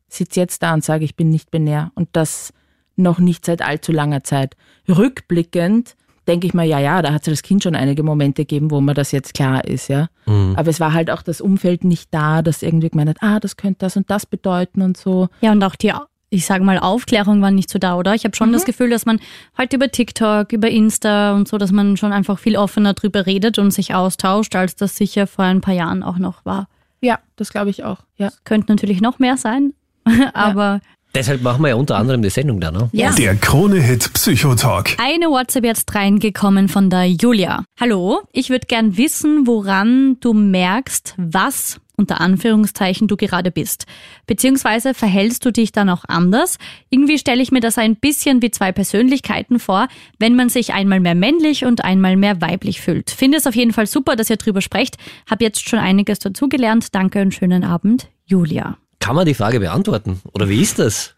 sitze 0.08 0.40
jetzt 0.40 0.62
da 0.62 0.74
und 0.74 0.84
sage, 0.84 1.04
ich 1.04 1.16
bin 1.16 1.30
nicht 1.30 1.50
binär. 1.50 1.92
Und 1.94 2.08
das 2.12 2.52
noch 2.96 3.18
nicht 3.18 3.44
seit 3.44 3.62
allzu 3.62 3.92
langer 3.92 4.24
Zeit. 4.24 4.56
Rückblickend 4.88 5.94
denke 6.26 6.46
ich 6.46 6.54
mir, 6.54 6.64
ja, 6.64 6.78
ja, 6.78 7.00
da 7.00 7.12
hat 7.12 7.22
es 7.22 7.28
als 7.28 7.42
Kind 7.42 7.62
schon 7.62 7.74
einige 7.74 8.02
Momente 8.02 8.42
gegeben, 8.42 8.70
wo 8.70 8.80
mir 8.80 8.94
das 8.94 9.12
jetzt 9.12 9.34
klar 9.34 9.64
ist, 9.64 9.88
ja. 9.88 10.08
Mhm. 10.26 10.54
Aber 10.56 10.68
es 10.68 10.78
war 10.78 10.92
halt 10.92 11.10
auch 11.10 11.22
das 11.22 11.40
Umfeld 11.40 11.84
nicht 11.84 12.12
da, 12.12 12.42
das 12.42 12.62
irgendwie 12.62 12.90
gemeint 12.90 13.08
hat, 13.08 13.16
ah, 13.20 13.40
das 13.40 13.56
könnte 13.56 13.78
das 13.80 13.96
und 13.96 14.10
das 14.10 14.26
bedeuten 14.26 14.82
und 14.82 14.96
so. 14.96 15.28
Ja, 15.40 15.52
und 15.52 15.64
auch 15.64 15.74
die, 15.74 15.92
ich 16.28 16.44
sage 16.44 16.64
mal, 16.64 16.78
Aufklärung 16.78 17.40
war 17.40 17.50
nicht 17.50 17.70
so 17.70 17.78
da, 17.78 17.96
oder? 17.96 18.14
Ich 18.14 18.24
habe 18.24 18.36
schon 18.36 18.50
mhm. 18.50 18.54
das 18.54 18.66
Gefühl, 18.66 18.90
dass 18.90 19.06
man 19.06 19.20
heute 19.56 19.76
über 19.76 19.90
TikTok, 19.90 20.52
über 20.52 20.68
Insta 20.68 21.34
und 21.34 21.48
so, 21.48 21.56
dass 21.56 21.72
man 21.72 21.96
schon 21.96 22.12
einfach 22.12 22.38
viel 22.38 22.56
offener 22.56 22.92
drüber 22.92 23.24
redet 23.24 23.58
und 23.58 23.70
sich 23.70 23.94
austauscht, 23.94 24.54
als 24.54 24.76
das 24.76 24.96
sicher 24.96 25.26
vor 25.26 25.46
ein 25.46 25.62
paar 25.62 25.74
Jahren 25.74 26.02
auch 26.02 26.18
noch 26.18 26.44
war. 26.44 26.68
Ja, 27.00 27.20
das 27.36 27.50
glaube 27.50 27.70
ich 27.70 27.84
auch. 27.84 28.00
Ja. 28.16 28.30
Könnte 28.44 28.70
natürlich 28.72 29.00
noch 29.00 29.18
mehr 29.18 29.36
sein, 29.36 29.72
aber 30.34 30.80
Deshalb 31.14 31.42
machen 31.42 31.62
wir 31.62 31.70
ja 31.70 31.74
unter 31.74 31.96
anderem 31.96 32.22
die 32.22 32.30
Sendung 32.30 32.60
da, 32.60 32.70
ne? 32.70 32.90
Ja. 32.92 33.12
Der 33.12 33.34
Krone-Hit 33.34 34.12
Psychotalk. 34.12 34.96
Eine 34.98 35.26
WhatsApp 35.26 35.64
jetzt 35.64 35.94
reingekommen 35.94 36.68
von 36.68 36.90
der 36.90 37.06
Julia. 37.06 37.64
Hallo, 37.80 38.20
ich 38.32 38.50
würde 38.50 38.66
gern 38.66 38.96
wissen, 38.98 39.46
woran 39.46 40.18
du 40.20 40.34
merkst, 40.34 41.14
was 41.16 41.80
unter 41.96 42.20
Anführungszeichen 42.20 43.08
du 43.08 43.16
gerade 43.16 43.50
bist. 43.50 43.86
Beziehungsweise 44.26 44.94
verhältst 44.94 45.44
du 45.44 45.50
dich 45.50 45.72
dann 45.72 45.90
auch 45.90 46.04
anders? 46.06 46.58
Irgendwie 46.90 47.18
stelle 47.18 47.42
ich 47.42 47.50
mir 47.50 47.60
das 47.60 47.78
ein 47.78 47.96
bisschen 47.96 48.40
wie 48.40 48.52
zwei 48.52 48.70
Persönlichkeiten 48.70 49.58
vor, 49.58 49.88
wenn 50.18 50.36
man 50.36 50.48
sich 50.48 50.72
einmal 50.72 51.00
mehr 51.00 51.16
männlich 51.16 51.64
und 51.64 51.84
einmal 51.84 52.16
mehr 52.16 52.40
weiblich 52.40 52.80
fühlt. 52.80 53.10
Finde 53.10 53.38
es 53.38 53.46
auf 53.46 53.56
jeden 53.56 53.72
Fall 53.72 53.86
super, 53.86 54.14
dass 54.14 54.30
ihr 54.30 54.36
drüber 54.36 54.60
sprecht. 54.60 54.96
Hab 55.28 55.40
jetzt 55.40 55.68
schon 55.68 55.80
einiges 55.80 56.20
dazugelernt. 56.20 56.94
Danke 56.94 57.20
und 57.20 57.34
schönen 57.34 57.64
Abend, 57.64 58.08
Julia. 58.26 58.78
Kann 59.00 59.16
man 59.16 59.26
die 59.26 59.34
Frage 59.34 59.60
beantworten? 59.60 60.20
Oder 60.32 60.48
wie 60.48 60.60
ist 60.60 60.78
das? 60.78 61.14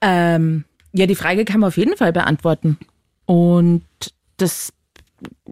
Ähm, 0.00 0.64
ja, 0.92 1.06
die 1.06 1.14
Frage 1.14 1.44
kann 1.44 1.60
man 1.60 1.68
auf 1.68 1.76
jeden 1.76 1.96
Fall 1.96 2.12
beantworten. 2.12 2.78
Und 3.26 3.84
das, 4.36 4.72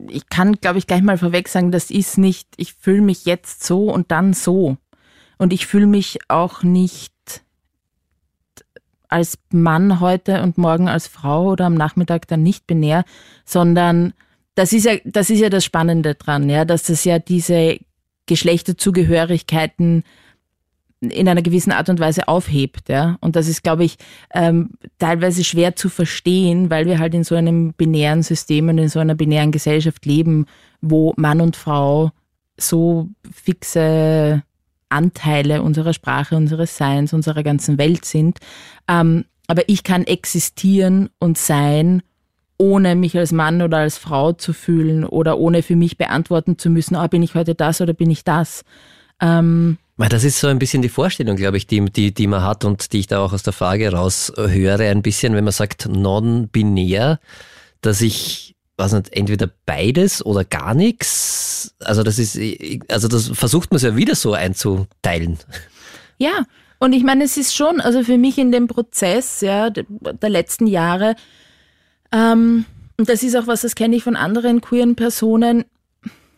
ich 0.09 0.29
kann, 0.29 0.55
glaube 0.55 0.79
ich, 0.79 0.87
gleich 0.87 1.03
mal 1.03 1.18
vorweg 1.18 1.49
sagen, 1.49 1.72
das 1.72 1.90
ist 1.90 2.18
nicht, 2.18 2.49
ich 2.57 2.75
fühle 2.75 3.03
mich 3.03 3.27
jetzt 3.27 3.64
so 3.64 3.92
und 3.92 4.11
dann 4.11 4.33
so. 4.33 4.77
Und 5.38 5.53
ich 5.53 5.66
fühle 5.66 5.87
mich 5.87 6.18
auch 6.29 6.62
nicht 6.62 7.12
als 9.09 9.38
Mann 9.51 10.01
heute 10.01 10.42
und 10.42 10.59
morgen 10.59 10.88
als 10.88 11.07
Frau 11.07 11.51
oder 11.51 11.66
am 11.66 11.75
Nachmittag 11.75 12.27
dann 12.29 12.42
nicht 12.42 12.66
binär, 12.66 13.05
sondern 13.44 14.14
das 14.55 14.72
ist 14.72 14.85
ja, 14.85 14.94
das 15.05 15.31
ist 15.31 15.40
ja 15.40 15.51
das 15.51 15.64
Spannende 15.64 16.14
dran, 16.14 16.49
ja, 16.49 16.64
dass 16.64 16.88
es 16.88 17.05
ja 17.05 17.18
diese 17.18 17.79
Geschlechterzugehörigkeiten 18.27 20.03
in 21.00 21.28
einer 21.28 21.42
gewissen 21.42 21.72
Art 21.72 21.88
und 21.88 22.00
Weise 22.00 22.28
aufhebt. 22.28 22.88
Ja? 22.88 23.18
Und 23.20 23.37
das 23.37 23.48
ist, 23.48 23.62
glaube 23.62 23.85
ich, 23.85 23.96
ähm, 24.35 24.70
teilweise 24.98 25.44
schwer 25.44 25.76
zu 25.76 25.88
verstehen, 25.88 26.70
weil 26.70 26.87
wir 26.87 26.98
halt 26.98 27.14
in 27.14 27.24
so 27.24 27.35
einem 27.35 27.74
binären 27.74 28.22
System 28.22 28.68
und 28.68 28.78
in 28.78 28.88
so 28.88 28.98
einer 28.98 29.14
binären 29.14 29.52
Gesellschaft 29.52 30.06
leben, 30.06 30.46
wo 30.80 31.12
Mann 31.16 31.40
und 31.40 31.56
Frau 31.56 32.12
so 32.59 33.09
fixe 33.30 34.42
Anteile 34.88 35.62
unserer 35.62 35.92
Sprache, 35.92 36.37
unseres 36.37 36.76
Seins, 36.76 37.12
unserer 37.12 37.42
ganzen 37.42 37.76
Welt 37.76 38.04
sind. 38.04 38.38
Ähm, 38.88 39.24
aber 39.48 39.68
ich 39.68 39.85
kann 39.85 40.04
existieren 40.04 41.11
und 41.18 41.38
sein, 41.38 42.02
ohne 42.59 42.94
mich 42.94 43.16
als 43.18 43.32
Mann 43.32 43.61
oder 43.61 43.78
als 43.78 43.98
Frau 43.98 44.32
zu 44.32 44.52
fühlen 44.52 45.04
oder 45.04 45.38
ohne 45.38 45.62
für 45.62 45.76
mich 45.76 45.98
beantworten 45.98 46.59
zu 46.59 46.70
müssen, 46.70 46.96
oh, 46.96 47.06
bin 47.09 47.22
ich 47.22 47.35
heute 47.35 47.54
das 47.54 47.80
oder 47.80 47.92
bin 47.92 48.11
ich 48.11 48.24
das. 48.24 48.64
Ähm, 49.20 49.78
das 49.96 50.24
ist 50.24 50.38
so 50.38 50.46
ein 50.48 50.59
bisschen 50.59 50.82
die 50.82 50.90
Vorstellung, 50.90 51.37
glaube 51.37 51.56
ich, 51.56 51.66
die, 51.66 51.85
die, 51.87 52.12
die 52.12 52.26
man 52.26 52.42
hat 52.42 52.64
und 52.64 52.92
die 52.92 53.00
ich 53.00 53.06
da 53.06 53.20
auch 53.20 53.32
aus 53.32 53.42
der 53.42 53.54
Frage 53.54 53.90
raus 53.90 54.32
höre, 54.37 54.80
ein 54.80 55.02
bisschen, 55.02 55.35
wenn 55.35 55.44
man 55.44 55.52
sagt 55.52 55.88
non-binär, 55.88 57.18
dass 57.80 58.02
ich, 58.02 58.54
was 58.76 58.92
nicht, 58.92 59.12
entweder 59.14 59.50
beides 59.64 60.24
oder 60.24 60.44
gar 60.44 60.74
nichts. 60.74 61.74
Also 61.80 62.02
das 62.02 62.18
ist, 62.18 62.38
also 62.88 63.09
das 63.09 63.28
versucht 63.28 63.70
man 63.70 63.76
es 63.76 63.82
ja 63.82 63.96
wieder 63.96 64.14
so 64.14 64.35
einzuteilen. 64.35 65.38
Ja, 66.18 66.44
und 66.78 66.92
ich 66.92 67.02
meine, 67.02 67.24
es 67.24 67.38
ist 67.38 67.54
schon, 67.54 67.80
also 67.80 68.02
für 68.02 68.18
mich 68.18 68.37
in 68.37 68.52
dem 68.52 68.68
Prozess 68.68 69.40
ja, 69.40 69.70
der 69.70 70.30
letzten 70.30 70.66
Jahre, 70.66 71.16
ähm, 72.12 72.66
und 72.98 73.09
das 73.09 73.22
ist 73.22 73.37
auch 73.37 73.46
was, 73.46 73.62
das 73.62 73.74
kenne 73.74 73.96
ich 73.96 74.04
von 74.04 74.16
anderen 74.16 74.61
queeren 74.61 74.96
Personen, 74.96 75.64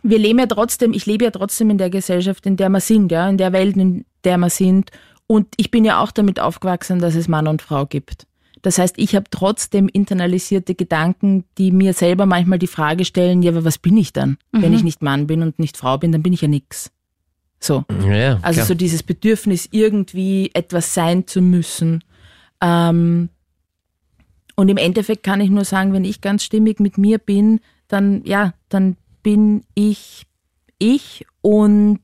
wir 0.02 0.18
leben 0.18 0.38
ja 0.38 0.46
trotzdem, 0.46 0.92
ich 0.92 1.06
lebe 1.06 1.24
ja 1.24 1.30
trotzdem 1.30 1.70
in 1.70 1.78
der 1.78 1.90
Gesellschaft, 1.90 2.46
in 2.46 2.56
der 2.56 2.68
wir 2.68 2.80
sind, 2.80 3.10
ja, 3.10 3.28
in 3.28 3.38
der 3.38 3.52
Welt, 3.52 3.76
in 3.76 4.04
der 4.24 4.38
wir 4.38 4.50
sind. 4.50 4.90
Und 5.26 5.48
ich 5.56 5.70
bin 5.70 5.84
ja 5.84 6.02
auch 6.02 6.10
damit 6.10 6.40
aufgewachsen, 6.40 7.00
dass 7.00 7.14
es 7.14 7.28
Mann 7.28 7.48
und 7.48 7.62
Frau 7.62 7.86
gibt. 7.86 8.26
Das 8.62 8.78
heißt, 8.78 8.94
ich 8.98 9.14
habe 9.14 9.26
trotzdem 9.30 9.88
internalisierte 9.88 10.74
Gedanken, 10.74 11.44
die 11.58 11.70
mir 11.70 11.92
selber 11.92 12.26
manchmal 12.26 12.58
die 12.58 12.66
Frage 12.66 13.04
stellen, 13.04 13.42
ja, 13.42 13.52
aber 13.52 13.64
was 13.64 13.78
bin 13.78 13.96
ich 13.96 14.12
dann? 14.12 14.38
Mhm. 14.52 14.62
Wenn 14.62 14.72
ich 14.72 14.82
nicht 14.82 15.02
Mann 15.02 15.26
bin 15.26 15.42
und 15.42 15.58
nicht 15.58 15.76
Frau 15.76 15.98
bin, 15.98 16.12
dann 16.12 16.22
bin 16.22 16.32
ich 16.32 16.42
ja 16.42 16.48
nix. 16.48 16.90
So. 17.60 17.84
Ja, 18.08 18.38
also 18.42 18.62
so 18.62 18.74
dieses 18.74 19.02
Bedürfnis, 19.02 19.68
irgendwie 19.70 20.50
etwas 20.54 20.94
sein 20.94 21.26
zu 21.26 21.40
müssen. 21.40 22.04
Ähm, 22.60 23.30
und 24.54 24.68
im 24.68 24.76
Endeffekt 24.76 25.22
kann 25.22 25.40
ich 25.40 25.50
nur 25.50 25.64
sagen, 25.64 25.92
wenn 25.92 26.04
ich 26.04 26.20
ganz 26.20 26.42
stimmig 26.42 26.80
mit 26.80 26.98
mir 26.98 27.18
bin, 27.18 27.60
dann, 27.88 28.24
ja, 28.24 28.54
dann 28.68 28.96
bin 29.28 29.60
ich 29.74 30.26
ich 30.78 31.26
und 31.42 32.00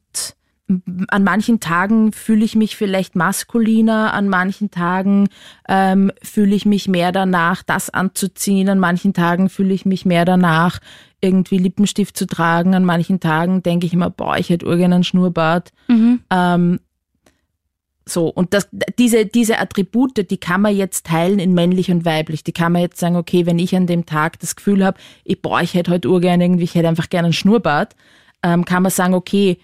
an 1.09 1.25
manchen 1.25 1.59
Tagen 1.59 2.13
fühle 2.13 2.45
ich 2.45 2.55
mich 2.55 2.77
vielleicht 2.77 3.17
maskuliner, 3.17 4.13
an 4.13 4.29
manchen 4.29 4.71
Tagen 4.71 5.29
ähm, 5.67 6.13
fühle 6.23 6.55
ich 6.55 6.67
mich 6.67 6.87
mehr 6.87 7.13
danach, 7.13 7.63
das 7.63 7.89
anzuziehen, 7.89 8.69
an 8.69 8.79
manchen 8.79 9.15
Tagen 9.15 9.49
fühle 9.49 9.73
ich 9.73 9.87
mich 9.87 10.05
mehr 10.05 10.27
danach, 10.27 10.81
irgendwie 11.23 11.57
Lippenstift 11.57 12.15
zu 12.15 12.27
tragen, 12.27 12.75
an 12.75 12.85
manchen 12.85 13.21
Tagen 13.21 13.63
denke 13.63 13.87
ich 13.87 13.95
immer, 13.95 14.11
boah, 14.11 14.37
ich 14.37 14.51
hätte 14.51 14.67
urgern 14.67 14.93
einen 14.93 15.05
Schnurrbart. 15.05 15.73
Mhm. 15.89 16.21
Ähm, 16.29 16.81
so, 18.07 18.29
und 18.29 18.53
das, 18.53 18.69
diese, 18.99 19.25
diese 19.25 19.59
Attribute, 19.59 20.31
die 20.31 20.37
kann 20.37 20.61
man 20.61 20.77
jetzt 20.77 21.07
teilen 21.07 21.39
in 21.39 21.55
männlich 21.55 21.91
und 21.91 22.05
weiblich. 22.05 22.45
Die 22.45 22.53
kann 22.53 22.73
man 22.73 22.83
jetzt 22.83 23.01
sagen, 23.01 23.17
okay, 23.17 23.47
wenn 23.47 23.59
ich 23.59 23.75
an 23.75 23.87
dem 23.87 24.05
Tag 24.05 24.39
das 24.41 24.57
Gefühl 24.57 24.85
habe, 24.85 24.99
ich, 25.25 25.41
boah, 25.41 25.63
ich 25.63 25.75
hätte 25.75 25.91
heute 25.91 26.09
urgern 26.09 26.41
irgendwie, 26.41 26.65
ich 26.65 26.75
hätte 26.75 26.89
einfach 26.89 27.09
gerne 27.09 27.27
einen 27.27 27.33
Schnurrbart, 27.33 27.97
ähm, 28.43 28.65
kann 28.67 28.83
man 28.83 28.93
sagen, 28.93 29.15
okay, 29.15 29.59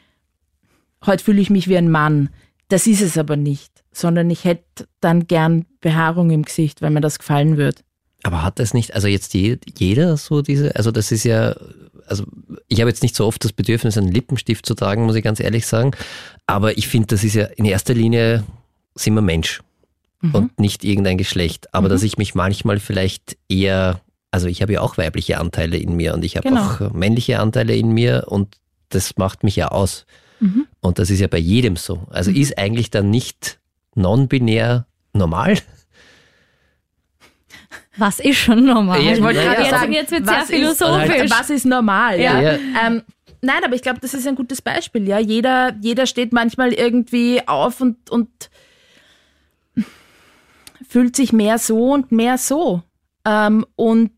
heute 1.05 1.22
fühle 1.22 1.40
ich 1.40 1.50
mich 1.50 1.68
wie 1.68 1.76
ein 1.76 1.90
Mann. 1.90 2.31
Das 2.68 2.87
ist 2.87 3.03
es 3.03 3.18
aber 3.18 3.37
nicht, 3.37 3.85
sondern 3.92 4.31
ich 4.31 4.44
hätte 4.44 4.87
dann 5.00 5.26
gern 5.26 5.66
Behaarung 5.81 6.31
im 6.31 6.44
Gesicht, 6.44 6.81
weil 6.81 6.90
mir 6.90 7.00
das 7.00 7.18
gefallen 7.18 7.59
wird. 7.59 7.85
Aber 8.22 8.42
hat 8.42 8.59
das 8.59 8.74
nicht, 8.74 8.94
also 8.94 9.09
jetzt 9.09 9.35
jeder 9.35 10.16
so 10.16 10.42
diese, 10.42 10.76
also 10.76 10.90
das 10.90 11.11
ist 11.12 11.24
ja, 11.24 11.57
also 12.11 12.25
ich 12.68 12.81
habe 12.81 12.90
jetzt 12.90 13.03
nicht 13.03 13.14
so 13.14 13.25
oft 13.25 13.42
das 13.44 13.53
Bedürfnis, 13.53 13.96
einen 13.96 14.11
Lippenstift 14.11 14.66
zu 14.66 14.75
tragen, 14.75 15.05
muss 15.05 15.14
ich 15.14 15.25
ganz 15.25 15.40
ehrlich 15.40 15.66
sagen. 15.66 15.92
Aber 16.46 16.77
ich 16.77 16.88
finde, 16.88 17.07
das 17.07 17.25
ist 17.25 17.35
ja 17.35 17.44
in 17.44 17.64
erster 17.64 17.94
Linie 17.94 18.44
sind 18.96 19.14
wir 19.14 19.23
Mensch 19.23 19.62
mhm. 20.20 20.35
und 20.35 20.59
nicht 20.59 20.85
irgendein 20.85 21.18
Geschlecht. 21.18 21.73
Aber 21.73 21.88
mhm. 21.88 21.92
dass 21.92 22.03
ich 22.03 22.18
mich 22.18 22.35
manchmal 22.35 22.81
vielleicht 22.81 23.38
eher, 23.49 24.01
also 24.33 24.49
ich 24.49 24.61
habe 24.61 24.73
ja 24.73 24.81
auch 24.81 24.99
weibliche 24.99 25.38
Anteile 25.38 25.77
in 25.77 25.94
mir 25.94 26.14
und 26.14 26.25
ich 26.25 26.37
habe 26.37 26.49
genau. 26.49 26.62
auch 26.62 26.92
männliche 26.92 27.38
Anteile 27.38 27.77
in 27.77 27.92
mir 27.92 28.25
und 28.27 28.57
das 28.88 29.16
macht 29.16 29.44
mich 29.44 29.55
ja 29.55 29.68
aus. 29.68 30.05
Mhm. 30.40 30.66
Und 30.81 30.99
das 30.99 31.11
ist 31.11 31.20
ja 31.20 31.29
bei 31.29 31.38
jedem 31.38 31.77
so. 31.77 32.07
Also 32.11 32.31
mhm. 32.31 32.37
ist 32.37 32.59
eigentlich 32.59 32.90
dann 32.90 33.11
nicht 33.11 33.61
non-binär 33.94 34.87
normal? 35.12 35.59
Was 38.01 38.19
ist 38.19 38.39
schon 38.39 38.65
normal? 38.65 38.99
Ich 39.01 39.23
wollte 39.23 39.41
ja, 39.41 39.53
gerade 39.53 39.63
ja, 39.63 39.79
sagen, 39.79 39.93
jetzt 39.93 40.11
wird 40.11 40.27
sehr 40.27 40.41
philosophisch. 40.47 41.25
Ist, 41.25 41.39
was 41.39 41.51
ist 41.51 41.67
normal? 41.67 42.19
Ja. 42.19 42.41
ja. 42.41 42.59
Ähm, 42.85 43.03
nein, 43.43 43.61
aber 43.63 43.75
ich 43.75 43.83
glaube, 43.83 44.01
das 44.01 44.15
ist 44.15 44.27
ein 44.27 44.37
gutes 44.37 44.63
Beispiel. 44.63 45.07
Ja, 45.07 45.19
jeder, 45.19 45.75
jeder 45.83 46.07
steht 46.07 46.33
manchmal 46.33 46.73
irgendwie 46.73 47.47
auf 47.47 47.83
und, 47.83 48.09
und 48.09 48.29
fühlt 50.89 51.15
sich 51.15 51.35
mehr 51.35 51.59
so 51.59 51.93
und 51.93 52.11
mehr 52.11 52.39
so. 52.39 52.83
Ähm, 53.27 53.67
und 53.77 54.13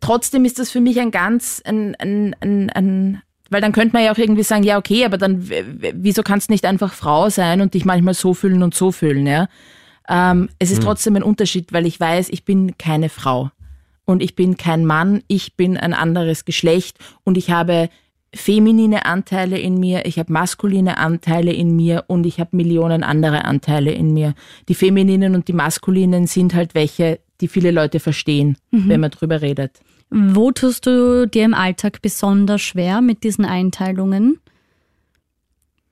trotzdem 0.00 0.44
ist 0.44 0.58
das 0.58 0.70
für 0.70 0.80
mich 0.80 1.00
ein 1.00 1.10
ganz, 1.10 1.62
ein, 1.64 1.94
ein, 1.96 2.36
ein, 2.40 2.70
ein 2.70 3.22
weil 3.48 3.62
dann 3.62 3.72
könnte 3.72 3.94
man 3.94 4.04
ja 4.04 4.12
auch 4.12 4.18
irgendwie 4.18 4.42
sagen, 4.42 4.62
ja, 4.62 4.76
okay, 4.76 5.06
aber 5.06 5.16
dann, 5.16 5.48
wieso 5.94 6.22
kannst 6.22 6.50
du 6.50 6.52
nicht 6.52 6.66
einfach 6.66 6.92
Frau 6.92 7.30
sein 7.30 7.62
und 7.62 7.72
dich 7.72 7.86
manchmal 7.86 8.12
so 8.12 8.34
fühlen 8.34 8.62
und 8.62 8.74
so 8.74 8.92
fühlen, 8.92 9.26
ja? 9.26 9.48
Ähm, 10.08 10.48
es 10.58 10.70
ist 10.70 10.82
trotzdem 10.82 11.16
ein 11.16 11.22
Unterschied, 11.22 11.72
weil 11.72 11.86
ich 11.86 12.00
weiß, 12.00 12.28
ich 12.30 12.44
bin 12.44 12.78
keine 12.78 13.08
Frau 13.08 13.50
und 14.04 14.22
ich 14.22 14.34
bin 14.34 14.56
kein 14.56 14.86
Mann, 14.86 15.22
ich 15.28 15.54
bin 15.54 15.76
ein 15.76 15.92
anderes 15.92 16.44
Geschlecht 16.44 16.98
und 17.24 17.36
ich 17.36 17.50
habe 17.50 17.90
feminine 18.34 19.06
Anteile 19.06 19.58
in 19.58 19.78
mir, 19.78 20.06
ich 20.06 20.18
habe 20.18 20.32
maskuline 20.32 20.98
Anteile 20.98 21.52
in 21.52 21.74
mir 21.76 22.04
und 22.08 22.26
ich 22.26 22.40
habe 22.40 22.56
Millionen 22.56 23.02
andere 23.02 23.44
Anteile 23.44 23.92
in 23.92 24.12
mir. 24.12 24.34
Die 24.68 24.74
femininen 24.74 25.34
und 25.34 25.48
die 25.48 25.52
maskulinen 25.52 26.26
sind 26.26 26.54
halt 26.54 26.74
welche, 26.74 27.20
die 27.40 27.48
viele 27.48 27.70
Leute 27.70 28.00
verstehen, 28.00 28.56
wenn 28.70 29.00
man 29.00 29.10
drüber 29.10 29.40
redet. 29.40 29.80
Wo 30.10 30.50
tust 30.52 30.86
du 30.86 31.26
dir 31.26 31.44
im 31.44 31.54
Alltag 31.54 32.00
besonders 32.00 32.62
schwer 32.62 33.00
mit 33.00 33.24
diesen 33.24 33.44
Einteilungen? 33.44 34.40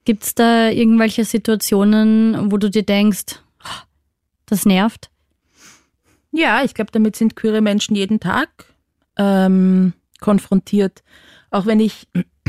Gibt 0.05 0.23
es 0.25 0.35
da 0.35 0.71
irgendwelche 0.71 1.25
Situationen, 1.25 2.51
wo 2.51 2.57
du 2.57 2.71
dir 2.71 2.83
denkst, 2.83 3.25
"Oh, 3.29 3.46
das 4.47 4.67
nervt? 4.67 5.11
Ja, 6.33 6.63
ich 6.65 6.75
glaube, 6.75 6.91
damit 6.93 7.17
sind 7.17 7.37
queere 7.37 7.61
Menschen 7.61 7.97
jeden 7.97 8.21
Tag 8.21 8.49
ähm, 9.17 9.95
konfrontiert. 10.21 11.03
Auch 11.51 11.67
wenn 11.67 11.81
ich 11.81 12.09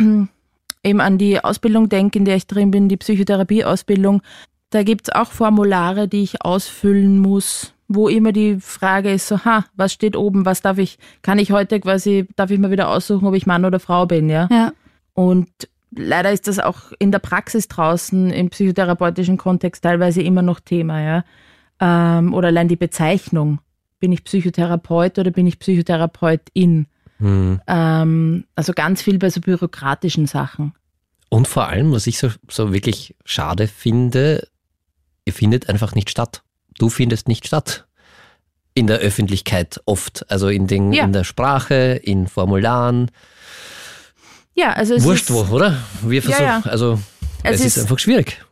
eben 0.83 1.01
an 1.01 1.17
die 1.17 1.43
Ausbildung 1.43 1.89
denke, 1.89 2.19
in 2.19 2.25
der 2.25 2.35
ich 2.35 2.47
drin 2.47 2.71
bin, 2.71 2.89
die 2.89 2.97
Psychotherapieausbildung, 2.97 4.21
da 4.69 4.83
gibt's 4.83 5.09
auch 5.09 5.31
Formulare, 5.31 6.07
die 6.07 6.23
ich 6.23 6.43
ausfüllen 6.43 7.19
muss, 7.19 7.73
wo 7.87 8.09
immer 8.09 8.33
die 8.33 8.59
Frage 8.59 9.13
ist, 9.13 9.27
so, 9.27 9.45
ha, 9.45 9.65
was 9.75 9.93
steht 9.93 10.17
oben, 10.17 10.45
was 10.45 10.61
darf 10.61 10.77
ich, 10.77 10.97
kann 11.21 11.39
ich 11.39 11.51
heute 11.51 11.79
quasi, 11.79 12.27
darf 12.35 12.51
ich 12.51 12.59
mal 12.59 12.71
wieder 12.71 12.89
aussuchen, 12.89 13.27
ob 13.27 13.33
ich 13.33 13.45
Mann 13.45 13.63
oder 13.63 13.79
Frau 13.79 14.05
bin, 14.05 14.29
ja? 14.29 14.49
Ja. 14.51 14.73
Und 15.13 15.49
leider 15.91 16.31
ist 16.31 16.47
das 16.47 16.59
auch 16.59 16.91
in 16.99 17.11
der 17.11 17.19
Praxis 17.19 17.69
draußen 17.69 18.29
im 18.29 18.49
psychotherapeutischen 18.49 19.37
Kontext 19.37 19.83
teilweise 19.83 20.21
immer 20.21 20.41
noch 20.41 20.59
Thema, 20.59 21.01
ja. 21.01 21.23
Ähm, 21.79 22.33
oder 22.33 22.47
allein 22.47 22.67
die 22.67 22.75
Bezeichnung. 22.75 23.59
Bin 23.99 24.11
ich 24.11 24.23
Psychotherapeut 24.23 25.17
oder 25.19 25.31
bin 25.31 25.47
ich 25.47 25.59
Psychotherapeutin? 25.59 26.87
Hm. 27.19 27.59
Ähm, 27.67 28.45
also 28.55 28.73
ganz 28.73 29.01
viel 29.01 29.17
bei 29.17 29.29
so 29.29 29.41
bürokratischen 29.41 30.27
Sachen. 30.27 30.73
Und 31.29 31.47
vor 31.47 31.67
allem, 31.67 31.91
was 31.91 32.05
ich 32.07 32.19
so, 32.19 32.29
so 32.49 32.73
wirklich 32.73 33.15
schade 33.25 33.67
finde, 33.67 34.47
ihr 35.25 35.33
findet 35.33 35.67
einfach 35.67 35.95
nicht 35.95 36.09
statt. 36.09 36.43
Du 36.77 36.89
findest 36.89 37.27
nicht 37.27 37.47
statt. 37.47 37.85
In 38.75 38.85
der 38.85 38.99
Öffentlichkeit 38.99 39.81
oft. 39.85 40.29
Also 40.29 40.47
in, 40.49 40.67
den, 40.67 40.93
Ja. 40.93 41.03
in 41.05 41.11
der 41.13 41.23
Sprache, 41.23 41.99
in 42.03 42.27
Formularen. 42.27 43.09
Ja, 44.53 44.73
also 44.73 44.93
es 44.95 45.03
Wurscht 45.03 45.29
ist, 45.29 45.33
wo, 45.33 45.55
oder? 45.55 45.77
Wir 46.03 46.21
versuchen, 46.21 46.43
ja. 46.45 46.61
also 46.65 46.99
Es 47.43 47.55
es, 47.55 47.59
ist, 47.65 47.77
ist- 47.77 47.83
einfach 47.83 47.99
schwierig. 47.99 48.43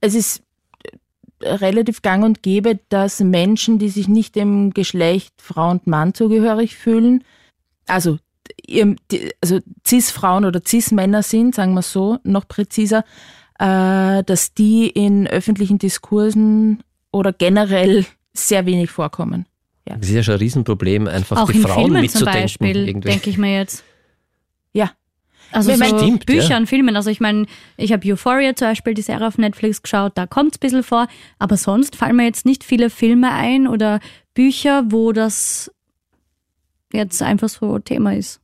es 0.00 0.14
ist 0.14 0.42
relativ 1.42 2.02
gang 2.02 2.24
und 2.24 2.42
gäbe, 2.42 2.78
dass 2.88 3.20
Menschen, 3.20 3.78
die 3.78 3.88
sich 3.88 4.08
nicht 4.08 4.36
dem 4.36 4.72
Geschlecht 4.72 5.34
Frau 5.40 5.70
und 5.70 5.86
Mann 5.86 6.14
zugehörig 6.14 6.76
fühlen, 6.76 7.24
also, 7.86 8.18
also 9.40 9.60
Cis-Frauen 9.86 10.44
oder 10.44 10.60
Cis-Männer 10.66 11.22
sind, 11.22 11.54
sagen 11.54 11.74
wir 11.74 11.82
so, 11.82 12.18
noch 12.22 12.46
präziser, 12.48 13.04
äh, 13.58 14.22
dass 14.24 14.54
die 14.54 14.88
in 14.88 15.26
öffentlichen 15.26 15.78
Diskursen 15.78 16.82
oder 17.10 17.32
generell 17.32 18.04
sehr 18.34 18.66
wenig 18.66 18.90
vorkommen. 18.90 19.46
Das 19.84 20.08
ist 20.08 20.14
ja 20.14 20.22
schon 20.22 20.34
ein 20.34 20.40
Riesenproblem, 20.40 21.06
einfach 21.06 21.38
Auch 21.38 21.50
die 21.50 21.58
in 21.58 21.62
Frauen 21.62 21.84
Filmen 21.84 21.94
zum 21.94 22.02
mitzudenken. 22.02 22.42
Beispiel, 22.42 22.88
irgendwie. 22.88 23.08
denke 23.08 23.30
ich 23.30 23.38
mir 23.38 23.54
jetzt. 23.54 23.84
Ja, 24.74 24.90
Also 25.52 25.70
Ich 25.70 25.78
so 25.78 25.98
Stimmt, 25.98 26.26
Büchern, 26.26 26.62
ja. 26.64 26.66
Filmen. 26.66 26.96
Also 26.96 27.10
ich 27.10 27.20
meine, 27.20 27.46
ich 27.76 27.92
habe 27.92 28.06
Euphoria 28.10 28.54
zum 28.54 28.68
Beispiel, 28.68 28.94
die 28.94 29.02
Serie 29.02 29.26
auf 29.26 29.38
Netflix 29.38 29.82
geschaut, 29.82 30.12
da 30.16 30.26
kommt 30.26 30.52
es 30.52 30.56
ein 30.58 30.60
bisschen 30.60 30.82
vor. 30.82 31.06
Aber 31.38 31.56
sonst 31.56 31.96
fallen 31.96 32.16
mir 32.16 32.24
jetzt 32.24 32.44
nicht 32.46 32.64
viele 32.64 32.90
Filme 32.90 33.32
ein 33.32 33.66
oder 33.66 34.00
Bücher, 34.34 34.84
wo 34.88 35.12
das 35.12 35.70
jetzt 36.92 37.22
einfach 37.22 37.48
so 37.48 37.78
Thema 37.78 38.14
ist. 38.14 38.40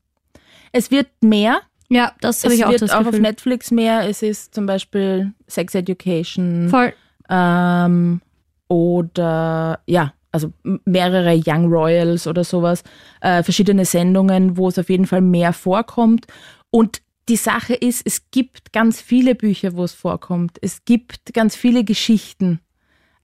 es 0.73 0.91
wird 0.91 1.09
mehr, 1.21 1.61
Ja, 1.89 2.13
das 2.21 2.43
habe 2.45 2.53
es 2.55 2.59
ich 2.61 2.65
auch 2.67 2.71
wird 2.71 2.83
das 2.83 2.91
auch 2.91 3.01
auf 3.01 3.05
Gefühl. 3.07 3.21
Netflix 3.21 3.71
mehr, 3.71 4.09
es 4.09 4.23
ist 4.23 4.55
zum 4.55 4.67
Beispiel 4.67 5.33
Sex 5.47 5.75
Education, 5.75 6.69
Voll. 6.69 6.93
ähm, 7.31 8.21
oder 8.69 9.81
ja, 9.87 10.13
also 10.33 10.53
mehrere 10.85 11.41
Young 11.47 11.67
Royals 11.73 12.27
oder 12.27 12.43
sowas, 12.45 12.83
äh, 13.21 13.43
verschiedene 13.43 13.85
Sendungen, 13.85 14.57
wo 14.57 14.69
es 14.69 14.79
auf 14.79 14.91
jeden 14.91 15.07
Fall 15.07 15.21
mehr 15.21 15.53
vorkommt. 15.53 16.27
Und 16.75 17.03
die 17.29 17.37
Sache 17.37 17.75
ist, 17.75 18.03
es 18.05 18.31
gibt 18.33 18.72
ganz 18.72 19.01
viele 19.01 19.37
Bücher, 19.37 19.77
wo 19.77 19.85
es 19.85 19.93
vorkommt. 19.95 20.59
Es 20.61 20.85
gibt 20.85 21.33
ganz 21.33 21.55
viele 21.55 21.85
Geschichten. 21.85 22.59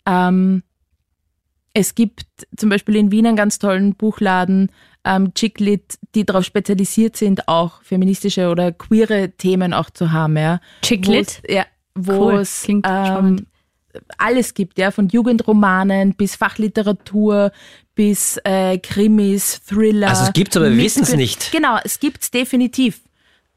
Ähm, 0.06 0.62
es 1.74 1.96
gibt 1.96 2.22
zum 2.56 2.68
Beispiel 2.70 2.94
in 2.94 3.10
Wien 3.10 3.26
einen 3.26 3.36
ganz 3.36 3.58
tollen 3.58 3.94
Buchladen, 3.96 4.70
ähm, 5.04 5.34
Chicklit, 5.34 5.98
die 6.14 6.24
darauf 6.24 6.44
spezialisiert 6.44 7.16
sind, 7.16 7.48
auch 7.48 7.82
feministische 7.82 8.50
oder 8.50 8.70
queere 8.70 9.30
Themen 9.32 9.74
auch 9.74 9.90
zu 9.90 10.12
haben. 10.12 10.36
Ja. 10.36 10.60
Chicklit? 10.82 11.40
Wo's- 11.42 11.52
Ja, 11.52 11.66
wo 11.96 12.12
Cool, 12.30 12.34
es 12.40 12.62
klingt 12.62 12.86
spannend. 12.86 13.40
ähm, 13.40 13.46
alles 14.18 14.54
gibt, 14.54 14.78
ja, 14.78 14.92
von 14.92 15.08
Jugendromanen 15.08 16.14
bis 16.14 16.36
Fachliteratur 16.36 17.50
bis 17.96 18.38
äh, 18.44 18.78
Krimis, 18.78 19.60
Thriller. 19.66 20.08
Also 20.10 20.22
es 20.24 20.32
gibt's, 20.32 20.56
aber 20.56 20.66
wir 20.66 20.76
mit- 20.76 20.84
wissen's 20.84 21.12
nicht. 21.16 21.50
Genau, 21.50 21.78
es 21.82 21.98
gibt's 21.98 22.30
definitiv. 22.30 23.00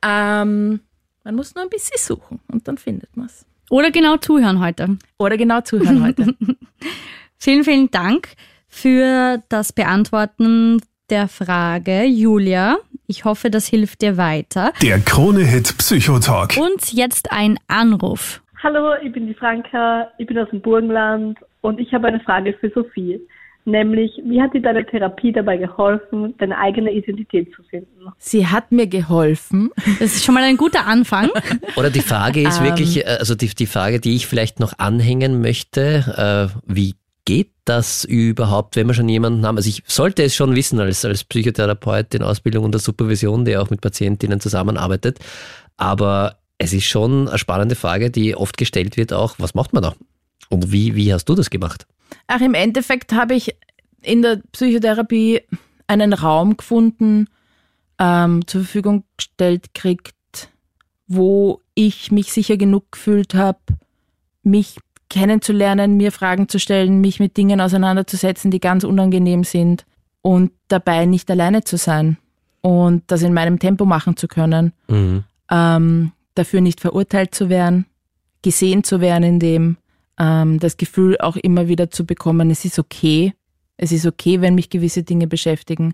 Ähm, 0.05 0.81
man 1.23 1.35
muss 1.35 1.55
nur 1.55 1.63
ein 1.63 1.69
bisschen 1.69 1.97
suchen 1.97 2.39
und 2.51 2.67
dann 2.67 2.77
findet 2.77 3.15
man 3.15 3.27
es. 3.27 3.45
Oder 3.69 3.91
genau 3.91 4.17
zuhören 4.17 4.59
heute. 4.59 4.97
Oder 5.17 5.37
genau 5.37 5.61
zuhören 5.61 6.03
heute. 6.03 6.35
Vielen, 7.37 7.63
vielen 7.63 7.91
Dank 7.91 8.29
für 8.69 9.43
das 9.49 9.73
Beantworten 9.73 10.81
der 11.09 11.27
Frage, 11.27 12.03
Julia. 12.03 12.77
Ich 13.07 13.25
hoffe, 13.25 13.49
das 13.49 13.67
hilft 13.67 14.01
dir 14.01 14.15
weiter. 14.15 14.71
Der 14.81 14.99
Krone-Hit 14.99 15.77
Psychotalk. 15.77 16.55
Und 16.57 16.93
jetzt 16.93 17.31
ein 17.31 17.59
Anruf. 17.67 18.41
Hallo, 18.63 18.93
ich 19.03 19.11
bin 19.11 19.27
die 19.27 19.33
Franka, 19.33 20.09
ich 20.17 20.25
bin 20.25 20.37
aus 20.39 20.49
dem 20.51 20.61
Burgenland 20.61 21.37
und 21.59 21.81
ich 21.81 21.93
habe 21.93 22.07
eine 22.07 22.21
Frage 22.21 22.53
für 22.53 22.69
Sophie. 22.69 23.19
Nämlich, 23.65 24.11
wie 24.25 24.41
hat 24.41 24.53
dir 24.53 24.61
deine 24.61 24.85
Therapie 24.85 25.31
dabei 25.31 25.57
geholfen, 25.57 26.35
deine 26.37 26.57
eigene 26.57 26.91
Identität 26.91 27.49
zu 27.55 27.63
finden? 27.63 27.87
Sie 28.17 28.45
hat 28.47 28.71
mir 28.71 28.87
geholfen. 28.87 29.69
Das 29.99 30.15
ist 30.15 30.25
schon 30.25 30.35
mal 30.35 30.43
ein 30.43 30.57
guter 30.57 30.85
Anfang. 30.85 31.29
Oder 31.77 31.89
die 31.89 32.01
Frage 32.01 32.41
ist 32.41 32.59
Ähm. 32.59 32.65
wirklich, 32.65 33.05
äh, 33.05 33.17
also 33.19 33.35
die, 33.35 33.47
die 33.47 33.65
Frage, 33.65 33.99
die 33.99 34.15
ich 34.15 34.27
vielleicht 34.27 34.59
noch 34.59 34.77
anhängen 34.79 35.41
möchte, 35.41 36.51
äh, 36.51 36.59
wie 36.65 36.95
geht 37.25 37.51
das 37.63 38.03
überhaupt, 38.03 38.75
wenn 38.75 38.87
wir 38.87 38.93
schon 38.93 39.07
jemanden 39.07 39.45
haben? 39.45 39.55
Also 39.55 39.69
ich 39.69 39.81
sollte 39.85 40.23
es 40.23 40.35
schon 40.35 40.55
wissen 40.55 40.79
als, 40.81 41.05
als 41.05 41.23
Psychotherapeut 41.23 42.13
in 42.15 42.21
Ausbildung 42.23 42.65
und 42.65 42.73
der 42.73 42.81
Supervision, 42.81 43.45
der 43.45 43.61
auch 43.61 43.69
mit 43.69 43.79
Patientinnen 43.79 44.41
zusammenarbeitet. 44.41 45.19
Aber 45.77 46.35
es 46.57 46.73
ist 46.73 46.85
schon 46.85 47.29
eine 47.29 47.37
spannende 47.37 47.75
Frage, 47.75 48.11
die 48.11 48.35
oft 48.35 48.57
gestellt 48.57 48.97
wird 48.97 49.13
auch, 49.13 49.35
was 49.37 49.53
macht 49.53 49.71
man 49.73 49.83
da? 49.83 49.93
Und 50.49 50.71
wie, 50.71 50.95
wie 50.95 51.13
hast 51.13 51.25
du 51.25 51.35
das 51.35 51.49
gemacht? 51.49 51.85
Ach, 52.27 52.41
im 52.41 52.53
Endeffekt 52.53 53.13
habe 53.13 53.33
ich 53.35 53.55
in 54.01 54.21
der 54.21 54.41
Psychotherapie 54.51 55.41
einen 55.87 56.13
Raum 56.13 56.57
gefunden, 56.57 57.27
ähm, 57.99 58.45
zur 58.47 58.61
Verfügung 58.61 59.03
gestellt 59.17 59.73
kriegt, 59.73 60.49
wo 61.07 61.61
ich 61.75 62.11
mich 62.11 62.31
sicher 62.33 62.57
genug 62.57 62.91
gefühlt 62.91 63.33
habe, 63.35 63.59
mich 64.43 64.77
kennenzulernen, 65.09 65.97
mir 65.97 66.11
Fragen 66.11 66.49
zu 66.49 66.59
stellen, 66.59 67.01
mich 67.01 67.19
mit 67.19 67.37
Dingen 67.37 67.61
auseinanderzusetzen, 67.61 68.51
die 68.51 68.59
ganz 68.59 68.83
unangenehm 68.83 69.43
sind 69.43 69.85
und 70.21 70.51
dabei 70.69 71.05
nicht 71.05 71.29
alleine 71.29 71.63
zu 71.63 71.77
sein 71.77 72.17
und 72.61 73.03
das 73.07 73.21
in 73.21 73.33
meinem 73.33 73.59
Tempo 73.59 73.85
machen 73.85 74.17
zu 74.17 74.27
können, 74.27 74.73
Mhm. 74.87 75.23
ähm, 75.51 76.11
dafür 76.35 76.61
nicht 76.61 76.79
verurteilt 76.81 77.35
zu 77.35 77.49
werden, 77.49 77.85
gesehen 78.41 78.83
zu 78.83 79.01
werden 79.01 79.23
in 79.23 79.39
dem, 79.39 79.77
ähm, 80.19 80.59
das 80.59 80.77
Gefühl 80.77 81.17
auch 81.19 81.35
immer 81.35 81.67
wieder 81.67 81.89
zu 81.89 82.05
bekommen, 82.05 82.51
es 82.51 82.65
ist 82.65 82.79
okay, 82.79 83.33
es 83.77 83.91
ist 83.91 84.05
okay, 84.05 84.41
wenn 84.41 84.55
mich 84.55 84.69
gewisse 84.69 85.03
Dinge 85.03 85.27
beschäftigen. 85.27 85.93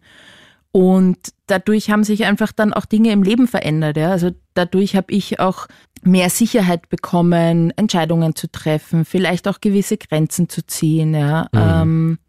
Und 0.72 1.18
dadurch 1.48 1.90
haben 1.90 2.04
sich 2.04 2.26
einfach 2.26 2.52
dann 2.52 2.74
auch 2.74 2.86
Dinge 2.86 3.12
im 3.12 3.24
Leben 3.24 3.48
verändert. 3.48 3.98
Ja? 3.98 4.12
Also 4.12 4.32
dadurch 4.54 4.96
habe 4.96 5.12
ich 5.12 5.40
auch 5.40 5.68
mehr 6.04 6.30
Sicherheit 6.30 6.90
bekommen, 6.90 7.72
Entscheidungen 7.76 8.36
zu 8.36 8.52
treffen, 8.52 9.04
vielleicht 9.06 9.48
auch 9.48 9.62
gewisse 9.62 9.98
Grenzen 9.98 10.48
zu 10.48 10.66
ziehen. 10.66 11.14
Ja? 11.16 11.48
Ähm, 11.54 12.20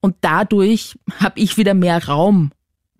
und 0.00 0.16
dadurch 0.20 0.98
habe 1.18 1.40
ich 1.40 1.56
wieder 1.56 1.74
mehr 1.74 2.06
Raum 2.06 2.52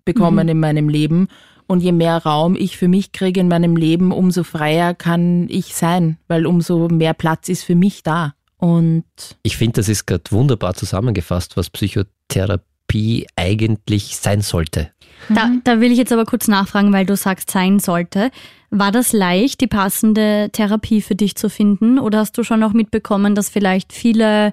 bekommen 0.03 0.47
in 0.49 0.59
meinem 0.59 0.89
Leben. 0.89 1.27
Und 1.71 1.79
je 1.79 1.93
mehr 1.93 2.17
Raum 2.17 2.57
ich 2.59 2.75
für 2.75 2.89
mich 2.89 3.13
kriege 3.13 3.39
in 3.39 3.47
meinem 3.47 3.77
Leben, 3.77 4.11
umso 4.11 4.43
freier 4.43 4.93
kann 4.93 5.47
ich 5.47 5.73
sein, 5.73 6.17
weil 6.27 6.45
umso 6.45 6.89
mehr 6.89 7.13
Platz 7.13 7.47
ist 7.47 7.63
für 7.63 7.75
mich 7.75 8.03
da. 8.03 8.33
Und 8.57 9.05
Ich 9.43 9.55
finde, 9.55 9.75
das 9.75 9.87
ist 9.87 10.05
gerade 10.05 10.29
wunderbar 10.31 10.73
zusammengefasst, 10.73 11.55
was 11.55 11.69
Psychotherapie 11.69 13.25
eigentlich 13.37 14.17
sein 14.17 14.41
sollte. 14.41 14.91
Da, 15.29 15.49
da 15.63 15.79
will 15.79 15.93
ich 15.93 15.97
jetzt 15.97 16.11
aber 16.11 16.25
kurz 16.25 16.49
nachfragen, 16.49 16.91
weil 16.91 17.05
du 17.05 17.15
sagst, 17.15 17.49
sein 17.49 17.79
sollte. 17.79 18.31
War 18.69 18.91
das 18.91 19.13
leicht, 19.13 19.61
die 19.61 19.67
passende 19.67 20.49
Therapie 20.51 21.01
für 21.01 21.15
dich 21.15 21.35
zu 21.35 21.49
finden? 21.49 21.99
Oder 21.99 22.19
hast 22.19 22.37
du 22.37 22.43
schon 22.43 22.63
auch 22.63 22.73
mitbekommen, 22.73 23.33
dass 23.33 23.47
vielleicht 23.47 23.93
viele 23.93 24.51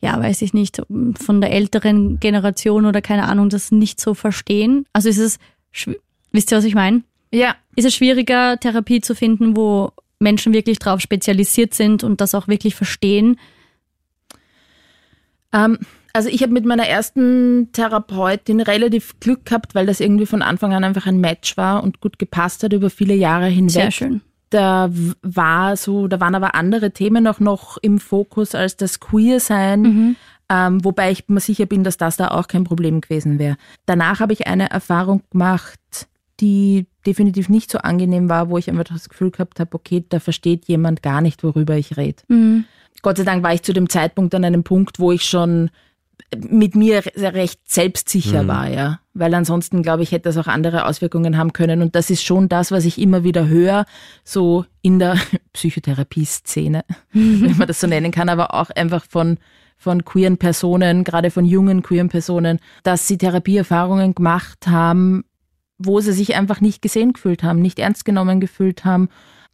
ja, 0.00 0.20
weiß 0.20 0.42
ich 0.42 0.52
nicht, 0.52 0.82
von 1.16 1.40
der 1.40 1.50
älteren 1.50 2.20
Generation 2.20 2.84
oder 2.84 3.00
keine 3.00 3.24
Ahnung, 3.24 3.48
das 3.48 3.72
nicht 3.72 4.00
so 4.00 4.12
verstehen? 4.12 4.84
Also 4.92 5.08
ist 5.08 5.18
es, 5.18 5.38
wisst 6.34 6.52
ihr, 6.52 6.58
was 6.58 6.64
ich 6.64 6.74
meine? 6.74 7.02
Ja. 7.32 7.56
Ist 7.76 7.86
es 7.86 7.94
schwieriger, 7.94 8.58
Therapie 8.58 9.00
zu 9.00 9.14
finden, 9.14 9.56
wo 9.56 9.92
Menschen 10.18 10.52
wirklich 10.52 10.78
darauf 10.78 11.00
spezialisiert 11.00 11.74
sind 11.74 12.04
und 12.04 12.20
das 12.20 12.34
auch 12.34 12.48
wirklich 12.48 12.74
verstehen? 12.74 13.38
Ähm, 15.52 15.78
also 16.12 16.28
ich 16.28 16.42
habe 16.42 16.52
mit 16.52 16.64
meiner 16.64 16.86
ersten 16.86 17.70
Therapeutin 17.72 18.60
relativ 18.60 19.18
Glück 19.20 19.46
gehabt, 19.46 19.74
weil 19.74 19.86
das 19.86 20.00
irgendwie 20.00 20.26
von 20.26 20.42
Anfang 20.42 20.72
an 20.72 20.84
einfach 20.84 21.06
ein 21.06 21.20
Match 21.20 21.56
war 21.56 21.82
und 21.82 22.00
gut 22.00 22.18
gepasst 22.18 22.62
hat 22.62 22.72
über 22.72 22.90
viele 22.90 23.14
Jahre 23.14 23.46
hinweg. 23.46 23.72
Sehr 23.72 23.90
schön. 23.90 24.20
Da 24.50 24.90
war 25.22 25.76
so, 25.76 26.06
da 26.06 26.20
waren 26.20 26.36
aber 26.36 26.54
andere 26.54 26.92
Themen 26.92 27.26
auch 27.26 27.40
noch 27.40 27.78
im 27.78 27.98
Fokus 27.98 28.54
als 28.54 28.76
das 28.76 29.00
Queer-Sein. 29.00 29.82
Mhm. 29.82 30.16
Ähm, 30.48 30.84
wobei 30.84 31.10
ich 31.10 31.28
mir 31.28 31.40
sicher 31.40 31.66
bin, 31.66 31.82
dass 31.82 31.96
das 31.96 32.16
da 32.16 32.28
auch 32.28 32.46
kein 32.46 32.64
Problem 32.64 33.00
gewesen 33.00 33.38
wäre. 33.38 33.56
Danach 33.86 34.20
habe 34.20 34.34
ich 34.34 34.46
eine 34.46 34.70
Erfahrung 34.70 35.22
gemacht, 35.30 35.80
die 36.40 36.86
definitiv 37.06 37.48
nicht 37.48 37.70
so 37.70 37.78
angenehm 37.78 38.28
war, 38.28 38.48
wo 38.48 38.58
ich 38.58 38.68
einfach 38.68 38.84
das 38.84 39.08
Gefühl 39.08 39.30
gehabt 39.30 39.60
habe, 39.60 39.74
okay, 39.74 40.04
da 40.08 40.20
versteht 40.20 40.66
jemand 40.66 41.02
gar 41.02 41.20
nicht, 41.20 41.42
worüber 41.44 41.76
ich 41.76 41.96
rede. 41.96 42.22
Mhm. 42.28 42.64
Gott 43.02 43.18
sei 43.18 43.24
Dank 43.24 43.42
war 43.42 43.52
ich 43.52 43.62
zu 43.62 43.72
dem 43.72 43.88
Zeitpunkt 43.88 44.34
an 44.34 44.44
einem 44.44 44.64
Punkt, 44.64 44.98
wo 44.98 45.12
ich 45.12 45.24
schon 45.24 45.70
mit 46.36 46.74
mir 46.74 47.02
recht 47.16 47.60
selbstsicher 47.66 48.42
mhm. 48.44 48.48
war, 48.48 48.68
ja. 48.68 49.00
Weil 49.12 49.34
ansonsten, 49.34 49.82
glaube 49.82 50.02
ich, 50.02 50.10
hätte 50.10 50.28
das 50.28 50.36
auch 50.36 50.48
andere 50.48 50.86
Auswirkungen 50.86 51.38
haben 51.38 51.52
können. 51.52 51.82
Und 51.82 51.94
das 51.94 52.10
ist 52.10 52.24
schon 52.24 52.48
das, 52.48 52.72
was 52.72 52.84
ich 52.84 53.00
immer 53.00 53.22
wieder 53.22 53.46
höre, 53.46 53.84
so 54.24 54.64
in 54.82 54.98
der 54.98 55.16
Psychotherapie-Szene, 55.52 56.84
wenn 57.12 57.56
man 57.56 57.68
das 57.68 57.80
so 57.80 57.86
nennen 57.86 58.10
kann, 58.10 58.28
aber 58.28 58.54
auch 58.54 58.70
einfach 58.70 59.04
von, 59.04 59.38
von 59.76 60.04
queeren 60.04 60.38
Personen, 60.38 61.04
gerade 61.04 61.30
von 61.30 61.44
jungen 61.44 61.82
queeren 61.82 62.08
Personen, 62.08 62.58
dass 62.82 63.06
sie 63.06 63.18
Therapieerfahrungen 63.18 64.14
gemacht 64.14 64.66
haben, 64.66 65.24
wo 65.78 66.00
sie 66.00 66.12
sich 66.12 66.34
einfach 66.34 66.60
nicht 66.60 66.82
gesehen 66.82 67.12
gefühlt 67.12 67.42
haben, 67.42 67.60
nicht 67.60 67.78
ernst 67.78 68.04
genommen 68.04 68.40
gefühlt 68.40 68.84
haben. 68.84 69.08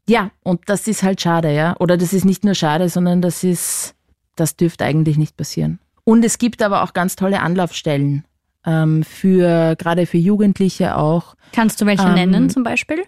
Ja, 0.08 0.30
und 0.42 0.62
das 0.66 0.88
ist 0.88 1.02
halt 1.02 1.20
schade, 1.20 1.54
ja. 1.54 1.76
Oder 1.78 1.96
das 1.96 2.12
ist 2.12 2.24
nicht 2.24 2.44
nur 2.44 2.54
schade, 2.54 2.88
sondern 2.88 3.22
das 3.22 3.44
ist, 3.44 3.94
das 4.36 4.56
dürfte 4.56 4.84
eigentlich 4.84 5.18
nicht 5.18 5.36
passieren. 5.36 5.78
Und 6.04 6.24
es 6.24 6.38
gibt 6.38 6.62
aber 6.62 6.82
auch 6.82 6.92
ganz 6.92 7.16
tolle 7.16 7.40
Anlaufstellen 7.40 8.24
ähm, 8.66 9.02
für 9.04 9.76
gerade 9.76 10.06
für 10.06 10.18
Jugendliche 10.18 10.96
auch. 10.96 11.36
Kannst 11.52 11.80
du 11.80 11.86
welche 11.86 12.06
ähm, 12.06 12.14
nennen 12.14 12.50
zum 12.50 12.62
Beispiel? 12.62 13.04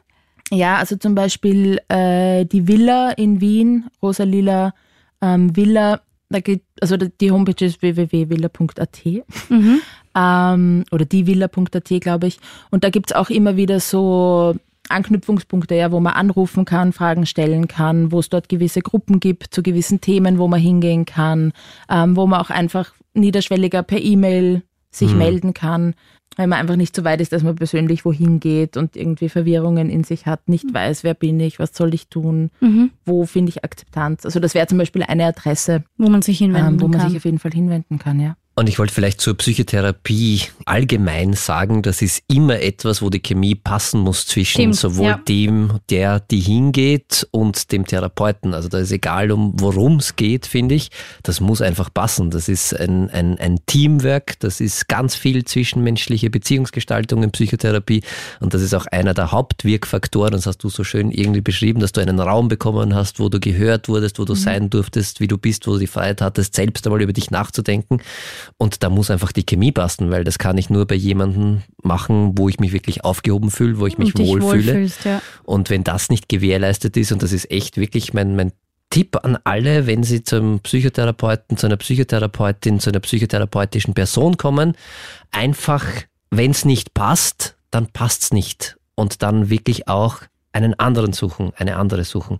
Ja, 0.50 0.76
also 0.76 0.96
zum 0.96 1.14
Beispiel 1.14 1.80
äh, 1.88 2.44
die 2.44 2.68
Villa 2.68 3.10
in 3.10 3.40
Wien, 3.40 3.88
Rosalila 4.02 4.74
ähm, 5.20 5.56
Villa. 5.56 6.00
Da 6.28 6.40
geht, 6.40 6.64
also 6.80 6.96
die 6.96 7.30
Homepage 7.30 7.64
ist 7.64 7.82
www.villa.at 7.82 9.04
mhm. 9.48 9.80
Ähm, 10.16 10.84
oder 10.90 11.04
dievilla.at, 11.04 11.88
glaube 12.00 12.26
ich. 12.26 12.38
Und 12.70 12.84
da 12.84 12.90
gibt's 12.90 13.12
auch 13.12 13.30
immer 13.30 13.56
wieder 13.56 13.80
so 13.80 14.54
Anknüpfungspunkte, 14.88 15.74
ja, 15.74 15.92
wo 15.92 16.00
man 16.00 16.14
anrufen 16.14 16.64
kann, 16.64 16.92
Fragen 16.92 17.26
stellen 17.26 17.68
kann, 17.68 18.12
wo 18.12 18.20
es 18.20 18.28
dort 18.28 18.48
gewisse 18.48 18.80
Gruppen 18.80 19.20
gibt 19.20 19.54
zu 19.54 19.62
gewissen 19.62 20.00
Themen, 20.00 20.38
wo 20.38 20.48
man 20.48 20.60
hingehen 20.60 21.04
kann, 21.04 21.52
ähm, 21.88 22.16
wo 22.16 22.26
man 22.26 22.40
auch 22.40 22.50
einfach 22.50 22.92
niederschwelliger 23.14 23.82
per 23.82 24.00
E-Mail 24.00 24.62
sich 24.90 25.12
mhm. 25.12 25.18
melden 25.18 25.54
kann, 25.54 25.94
weil 26.36 26.46
man 26.46 26.58
einfach 26.58 26.76
nicht 26.76 26.94
so 26.94 27.04
weit 27.04 27.20
ist, 27.20 27.32
dass 27.32 27.42
man 27.42 27.56
persönlich 27.56 28.04
wohin 28.04 28.40
geht 28.40 28.76
und 28.76 28.96
irgendwie 28.96 29.28
Verwirrungen 29.28 29.90
in 29.90 30.04
sich 30.04 30.26
hat, 30.26 30.48
nicht 30.48 30.64
mhm. 30.64 30.74
weiß, 30.74 31.04
wer 31.04 31.14
bin 31.14 31.40
ich, 31.40 31.58
was 31.58 31.74
soll 31.74 31.94
ich 31.94 32.08
tun, 32.08 32.50
mhm. 32.60 32.90
wo 33.04 33.24
finde 33.24 33.50
ich 33.50 33.64
Akzeptanz. 33.64 34.24
Also 34.24 34.40
das 34.40 34.54
wäre 34.54 34.66
zum 34.66 34.78
Beispiel 34.78 35.02
eine 35.02 35.24
Adresse, 35.26 35.84
wo 35.96 36.08
man 36.08 36.22
sich 36.22 36.38
hinwenden 36.38 36.74
ähm, 36.74 36.80
wo 36.80 36.88
man 36.88 37.00
kann. 37.00 37.08
sich 37.08 37.18
auf 37.18 37.24
jeden 37.24 37.38
Fall 37.38 37.52
hinwenden 37.52 37.98
kann, 37.98 38.20
ja. 38.20 38.36
Und 38.54 38.68
ich 38.68 38.78
wollte 38.78 38.92
vielleicht 38.92 39.22
zur 39.22 39.34
Psychotherapie 39.34 40.42
allgemein 40.66 41.32
sagen, 41.32 41.80
das 41.80 42.02
ist 42.02 42.22
immer 42.28 42.60
etwas, 42.60 43.00
wo 43.00 43.08
die 43.08 43.20
Chemie 43.20 43.54
passen 43.54 44.00
muss 44.00 44.26
zwischen 44.26 44.60
Stimmt, 44.60 44.76
sowohl 44.76 45.06
ja. 45.06 45.20
dem, 45.26 45.80
der, 45.88 46.20
die 46.20 46.40
hingeht 46.40 47.26
und 47.30 47.72
dem 47.72 47.86
Therapeuten. 47.86 48.52
Also 48.52 48.68
da 48.68 48.78
ist 48.78 48.92
egal, 48.92 49.32
um 49.32 49.54
worum 49.56 49.96
es 49.96 50.16
geht, 50.16 50.46
finde 50.46 50.74
ich. 50.74 50.90
Das 51.22 51.40
muss 51.40 51.62
einfach 51.62 51.88
passen. 51.94 52.30
Das 52.30 52.50
ist 52.50 52.78
ein, 52.78 53.08
ein, 53.08 53.38
ein 53.38 53.60
Teamwork, 53.64 54.38
das 54.40 54.60
ist 54.60 54.86
ganz 54.86 55.14
viel 55.14 55.46
zwischenmenschliche 55.46 56.28
Beziehungsgestaltung 56.28 57.22
in 57.22 57.30
Psychotherapie. 57.30 58.02
Und 58.40 58.52
das 58.52 58.60
ist 58.60 58.74
auch 58.74 58.84
einer 58.84 59.14
der 59.14 59.32
Hauptwirkfaktoren, 59.32 60.32
das 60.32 60.44
hast 60.44 60.58
du 60.58 60.68
so 60.68 60.84
schön 60.84 61.10
irgendwie 61.10 61.40
beschrieben, 61.40 61.80
dass 61.80 61.92
du 61.92 62.02
einen 62.02 62.20
Raum 62.20 62.48
bekommen 62.48 62.94
hast, 62.94 63.18
wo 63.18 63.30
du 63.30 63.40
gehört 63.40 63.88
wurdest, 63.88 64.18
wo 64.18 64.26
du 64.26 64.34
mhm. 64.34 64.38
sein 64.38 64.70
durftest, 64.70 65.20
wie 65.20 65.28
du 65.28 65.38
bist, 65.38 65.66
wo 65.66 65.72
du 65.72 65.78
die 65.78 65.86
Freiheit 65.86 66.20
hattest, 66.20 66.54
selbst 66.54 66.86
einmal 66.86 67.00
über 67.00 67.14
dich 67.14 67.30
nachzudenken. 67.30 68.02
Und 68.56 68.82
da 68.82 68.90
muss 68.90 69.10
einfach 69.10 69.32
die 69.32 69.44
Chemie 69.44 69.72
passen, 69.72 70.10
weil 70.10 70.24
das 70.24 70.38
kann 70.38 70.58
ich 70.58 70.70
nur 70.70 70.86
bei 70.86 70.94
jemandem 70.94 71.62
machen, 71.82 72.32
wo 72.36 72.48
ich 72.48 72.60
mich 72.60 72.72
wirklich 72.72 73.04
aufgehoben 73.04 73.50
fühle, 73.50 73.78
wo 73.78 73.86
ich 73.86 73.98
mich 73.98 74.16
wohlfühle. 74.16 74.88
Ja. 75.04 75.22
Und 75.44 75.70
wenn 75.70 75.84
das 75.84 76.08
nicht 76.08 76.28
gewährleistet 76.28 76.96
ist, 76.96 77.12
und 77.12 77.22
das 77.22 77.32
ist 77.32 77.50
echt 77.50 77.76
wirklich 77.76 78.14
mein, 78.14 78.36
mein 78.36 78.52
Tipp 78.90 79.16
an 79.22 79.38
alle, 79.44 79.86
wenn 79.86 80.02
Sie 80.02 80.22
zum 80.22 80.60
Psychotherapeuten, 80.60 81.56
zu 81.56 81.66
einer 81.66 81.78
Psychotherapeutin, 81.78 82.78
zu 82.78 82.90
einer 82.90 83.00
psychotherapeutischen 83.00 83.94
Person 83.94 84.36
kommen, 84.36 84.76
einfach, 85.30 85.86
wenn 86.30 86.50
es 86.50 86.66
nicht 86.66 86.92
passt, 86.92 87.56
dann 87.70 87.86
passt 87.86 88.22
es 88.24 88.32
nicht. 88.32 88.76
Und 88.94 89.22
dann 89.22 89.48
wirklich 89.48 89.88
auch 89.88 90.18
einen 90.52 90.78
anderen 90.78 91.14
suchen, 91.14 91.52
eine 91.56 91.76
andere 91.76 92.04
suchen. 92.04 92.38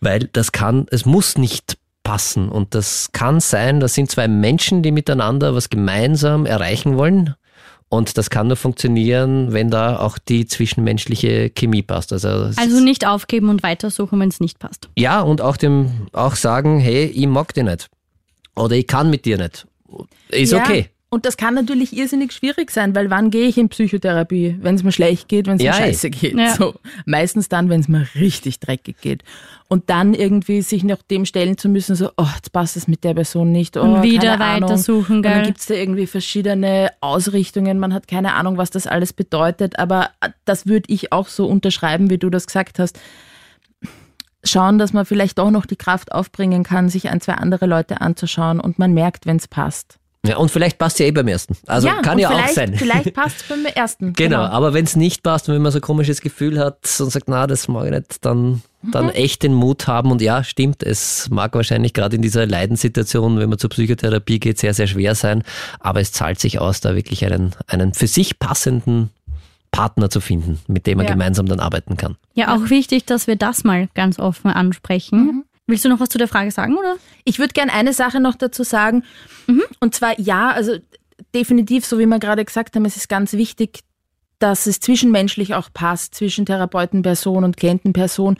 Weil 0.00 0.28
das 0.32 0.52
kann, 0.52 0.86
es 0.90 1.04
muss 1.04 1.36
nicht 1.36 1.76
passen. 2.10 2.48
Und 2.48 2.74
das 2.74 3.10
kann 3.12 3.38
sein, 3.38 3.78
das 3.78 3.94
sind 3.94 4.10
zwei 4.10 4.26
Menschen, 4.26 4.82
die 4.82 4.90
miteinander 4.90 5.54
was 5.54 5.70
gemeinsam 5.70 6.44
erreichen 6.44 6.96
wollen. 6.96 7.36
Und 7.88 8.18
das 8.18 8.30
kann 8.30 8.48
nur 8.48 8.56
funktionieren, 8.56 9.52
wenn 9.52 9.70
da 9.70 10.00
auch 10.00 10.18
die 10.18 10.44
zwischenmenschliche 10.44 11.50
Chemie 11.50 11.82
passt. 11.82 12.12
Also, 12.12 12.28
also 12.28 12.80
nicht 12.80 13.06
aufgeben 13.06 13.48
und 13.48 13.62
weitersuchen, 13.62 14.18
wenn 14.18 14.28
es 14.28 14.40
nicht 14.40 14.58
passt. 14.58 14.88
Ja, 14.96 15.20
und 15.20 15.40
auch 15.40 15.56
dem 15.56 16.08
auch 16.12 16.34
sagen, 16.34 16.80
hey, 16.80 17.04
ich 17.04 17.28
mag 17.28 17.54
dich 17.54 17.62
nicht. 17.62 17.88
Oder 18.56 18.74
ich 18.74 18.88
kann 18.88 19.08
mit 19.08 19.24
dir 19.24 19.38
nicht. 19.38 19.68
Ist 20.30 20.50
ja. 20.50 20.58
okay. 20.58 20.88
Und 21.12 21.26
das 21.26 21.36
kann 21.36 21.54
natürlich 21.54 21.96
irrsinnig 21.96 22.30
schwierig 22.30 22.70
sein, 22.70 22.94
weil 22.94 23.10
wann 23.10 23.32
gehe 23.32 23.48
ich 23.48 23.58
in 23.58 23.68
Psychotherapie? 23.68 24.56
Wenn 24.60 24.76
es 24.76 24.84
mir 24.84 24.92
schlecht 24.92 25.28
geht, 25.28 25.48
wenn 25.48 25.56
es 25.56 25.62
ja, 25.62 25.72
mir 25.72 25.78
scheiße 25.78 26.08
geht. 26.08 26.38
Ja. 26.38 26.54
So, 26.54 26.74
meistens 27.04 27.48
dann, 27.48 27.68
wenn 27.68 27.80
es 27.80 27.88
mir 27.88 28.06
richtig 28.14 28.60
dreckig 28.60 29.00
geht. 29.00 29.24
Und 29.66 29.90
dann 29.90 30.14
irgendwie 30.14 30.62
sich 30.62 30.84
nach 30.84 31.02
dem 31.02 31.26
stellen 31.26 31.58
zu 31.58 31.68
müssen, 31.68 31.96
so, 31.96 32.10
oh, 32.16 32.26
jetzt 32.36 32.52
passt 32.52 32.76
es 32.76 32.86
mit 32.86 33.02
der 33.02 33.14
Person 33.14 33.50
nicht. 33.50 33.76
Oh, 33.76 33.82
Und 33.82 34.02
wieder 34.04 34.38
weitersuchen, 34.38 35.20
gell? 35.20 35.32
Und 35.32 35.38
dann 35.38 35.46
gibt 35.46 35.58
es 35.58 35.66
da 35.66 35.74
irgendwie 35.74 36.06
verschiedene 36.06 36.92
Ausrichtungen, 37.00 37.80
man 37.80 37.92
hat 37.92 38.06
keine 38.06 38.34
Ahnung, 38.34 38.56
was 38.56 38.70
das 38.70 38.86
alles 38.86 39.12
bedeutet, 39.12 39.80
aber 39.80 40.10
das 40.44 40.66
würde 40.66 40.92
ich 40.92 41.12
auch 41.12 41.26
so 41.26 41.46
unterschreiben, 41.46 42.08
wie 42.08 42.18
du 42.18 42.30
das 42.30 42.46
gesagt 42.46 42.78
hast 42.78 42.98
schauen, 44.42 44.78
dass 44.78 44.94
man 44.94 45.04
vielleicht 45.04 45.38
auch 45.38 45.50
noch 45.50 45.66
die 45.66 45.76
Kraft 45.76 46.12
aufbringen 46.12 46.62
kann, 46.62 46.88
sich 46.88 47.10
ein, 47.10 47.20
zwei 47.20 47.34
andere 47.34 47.66
Leute 47.66 48.00
anzuschauen 48.00 48.58
und 48.58 48.78
man 48.78 48.94
merkt, 48.94 49.26
wenn 49.26 49.36
es 49.36 49.46
passt. 49.46 49.98
Ja, 50.26 50.36
und 50.36 50.50
vielleicht 50.50 50.76
passt 50.76 50.98
ja 50.98 51.06
eh 51.06 51.12
beim 51.12 51.28
ersten. 51.28 51.56
Also 51.66 51.88
ja, 51.88 52.02
kann 52.02 52.18
ja 52.18 52.28
auch 52.30 52.48
sein. 52.48 52.74
Vielleicht 52.74 53.14
passt 53.14 53.40
es 53.40 53.48
beim 53.48 53.64
ersten. 53.64 54.12
Genau, 54.12 54.42
genau. 54.42 54.50
aber 54.50 54.74
wenn 54.74 54.84
es 54.84 54.94
nicht 54.94 55.22
passt 55.22 55.48
und 55.48 55.54
wenn 55.54 55.62
man 55.62 55.72
so 55.72 55.78
ein 55.78 55.82
komisches 55.82 56.20
Gefühl 56.20 56.58
hat 56.58 56.78
und 57.00 57.10
sagt, 57.10 57.28
na, 57.28 57.46
das 57.46 57.68
mag 57.68 57.86
ich 57.86 57.90
nicht, 57.90 58.24
dann, 58.24 58.62
dann 58.82 59.06
mhm. 59.06 59.10
echt 59.12 59.42
den 59.42 59.54
Mut 59.54 59.86
haben. 59.86 60.10
Und 60.10 60.20
ja, 60.20 60.44
stimmt, 60.44 60.82
es 60.82 61.30
mag 61.30 61.54
wahrscheinlich 61.54 61.94
gerade 61.94 62.16
in 62.16 62.22
dieser 62.22 62.46
Leidenssituation, 62.46 63.38
wenn 63.38 63.48
man 63.48 63.58
zur 63.58 63.70
Psychotherapie 63.70 64.40
geht, 64.40 64.58
sehr, 64.58 64.74
sehr 64.74 64.86
schwer 64.86 65.14
sein. 65.14 65.42
Aber 65.78 66.00
es 66.00 66.12
zahlt 66.12 66.38
sich 66.38 66.58
aus, 66.58 66.80
da 66.80 66.94
wirklich 66.94 67.24
einen, 67.24 67.52
einen 67.66 67.94
für 67.94 68.06
sich 68.06 68.38
passenden 68.38 69.08
Partner 69.70 70.10
zu 70.10 70.20
finden, 70.20 70.58
mit 70.66 70.86
dem 70.86 70.98
man 70.98 71.06
ja. 71.06 71.12
gemeinsam 71.12 71.46
dann 71.46 71.60
arbeiten 71.60 71.96
kann. 71.96 72.16
Ja, 72.34 72.54
auch 72.54 72.68
wichtig, 72.68 73.06
dass 73.06 73.26
wir 73.26 73.36
das 73.36 73.64
mal 73.64 73.88
ganz 73.94 74.18
offen 74.18 74.50
ansprechen. 74.50 75.18
Mhm. 75.18 75.44
Willst 75.70 75.84
du 75.84 75.88
noch 75.88 76.00
was 76.00 76.08
zu 76.08 76.18
der 76.18 76.28
Frage 76.28 76.50
sagen, 76.50 76.76
oder? 76.76 76.96
Ich 77.24 77.38
würde 77.38 77.52
gerne 77.52 77.72
eine 77.72 77.92
Sache 77.92 78.20
noch 78.20 78.34
dazu 78.34 78.62
sagen. 78.62 79.04
Mhm. 79.46 79.62
Und 79.80 79.94
zwar, 79.94 80.18
ja, 80.18 80.50
also 80.50 80.76
definitiv, 81.34 81.84
so 81.84 81.98
wie 81.98 82.06
wir 82.06 82.18
gerade 82.18 82.44
gesagt 82.44 82.76
haben, 82.76 82.84
es 82.84 82.96
ist 82.96 83.08
ganz 83.08 83.32
wichtig, 83.32 83.80
dass 84.38 84.66
es 84.66 84.80
zwischenmenschlich 84.80 85.54
auch 85.54 85.68
passt, 85.72 86.14
zwischen 86.14 86.46
Therapeutenperson 86.46 87.44
und 87.44 87.56
Klientenperson. 87.56 88.38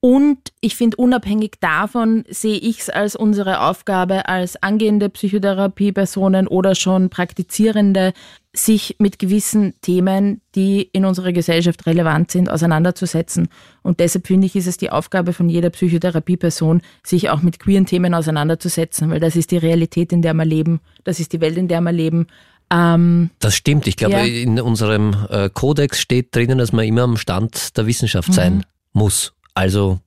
Und 0.00 0.38
ich 0.60 0.74
finde, 0.74 0.96
unabhängig 0.96 1.52
davon 1.60 2.24
sehe 2.28 2.58
ich 2.58 2.80
es 2.80 2.90
als 2.90 3.14
unsere 3.14 3.60
Aufgabe 3.60 4.26
als 4.28 4.60
angehende 4.60 5.08
Psychotherapiepersonen 5.08 6.48
oder 6.48 6.74
schon 6.74 7.08
praktizierende, 7.08 8.12
sich 8.54 8.96
mit 8.98 9.18
gewissen 9.18 9.74
Themen, 9.80 10.42
die 10.54 10.82
in 10.92 11.06
unserer 11.06 11.32
Gesellschaft 11.32 11.86
relevant 11.86 12.30
sind, 12.30 12.50
auseinanderzusetzen. 12.50 13.48
Und 13.82 13.98
deshalb 14.00 14.26
finde 14.26 14.46
ich, 14.46 14.56
ist 14.56 14.66
es 14.66 14.76
die 14.76 14.90
Aufgabe 14.90 15.32
von 15.32 15.48
jeder 15.48 15.70
Psychotherapieperson, 15.70 16.82
sich 17.02 17.30
auch 17.30 17.40
mit 17.40 17.58
queeren 17.58 17.86
Themen 17.86 18.14
auseinanderzusetzen, 18.14 19.10
weil 19.10 19.20
das 19.20 19.36
ist 19.36 19.52
die 19.52 19.56
Realität, 19.56 20.12
in 20.12 20.20
der 20.20 20.34
wir 20.34 20.44
leben, 20.44 20.80
das 21.04 21.18
ist 21.18 21.32
die 21.32 21.40
Welt, 21.40 21.56
in 21.56 21.68
der 21.68 21.80
wir 21.80 21.92
leben. 21.92 22.26
Ähm, 22.70 23.30
das 23.38 23.54
stimmt. 23.54 23.86
Ich 23.86 23.96
glaube, 23.96 24.16
ja. 24.16 24.24
in 24.24 24.60
unserem 24.60 25.16
äh, 25.30 25.48
Kodex 25.48 26.00
steht 26.00 26.34
drinnen, 26.36 26.58
dass 26.58 26.72
man 26.72 26.84
immer 26.84 27.02
am 27.02 27.16
Stand 27.16 27.76
der 27.78 27.86
Wissenschaft 27.86 28.28
mhm. 28.28 28.34
sein 28.34 28.64
muss. 28.92 29.32
Also 29.54 30.00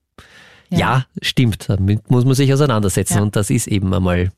ja. 0.69 0.77
ja. 0.79 1.05
stimmt, 1.21 1.67
damit 1.67 2.11
muss 2.11 2.25
man 2.25 2.35
sich 2.35 2.53
auseinandersetzen 2.53 3.17
ja. 3.17 3.21
und 3.23 3.35
das 3.35 3.49
ist 3.49 3.67
eben 3.67 3.93
einmal 3.93 4.31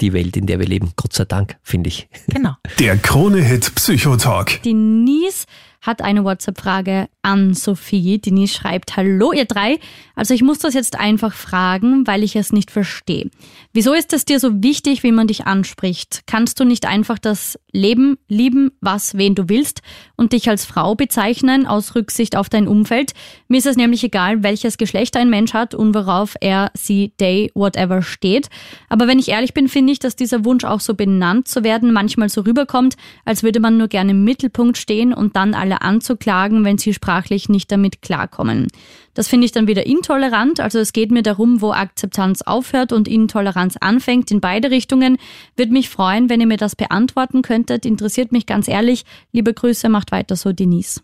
die 0.00 0.12
Welt, 0.12 0.36
in 0.36 0.46
der 0.46 0.58
wir 0.58 0.66
leben. 0.66 0.92
Gott 0.96 1.12
sei 1.12 1.24
Dank, 1.24 1.56
finde 1.62 1.88
ich. 1.88 2.08
Genau. 2.26 2.54
Der 2.78 2.96
Krone-Hit 2.96 3.74
Psychotalk. 3.76 4.62
Denise 4.62 5.46
hat 5.84 6.02
eine 6.02 6.24
WhatsApp-Frage 6.24 7.08
an 7.22 7.54
Sophie. 7.54 8.18
Denise 8.18 8.54
schreibt, 8.54 8.96
hallo 8.96 9.32
ihr 9.32 9.44
drei. 9.44 9.78
Also 10.14 10.34
ich 10.34 10.42
muss 10.42 10.58
das 10.58 10.74
jetzt 10.74 10.98
einfach 10.98 11.34
fragen, 11.34 12.06
weil 12.06 12.22
ich 12.22 12.36
es 12.36 12.52
nicht 12.52 12.70
verstehe. 12.70 13.30
Wieso 13.72 13.92
ist 13.92 14.12
es 14.12 14.24
dir 14.24 14.40
so 14.40 14.62
wichtig, 14.62 15.02
wie 15.02 15.12
man 15.12 15.26
dich 15.26 15.46
anspricht? 15.46 16.22
Kannst 16.26 16.58
du 16.58 16.64
nicht 16.64 16.86
einfach 16.86 17.18
das 17.18 17.58
Leben 17.70 18.16
lieben, 18.28 18.72
was, 18.80 19.16
wen 19.16 19.34
du 19.34 19.48
willst 19.48 19.82
und 20.16 20.32
dich 20.32 20.48
als 20.48 20.64
Frau 20.64 20.94
bezeichnen 20.94 21.66
aus 21.66 21.94
Rücksicht 21.94 22.36
auf 22.36 22.48
dein 22.48 22.68
Umfeld? 22.68 23.12
Mir 23.48 23.58
ist 23.58 23.66
es 23.66 23.76
nämlich 23.76 24.04
egal, 24.04 24.42
welches 24.42 24.78
Geschlecht 24.78 25.16
ein 25.16 25.30
Mensch 25.30 25.54
hat 25.54 25.74
und 25.74 25.94
worauf 25.94 26.34
er, 26.40 26.70
sie, 26.74 27.12
they, 27.18 27.50
whatever 27.54 28.02
steht. 28.02 28.48
Aber 28.88 29.06
wenn 29.08 29.18
ich 29.18 29.28
ehrlich 29.28 29.54
bin, 29.54 29.68
finde 29.68 29.92
ich, 29.92 29.98
dass 29.98 30.16
dieser 30.16 30.44
Wunsch 30.44 30.64
auch 30.64 30.80
so 30.80 30.94
benannt 30.94 31.48
zu 31.48 31.64
werden 31.64 31.92
manchmal 31.92 32.28
so 32.28 32.42
rüberkommt, 32.42 32.94
als 33.24 33.42
würde 33.42 33.60
man 33.60 33.76
nur 33.76 33.88
gerne 33.88 34.12
im 34.12 34.24
Mittelpunkt 34.24 34.78
stehen 34.78 35.12
und 35.12 35.36
dann 35.36 35.54
alle 35.54 35.82
anzuklagen, 35.82 36.64
wenn 36.64 36.78
sie 36.78 36.94
sprachlich 36.94 37.48
nicht 37.48 37.70
damit 37.72 38.02
klarkommen. 38.02 38.68
Das 39.14 39.28
finde 39.28 39.46
ich 39.46 39.52
dann 39.52 39.68
wieder 39.68 39.86
intolerant. 39.86 40.60
Also 40.60 40.80
es 40.80 40.92
geht 40.92 41.12
mir 41.12 41.22
darum, 41.22 41.60
wo 41.60 41.72
Akzeptanz 41.72 42.42
aufhört 42.42 42.92
und 42.92 43.08
Intoleranz 43.08 43.76
anfängt 43.80 44.30
in 44.32 44.40
beide 44.40 44.70
Richtungen. 44.70 45.18
Würde 45.56 45.72
mich 45.72 45.88
freuen, 45.88 46.28
wenn 46.28 46.40
ihr 46.40 46.48
mir 46.48 46.56
das 46.56 46.74
beantworten 46.74 47.42
könntet. 47.42 47.86
Interessiert 47.86 48.32
mich 48.32 48.44
ganz 48.44 48.66
ehrlich. 48.66 49.04
Liebe 49.32 49.54
Grüße, 49.54 49.88
macht 49.88 50.03
weiter 50.12 50.36
so, 50.36 50.52
Denise. 50.52 51.00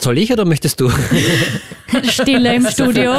Soll 0.00 0.18
ich 0.18 0.32
oder 0.32 0.44
möchtest 0.44 0.80
du? 0.80 0.90
Stille 2.08 2.54
im 2.56 2.66
Studio. 2.66 3.14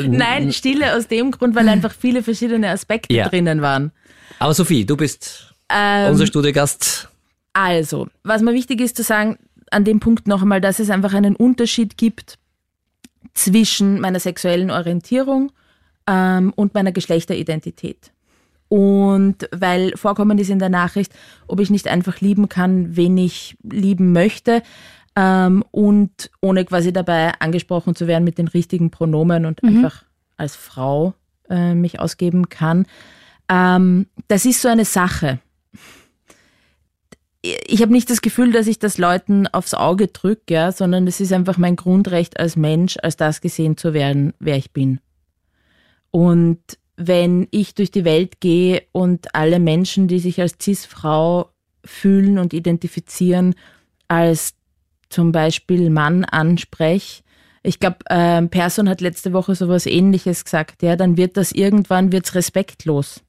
Nein, 0.00 0.52
Stille 0.52 0.96
aus 0.96 1.06
dem 1.08 1.30
Grund, 1.30 1.54
weil 1.54 1.68
einfach 1.68 1.92
viele 1.92 2.22
verschiedene 2.22 2.70
Aspekte 2.70 3.14
Ja. 3.14 3.28
drinnen 3.28 3.62
waren. 3.62 3.92
Aber 4.38 4.54
Sophie, 4.54 4.84
du 4.84 4.96
bist 4.96 5.54
Ähm, 5.68 6.10
unser 6.10 6.26
Studiogast. 6.26 7.08
Also, 7.52 8.08
was 8.24 8.42
mir 8.42 8.54
wichtig 8.54 8.80
ist 8.80 8.96
zu 8.96 9.02
sagen, 9.02 9.38
an 9.70 9.84
dem 9.84 10.00
Punkt 10.00 10.26
noch 10.26 10.42
einmal, 10.42 10.60
dass 10.60 10.78
es 10.80 10.90
einfach 10.90 11.14
einen 11.14 11.36
Unterschied 11.36 11.96
gibt 11.96 12.38
zwischen 13.34 14.00
meiner 14.00 14.20
sexuellen 14.20 14.70
Orientierung 14.70 15.52
ähm, 16.06 16.52
und 16.56 16.74
meiner 16.74 16.92
Geschlechteridentität. 16.92 18.11
Und 18.72 19.50
weil 19.52 19.94
vorkommen 19.98 20.38
ist 20.38 20.48
in 20.48 20.58
der 20.58 20.70
Nachricht, 20.70 21.12
ob 21.46 21.60
ich 21.60 21.68
nicht 21.68 21.88
einfach 21.88 22.22
lieben 22.22 22.48
kann, 22.48 22.96
wen 22.96 23.18
ich 23.18 23.58
lieben 23.62 24.12
möchte 24.12 24.62
ähm, 25.14 25.62
und 25.72 26.30
ohne 26.40 26.64
quasi 26.64 26.90
dabei 26.90 27.34
angesprochen 27.38 27.94
zu 27.94 28.06
werden 28.06 28.24
mit 28.24 28.38
den 28.38 28.48
richtigen 28.48 28.90
Pronomen 28.90 29.44
und 29.44 29.62
einfach 29.62 30.04
als 30.38 30.56
Frau 30.56 31.12
äh, 31.50 31.74
mich 31.74 32.00
ausgeben 32.00 32.48
kann. 32.48 32.86
Ähm, 33.50 34.06
das 34.28 34.46
ist 34.46 34.62
so 34.62 34.68
eine 34.68 34.86
Sache 34.86 35.40
ich 37.42 37.82
habe 37.82 37.90
nicht 37.90 38.08
das 38.08 38.22
Gefühl, 38.22 38.52
dass 38.52 38.68
ich 38.68 38.78
das 38.78 38.98
Leuten 38.98 39.48
aufs 39.48 39.74
Auge 39.74 40.06
drücke, 40.06 40.54
ja, 40.54 40.70
sondern 40.70 41.08
es 41.08 41.18
ist 41.18 41.32
einfach 41.32 41.58
mein 41.58 41.74
Grundrecht 41.74 42.38
als 42.38 42.54
Mensch, 42.54 42.96
als 43.02 43.16
das 43.16 43.40
gesehen 43.40 43.76
zu 43.76 43.92
werden, 43.92 44.32
wer 44.38 44.56
ich 44.56 44.70
bin. 44.70 45.00
Und 46.12 46.60
wenn 47.06 47.48
ich 47.50 47.74
durch 47.74 47.90
die 47.90 48.04
Welt 48.04 48.40
gehe 48.40 48.82
und 48.92 49.34
alle 49.34 49.60
Menschen, 49.60 50.08
die 50.08 50.18
sich 50.18 50.40
als 50.40 50.56
Cis-Frau 50.60 51.50
fühlen 51.84 52.38
und 52.38 52.52
identifizieren, 52.52 53.54
als 54.08 54.54
zum 55.08 55.32
Beispiel 55.32 55.90
Mann 55.90 56.24
anspreche, 56.24 57.22
ich 57.64 57.78
glaube, 57.78 57.98
ähm, 58.10 58.48
Person 58.48 58.88
hat 58.88 59.00
letzte 59.00 59.32
Woche 59.32 59.54
sowas 59.54 59.86
ähnliches 59.86 60.44
gesagt, 60.44 60.82
ja, 60.82 60.96
dann 60.96 61.16
wird 61.16 61.36
das 61.36 61.52
irgendwann 61.52 62.10
wird's 62.10 62.34
respektlos. 62.34 63.22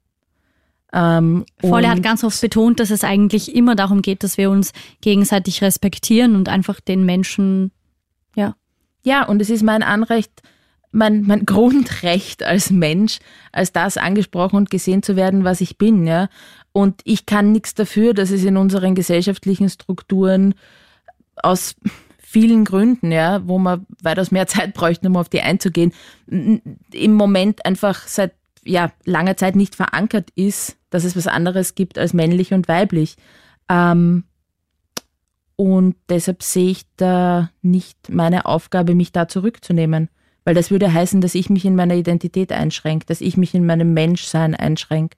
Ähm, 0.91 1.45
Voll, 1.59 1.84
und- 1.84 1.89
hat 1.89 2.03
ganz 2.03 2.24
oft 2.24 2.39
betont, 2.41 2.80
dass 2.80 2.89
es 2.89 3.03
eigentlich 3.03 3.55
immer 3.55 3.76
darum 3.76 4.01
geht, 4.01 4.24
dass 4.24 4.38
wir 4.38 4.49
uns 4.49 4.74
gegenseitig 5.01 5.61
respektieren 5.61 6.36
und 6.36 6.49
einfach 6.49 6.80
den 6.80 7.05
Menschen, 7.05 7.71
ja. 8.36 8.55
Ja, 9.03 9.26
und 9.26 9.41
es 9.41 9.49
ist 9.49 9.63
mein 9.63 9.84
Anrecht, 9.84 10.32
mein, 10.94 11.24
mein 11.24 11.46
Grundrecht 11.46 12.44
als 12.44 12.72
Mensch, 12.72 13.20
als 13.52 13.72
das 13.72 13.98
angesprochen 13.98 14.56
und 14.56 14.70
gesehen 14.70 15.04
zu 15.04 15.16
werden, 15.16 15.44
was 15.44 15.62
ich 15.62 15.78
bin, 15.78 16.08
ja. 16.08 16.30
Und 16.72 17.02
ich 17.04 17.26
kann 17.26 17.52
nichts 17.52 17.76
dafür, 17.76 18.14
dass 18.14 18.32
es 18.32 18.44
in 18.44 18.58
unseren 18.58 18.96
gesellschaftlichen 18.96 19.70
Strukturen 19.70 20.56
aus 21.36 21.76
vielen 22.18 22.66
Gründen, 22.66 23.12
ja, 23.12 23.48
wo 23.48 23.60
man 23.60 23.86
weitaus 24.02 24.32
mehr 24.32 24.48
Zeit 24.48 24.74
bräuchte, 24.74 25.08
um 25.08 25.18
auf 25.18 25.30
die 25.30 25.41
einzugehen, 25.41 25.94
im 26.28 27.14
Moment 27.14 27.66
einfach 27.66 28.08
seit 28.08 28.34
ja, 28.66 28.91
langer 29.06 29.38
Zeit 29.38 29.56
nicht 29.56 29.76
verankert 29.76 30.30
ist, 30.36 30.78
dass 30.89 31.04
es 31.04 31.16
was 31.16 31.28
anderes 31.28 31.76
gibt 31.76 31.98
als 31.98 32.14
männlich 32.14 32.54
und 32.54 32.68
weiblich. 32.68 33.18
Ähm, 33.70 34.24
und 35.56 35.96
deshalb 36.10 36.44
sehe 36.44 36.72
ich 36.72 36.84
da 36.98 37.52
nicht 37.62 38.10
meine 38.10 38.46
Aufgabe, 38.46 38.96
mich 38.96 39.12
da 39.12 39.28
zurückzunehmen. 39.28 40.10
Weil 40.46 40.56
das 40.56 40.72
würde 40.72 40.94
heißen, 40.94 41.22
dass 41.22 41.36
ich 41.36 41.50
mich 41.50 41.66
in 41.66 41.76
meiner 41.76 41.96
Identität 41.96 42.52
einschränke, 42.52 43.06
dass 43.06 43.22
ich 43.22 43.38
mich 43.38 43.54
in 43.54 43.66
meinem 43.66 43.94
Menschsein 43.94 44.56
einschränke. 44.56 45.16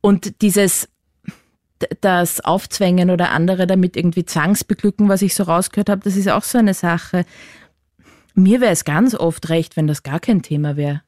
Und 0.00 0.42
dieses, 0.42 0.88
das 2.00 2.40
Aufzwängen 2.40 3.10
oder 3.10 3.30
andere 3.30 3.66
damit 3.66 3.96
irgendwie 3.96 4.24
zwangsbeglücken, 4.24 5.08
was 5.08 5.22
ich 5.22 5.34
so 5.34 5.44
rausgehört 5.44 5.90
habe, 5.90 6.02
das 6.02 6.16
ist 6.16 6.28
auch 6.28 6.42
so 6.42 6.58
eine 6.58 6.74
Sache. 6.74 7.24
Mir 8.34 8.60
wäre 8.60 8.72
es 8.72 8.84
ganz 8.84 9.14
oft 9.14 9.48
recht, 9.48 9.76
wenn 9.76 9.86
das 9.86 10.02
gar 10.02 10.20
kein 10.20 10.42
Thema 10.42 10.76
wäre. 10.76 11.02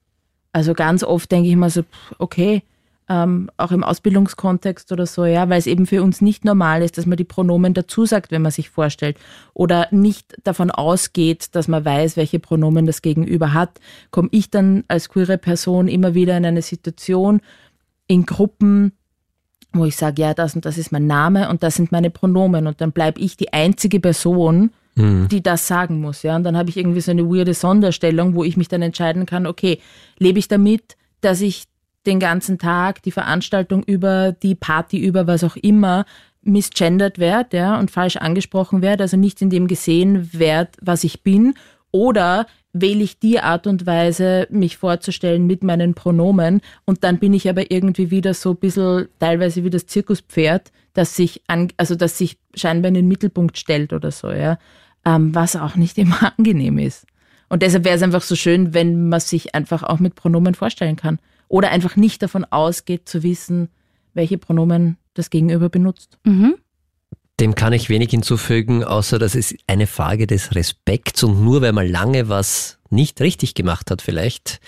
Also 0.53 0.75
ganz 0.75 1.03
oft 1.05 1.31
denke 1.31 1.49
ich 1.49 1.57
mal 1.57 1.71
so, 1.71 1.83
okay, 2.19 2.63
ähm, 3.11 3.51
auch 3.57 3.73
im 3.73 3.83
Ausbildungskontext 3.83 4.93
oder 4.93 5.05
so, 5.05 5.25
ja, 5.25 5.49
weil 5.49 5.59
es 5.59 5.67
eben 5.67 5.87
für 5.87 6.03
uns 6.03 6.21
nicht 6.21 6.45
normal 6.45 6.83
ist, 6.83 6.97
dass 6.97 7.07
man 7.07 7.17
die 7.17 7.25
Pronomen 7.25 7.75
dazu 7.75 8.07
sagt, 8.07 8.31
wenn 8.31 8.41
man 8.41 8.53
sich 8.53 8.71
vorstellt. 8.71 9.19
Oder 9.53 9.89
nicht 9.91 10.37
davon 10.45 10.71
ausgeht, 10.71 11.57
dass 11.57 11.67
man 11.67 11.85
weiß, 11.85 12.17
welche 12.17 12.39
Pronomen 12.39 12.87
das 12.87 13.03
Gegenüber 13.03 13.53
hat, 13.53 13.81
komme 14.13 14.29
ich 14.31 14.49
dann 14.49 14.85
als 14.87 15.09
queere 15.09 15.39
Person 15.39 15.89
immer 15.89 16.15
wieder 16.15 16.37
in 16.37 16.47
eine 16.47 16.63
Situation 16.63 17.41
in 18.07 18.27
Gruppen, 18.27 18.93
wo 19.73 19.85
ich 19.85 19.97
sage, 19.97 20.23
ja, 20.23 20.33
das 20.33 20.55
und 20.55 20.65
das 20.65 20.79
ist 20.79 20.93
mein 20.93 21.09
Name 21.09 21.49
und 21.49 21.65
das 21.65 21.75
sind 21.75 21.91
meine 21.91 22.11
Pronomen 22.11 22.69
und 22.69 22.81
dann 22.81 22.93
bleibe 22.93 23.21
ich 23.21 23.37
die 23.37 23.53
einzige 23.53 23.99
Person, 23.99 24.71
die 25.29 25.43
das 25.43 25.67
sagen 25.67 26.01
muss, 26.01 26.23
ja, 26.23 26.37
und 26.37 26.45
dann 26.45 26.57
habe 26.57 26.69
ich 26.69 26.77
irgendwie 26.77 27.01
so 27.01 27.11
eine 27.11 27.25
weirde 27.25 27.55
Sonderstellung, 27.55 28.35
wo 28.35 28.45
ich 28.45 28.57
mich 28.57 28.69
dann 28.69 28.83
entscheiden 28.83 29.25
kann, 29.25 29.47
okay, 29.47 29.81
lebe 30.19 30.39
ich 30.39 30.49
damit, 30.49 30.97
dass 31.21 31.41
ich 31.41 31.65
den 32.07 32.21
ganzen 32.21 32.59
Tag, 32.59 33.03
die 33.03 33.11
Veranstaltung 33.11 33.83
über, 33.83 34.33
die 34.33 34.55
Party 34.55 34.99
über, 34.99 35.27
was 35.27 35.45
auch 35.45 35.57
immer, 35.57 36.05
misgendert 36.43 37.19
werde 37.19 37.57
ja, 37.59 37.79
und 37.79 37.91
falsch 37.91 38.17
angesprochen 38.17 38.83
werde, 38.83 39.05
also 39.05 39.17
nicht 39.17 39.43
in 39.43 39.51
dem 39.51 39.67
gesehen 39.67 40.31
werde, 40.33 40.71
was 40.81 41.05
ich 41.05 41.23
bin, 41.23 41.55
oder 41.93 42.47
wähle 42.73 43.03
ich 43.03 43.19
die 43.19 43.41
Art 43.41 43.67
und 43.67 43.85
Weise, 43.85 44.47
mich 44.51 44.77
vorzustellen 44.77 45.47
mit 45.47 45.65
meinen 45.65 45.95
Pronomen 45.95 46.61
und 46.85 47.05
dann 47.05 47.19
bin 47.19 47.35
ich 47.35 47.49
aber 47.49 47.71
irgendwie 47.71 48.11
wieder 48.11 48.33
so 48.33 48.51
ein 48.51 48.57
bisschen 48.57 49.09
teilweise 49.19 49.65
wie 49.65 49.71
das 49.71 49.87
Zirkuspferd, 49.87 50.71
das 50.95 51.17
sich 51.17 51.43
an, 51.49 51.69
also 51.77 51.95
das 51.95 52.17
sich 52.17 52.39
scheinbar 52.55 52.89
in 52.89 52.95
den 52.95 53.09
Mittelpunkt 53.09 53.59
stellt 53.59 53.93
oder 53.93 54.11
so, 54.11 54.31
ja, 54.31 54.59
ähm, 55.05 55.35
was 55.35 55.57
auch 55.57 55.77
nicht 55.77 55.99
immer 55.99 56.33
angenehm 56.39 56.79
ist. 56.79 57.07
Und 57.49 57.63
deshalb 57.63 57.85
wäre 57.85 57.97
es 57.97 58.03
einfach 58.03 58.23
so 58.23 58.37
schön, 58.37 58.73
wenn 58.75 59.09
man 59.09 59.21
sich 59.21 59.55
einfach 59.55 59.83
auch 59.83 59.99
mit 59.99 60.15
Pronomen 60.15 60.55
vorstellen 60.55 60.95
kann. 60.95 61.19
Oder 61.51 61.73
einfach 61.73 61.97
nicht 61.97 62.23
davon 62.23 62.45
ausgeht 62.45 63.09
zu 63.09 63.25
wissen, 63.25 63.71
welche 64.15 64.39
Pronomen 64.39 64.99
das 65.15 65.31
Gegenüber 65.31 65.69
benutzt. 65.69 66.17
Mhm. 66.25 66.55
Dem 67.41 67.57
kann 67.57 67.73
ich 67.73 67.89
wenig 67.89 68.11
hinzufügen, 68.11 68.85
außer 68.85 69.19
dass 69.19 69.35
es 69.35 69.57
eine 69.67 69.89
Frage 69.89 70.29
des 70.29 70.55
Respekts 70.55 71.25
und 71.25 71.43
nur 71.43 71.61
weil 71.61 71.73
man 71.73 71.89
lange 71.89 72.29
was 72.29 72.79
nicht 72.91 73.21
richtig 73.21 73.55
gemacht 73.55 73.91
hat 73.91 74.01
vielleicht, 74.01 74.61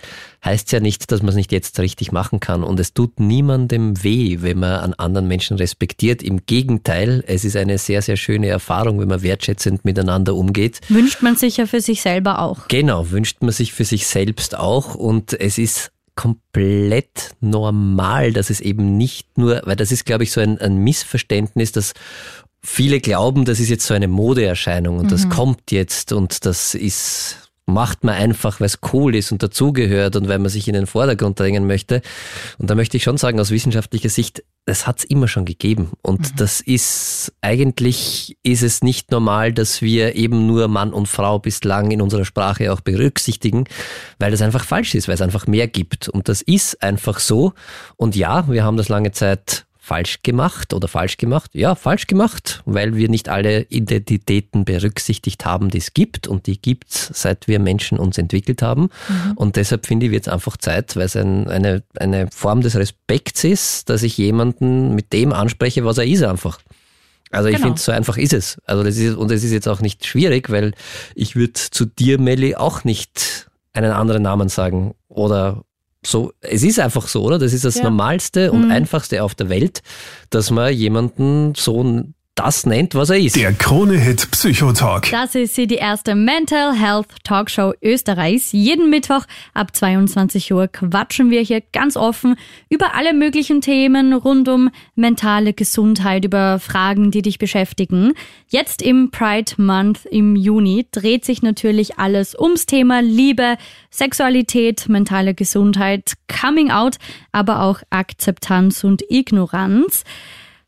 heißt 0.45 0.73
ja 0.73 0.81
nicht, 0.81 1.13
dass 1.13 1.23
man 1.23 1.31
es 1.31 1.35
nicht 1.37 1.53
jetzt 1.53 1.79
richtig 1.79 2.11
machen 2.11 2.41
kann. 2.41 2.65
Und 2.65 2.81
es 2.81 2.95
tut 2.95 3.21
niemandem 3.21 4.03
weh, 4.03 4.39
wenn 4.41 4.59
man 4.59 4.81
an 4.81 4.95
anderen 4.95 5.29
Menschen 5.29 5.59
respektiert. 5.59 6.23
Im 6.23 6.47
Gegenteil, 6.47 7.23
es 7.27 7.45
ist 7.45 7.57
eine 7.57 7.79
sehr, 7.79 8.03
sehr 8.03 8.17
schöne 8.17 8.49
Erfahrung, 8.49 8.99
wenn 8.99 9.09
man 9.09 9.23
wertschätzend 9.23 9.85
miteinander 9.85 10.35
umgeht. 10.35 10.81
Wünscht 10.89 11.23
man 11.23 11.37
sich 11.37 11.59
ja 11.59 11.67
für 11.67 11.81
sich 11.81 12.03
selber 12.03 12.41
auch. 12.41 12.67
Genau, 12.69 13.11
wünscht 13.11 13.43
man 13.43 13.53
sich 13.53 13.73
für 13.73 13.85
sich 13.85 14.07
selbst 14.07 14.57
auch 14.57 14.95
und 14.95 15.33
es 15.33 15.59
ist 15.59 15.93
komplett 16.15 17.35
normal, 17.41 18.33
dass 18.33 18.51
es 18.51 18.61
eben 18.61 18.97
nicht 18.97 19.39
nur, 19.39 19.63
weil 19.65 19.77
das 19.77 19.93
ist, 19.93 20.05
glaube 20.05 20.25
ich, 20.25 20.33
so 20.33 20.41
ein, 20.41 20.59
ein 20.59 20.77
Missverständnis, 20.77 21.73
dass 21.73 21.95
viele 22.63 23.01
glauben, 23.01 23.45
das 23.45 23.61
ist 23.61 23.71
jetzt 23.71 23.87
so 23.87 23.95
eine 23.95 24.09
Modeerscheinung 24.09 24.99
und 24.99 25.11
das 25.11 25.29
kommt 25.29 25.73
jetzt 25.73 26.13
und 26.13 26.47
das 26.47 26.75
ist 26.75 27.52
macht 27.67 28.05
man 28.05 28.15
einfach, 28.15 28.61
weil 28.61 28.67
es 28.67 28.79
cool 28.93 29.15
ist 29.15 29.31
und 29.33 29.43
dazugehört 29.43 30.17
und 30.17 30.29
weil 30.29 30.39
man 30.39 30.49
sich 30.49 30.67
in 30.67 30.75
den 30.75 30.87
Vordergrund 30.87 31.39
drängen 31.39 31.67
möchte. 31.67 32.03
Und 32.59 32.69
da 32.69 32.75
möchte 32.75 32.97
ich 32.97 33.05
schon 33.05 33.17
sagen, 33.17 33.39
aus 33.39 33.51
wissenschaftlicher 33.51 34.09
Sicht, 34.09 34.43
das 34.65 34.87
hat 34.87 34.99
es 34.99 35.05
immer 35.05 35.29
schon 35.29 35.45
gegeben. 35.45 35.93
Und 36.03 36.21
mhm. 36.21 36.37
das 36.37 36.61
ist, 36.61 37.33
eigentlich 37.41 38.37
ist 38.43 38.63
es 38.63 38.83
nicht 38.83 39.11
normal, 39.11 39.53
dass 39.53 39.81
wir 39.81 40.17
eben 40.17 40.47
nur 40.47 40.69
Mann 40.69 40.93
und 40.93 41.07
Frau 41.07 41.39
bislang 41.39 41.91
in 41.91 42.03
unserer 42.03 42.25
Sprache 42.25 42.73
auch 42.73 42.81
berücksichtigen, 42.81 43.65
weil 44.19 44.33
das 44.33 44.43
einfach 44.43 44.65
falsch 44.65 44.95
ist, 44.95 45.09
weil 45.09 45.15
es 45.15 45.23
einfach 45.23 45.47
mehr 45.47 45.69
gibt. 45.69 46.09
Und 46.09 46.29
das 46.29 46.43
ist 46.43 46.83
einfach 46.83 47.21
so. 47.21 47.53
Und 47.97 48.17
ja, 48.17 48.49
wir 48.49 48.65
haben 48.65 48.77
das 48.77 48.89
lange 48.89 49.13
Zeit 49.13 49.67
falsch 49.85 50.21
gemacht 50.23 50.75
oder 50.75 50.87
falsch 50.87 51.17
gemacht? 51.17 51.51
Ja, 51.55 51.75
falsch 51.75 52.07
gemacht, 52.07 52.63
weil 52.67 52.95
wir 52.95 53.09
nicht 53.09 53.29
alle 53.29 53.63
Identitäten 53.63 54.65
berücksichtigt 54.65 55.45
haben, 55.45 55.71
die 55.71 55.79
es 55.79 55.93
gibt 55.93 56.29
und 56.29 56.47
die 56.47 56.63
gibt's, 56.63 57.11
seit 57.13 57.49
wir 57.49 57.59
Menschen 57.59 57.99
uns 57.99 58.17
entwickelt 58.17 58.63
haben. 58.63 58.83
Mhm. 59.09 59.33
Und 59.35 59.57
deshalb 59.57 59.87
finde 59.87 60.07
ich, 60.07 60.13
wird 60.13 60.29
es 60.29 60.33
einfach 60.33 60.57
Zeit, 60.57 60.95
weil 60.95 61.07
es 61.07 61.17
ein, 61.17 61.49
eine, 61.49 61.83
eine 61.97 62.29
Form 62.31 62.61
des 62.61 62.77
Respekts 62.77 63.43
ist, 63.43 63.91
dass 63.91 64.05
ich 64.05 64.17
jemanden 64.17 64.95
mit 64.95 65.13
dem 65.13 65.33
anspreche, 65.33 65.85
was 65.85 65.99
er 65.99 66.07
ist 66.07 66.23
einfach. 66.23 66.61
Also 67.33 67.49
ich 67.49 67.57
genau. 67.57 67.69
finde, 67.69 67.81
so 67.81 67.91
einfach 67.91 68.19
ist 68.19 68.35
es. 68.35 68.59
Also 68.65 68.85
das 68.85 68.97
ist, 68.97 69.17
und 69.17 69.33
es 69.33 69.43
ist 69.43 69.51
jetzt 69.51 69.67
auch 69.67 69.81
nicht 69.81 70.07
schwierig, 70.07 70.49
weil 70.49 70.75
ich 71.17 71.35
würde 71.35 71.55
zu 71.55 71.87
dir, 71.87 72.21
Melli, 72.21 72.55
auch 72.55 72.85
nicht 72.85 73.51
einen 73.73 73.91
anderen 73.91 74.23
Namen 74.23 74.49
sagen 74.49 74.95
oder 75.09 75.65
so, 76.05 76.33
es 76.41 76.63
ist 76.63 76.81
einfach 76.81 77.07
so, 77.09 77.23
oder? 77.23 77.39
Das 77.39 77.53
ist 77.53 77.65
das 77.65 77.77
ja. 77.77 77.85
Normalste 77.85 78.53
und 78.53 78.67
mhm. 78.67 78.71
Einfachste 78.71 79.23
auf 79.23 79.35
der 79.35 79.49
Welt, 79.49 79.83
dass 80.31 80.51
man 80.51 80.73
jemanden 80.73 81.55
so 81.55 82.05
das 82.35 82.65
nennt, 82.65 82.95
was 82.95 83.11
er 83.11 83.19
ist. 83.19 83.37
Der 83.37 83.53
Krone-Hit 83.53 84.31
Psychotalk. 84.31 85.11
Das 85.11 85.35
ist 85.35 85.55
sie, 85.55 85.67
die 85.67 85.75
erste 85.75 86.15
Mental 86.15 86.75
Health 86.75 87.09
Talkshow 87.25 87.75
Österreichs. 87.83 88.53
Jeden 88.53 88.89
Mittwoch 88.89 89.27
ab 89.53 89.77
22 89.77 90.53
Uhr 90.53 90.69
quatschen 90.69 91.31
wir 91.31 91.43
hier 91.43 91.61
ganz 91.73 91.97
offen 91.97 92.37
über 92.71 92.95
alle 92.95 93.13
möglichen 93.13 93.61
Themen 93.61 94.15
rund 94.15 94.49
um 94.49 94.71
mentale 94.95 95.53
Gesundheit, 95.53 96.25
über 96.25 96.59
Fragen, 96.59 97.11
die 97.11 97.21
dich 97.21 97.39
beschäftigen. 97.39 98.15
Jetzt 98.49 98.81
im 98.81 99.11
Pride 99.11 99.53
Month 99.59 100.07
im 100.07 100.35
Juni 100.35 100.87
dreht 100.91 101.27
sich 101.27 101.43
natürlich 101.43 101.99
alles 101.99 102.35
ums 102.39 102.65
Thema 102.65 103.03
Liebe, 103.03 103.57
Sexualität, 103.91 104.89
mentale 104.89 105.35
Gesundheit, 105.35 106.15
Coming 106.29 106.71
Out, 106.71 106.97
aber 107.31 107.61
auch 107.61 107.83
Akzeptanz 107.91 108.85
und 108.85 109.03
Ignoranz. 109.11 110.05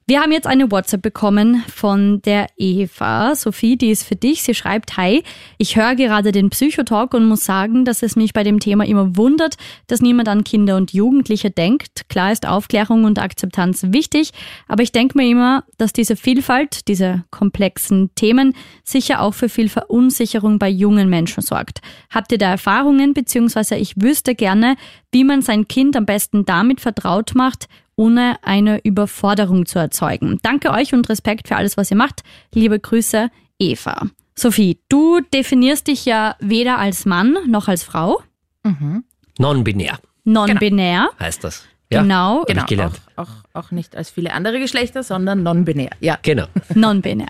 Wir 0.07 0.21
haben 0.21 0.33
jetzt 0.33 0.47
eine 0.47 0.71
WhatsApp 0.71 1.01
bekommen 1.01 1.65
von 1.67 2.21
der 2.21 2.49
Eva. 2.59 3.35
Sophie, 3.35 3.79
die 3.79 3.91
ist 3.91 4.03
für 4.03 4.17
dich. 4.17 4.43
Sie 4.43 4.53
schreibt, 4.53 4.99
hi, 4.99 5.23
ich 5.57 5.77
höre 5.77 5.95
gerade 5.95 6.31
den 6.31 6.51
Psychotalk 6.51 7.15
und 7.15 7.25
muss 7.25 7.47
sagen, 7.47 7.87
dass 7.87 8.03
es 8.03 8.15
mich 8.15 8.35
bei 8.35 8.43
dem 8.43 8.61
Thema 8.61 8.85
immer 8.85 9.17
wundert, 9.17 9.55
dass 9.87 10.03
niemand 10.03 10.29
an 10.29 10.45
Kinder 10.45 10.77
und 10.77 10.93
Jugendliche 10.93 11.51
denkt. 11.51 12.07
Klar 12.11 12.33
ist 12.33 12.47
Aufklärung 12.47 13.05
und 13.05 13.19
Akzeptanz 13.19 13.87
wichtig, 13.93 14.33
aber 14.69 14.83
ich 14.83 14.93
denke 14.93 15.17
mir 15.17 15.27
immer, 15.27 15.65
dass 15.79 15.95
diese 15.95 16.17
Vielfalt, 16.17 16.87
diese 16.87 17.25
komplexen 17.31 18.15
Themen 18.15 18.53
sicher 18.85 19.23
auch 19.23 19.33
für 19.33 19.49
viel 19.49 19.71
Verunsicherung 19.71 20.59
bei 20.59 20.69
jungen 20.69 21.09
Menschen 21.09 21.43
sorgt. 21.43 21.81
Habt 22.11 22.31
ihr 22.31 22.37
da 22.39 22.51
Erfahrungen, 22.51 23.15
beziehungsweise 23.15 23.77
ich 23.77 23.95
wüsste 23.97 24.35
gerne, 24.35 24.77
wie 25.13 25.25
man 25.25 25.41
sein 25.41 25.67
Kind 25.67 25.97
am 25.97 26.05
besten 26.05 26.45
damit 26.45 26.83
vertraut 26.83 27.35
macht, 27.35 27.69
ohne 27.97 28.37
eine 28.43 28.81
Überforderung 28.85 29.67
zu 29.67 29.79
erzeugen. 29.79 30.39
Danke 30.43 30.71
euch 30.71 30.93
und 30.93 31.09
Respekt 31.09 31.49
für 31.49 31.57
alles, 31.57 31.77
was 31.77 31.91
ihr 31.91 31.97
macht. 31.97 32.23
Liebe 32.55 32.79
Grüße, 32.79 33.31
Eva. 33.59 34.09
Sophie, 34.37 34.81
du 34.89 35.21
definierst 35.33 35.87
dich 35.87 36.05
ja 36.05 36.37
weder 36.41 36.79
als 36.79 37.07
Mann 37.07 37.37
noch 37.47 37.69
als 37.69 37.85
Frau. 37.85 38.23
Mhm. 38.65 39.05
Non-binär. 39.39 39.99
Non-binär. 40.25 41.09
Genau. 41.11 41.21
Heißt 41.21 41.45
das. 41.45 41.65
Ja, 41.93 42.03
genau. 42.03 42.45
genau. 42.47 42.87
Auch, 42.87 42.93
auch, 43.17 43.29
auch 43.53 43.71
nicht 43.71 43.95
als 43.95 44.11
viele 44.11 44.33
andere 44.33 44.59
Geschlechter, 44.59 45.03
sondern 45.03 45.43
non-binär. 45.43 45.91
Ja. 46.01 46.19
Genau. 46.23 46.47
Non-binär. 46.75 47.29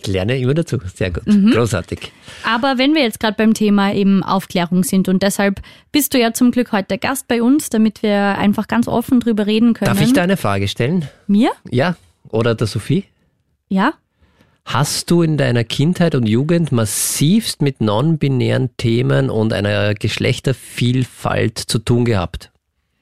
Ich 0.00 0.06
lerne 0.06 0.38
immer 0.38 0.54
dazu. 0.54 0.78
Sehr 0.94 1.10
gut. 1.10 1.26
Mhm. 1.26 1.50
Großartig. 1.50 2.12
Aber 2.44 2.78
wenn 2.78 2.94
wir 2.94 3.02
jetzt 3.02 3.20
gerade 3.20 3.36
beim 3.36 3.54
Thema 3.54 3.92
eben 3.92 4.22
Aufklärung 4.22 4.84
sind 4.84 5.08
und 5.08 5.22
deshalb 5.22 5.60
bist 5.92 6.14
du 6.14 6.18
ja 6.18 6.32
zum 6.32 6.50
Glück 6.50 6.72
heute 6.72 6.98
Gast 6.98 7.28
bei 7.28 7.42
uns, 7.42 7.68
damit 7.70 8.02
wir 8.02 8.38
einfach 8.38 8.68
ganz 8.68 8.88
offen 8.88 9.20
drüber 9.20 9.46
reden 9.46 9.74
können. 9.74 9.92
Darf 9.92 10.00
ich 10.00 10.12
da 10.12 10.22
eine 10.22 10.36
Frage 10.36 10.68
stellen? 10.68 11.08
Mir? 11.26 11.50
Ja. 11.70 11.96
Oder 12.30 12.54
der 12.54 12.66
Sophie? 12.66 13.04
Ja. 13.68 13.94
Hast 14.64 15.10
du 15.10 15.22
in 15.22 15.38
deiner 15.38 15.64
Kindheit 15.64 16.14
und 16.14 16.28
Jugend 16.28 16.72
massivst 16.72 17.62
mit 17.62 17.80
non-binären 17.80 18.68
Themen 18.76 19.30
und 19.30 19.54
einer 19.54 19.94
Geschlechtervielfalt 19.94 21.58
zu 21.58 21.78
tun 21.78 22.04
gehabt? 22.04 22.50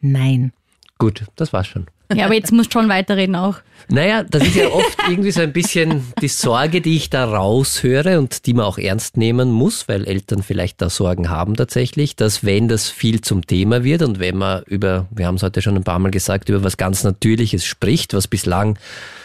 Nein. 0.00 0.52
Gut, 0.98 1.24
das 1.34 1.52
war's 1.52 1.66
schon. 1.66 1.86
Ja, 2.14 2.26
aber 2.26 2.34
jetzt 2.34 2.52
musst 2.52 2.74
du 2.74 2.78
schon 2.78 2.88
weiterreden 2.88 3.34
auch. 3.34 3.56
Naja, 3.88 4.24
das 4.24 4.42
ist 4.42 4.56
ja 4.56 4.68
oft 4.68 4.96
irgendwie 5.08 5.30
so 5.30 5.40
ein 5.40 5.52
bisschen 5.52 6.12
die 6.20 6.28
Sorge, 6.28 6.80
die 6.80 6.96
ich 6.96 7.10
da 7.10 7.24
raushöre 7.24 8.18
und 8.18 8.46
die 8.46 8.54
man 8.54 8.64
auch 8.64 8.78
ernst 8.78 9.16
nehmen 9.16 9.52
muss, 9.52 9.86
weil 9.88 10.04
Eltern 10.04 10.42
vielleicht 10.42 10.82
da 10.82 10.90
Sorgen 10.90 11.30
haben 11.30 11.54
tatsächlich, 11.54 12.16
dass 12.16 12.44
wenn 12.44 12.66
das 12.68 12.88
viel 12.88 13.20
zum 13.20 13.46
Thema 13.46 13.84
wird 13.84 14.02
und 14.02 14.18
wenn 14.18 14.36
man 14.36 14.62
über, 14.64 15.06
wir 15.10 15.26
haben 15.26 15.36
es 15.36 15.42
heute 15.42 15.62
schon 15.62 15.76
ein 15.76 15.84
paar 15.84 16.00
Mal 16.00 16.10
gesagt, 16.10 16.48
über 16.48 16.64
was 16.64 16.76
ganz 16.76 17.04
Natürliches 17.04 17.64
spricht, 17.64 18.12
was 18.14 18.26
bislang, 18.26 18.76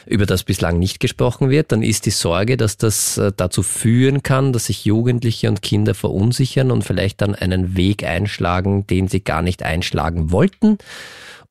über 0.06 0.28
das 0.28 0.44
bislang 0.44 0.78
nicht 0.78 1.00
gesprochen 1.00 1.50
wird, 1.50 1.72
dann 1.72 1.82
ist 1.82 2.06
die 2.06 2.12
Sorge, 2.12 2.58
dass 2.58 2.78
das 2.78 3.18
äh, 3.18 3.32
dazu 3.36 3.64
führen 3.64 4.22
kann, 4.22 4.54
dass 4.54 4.66
sich 4.66 4.86
Jugendliche 4.86 5.50
und 5.50 5.64
Kinder 5.64 5.96
verunsichern 5.96 6.72
und 6.72 6.84
vielleicht 6.84 7.22
dann 7.22 7.34
einen 7.34 7.76
Weg 7.76 8.04
einschlagen, 8.04 8.86
den 8.86 9.08
sie 9.08 9.24
gar 9.24 9.42
nicht 9.42 9.64
einschlagen 9.64 10.32
wollten 10.32 10.78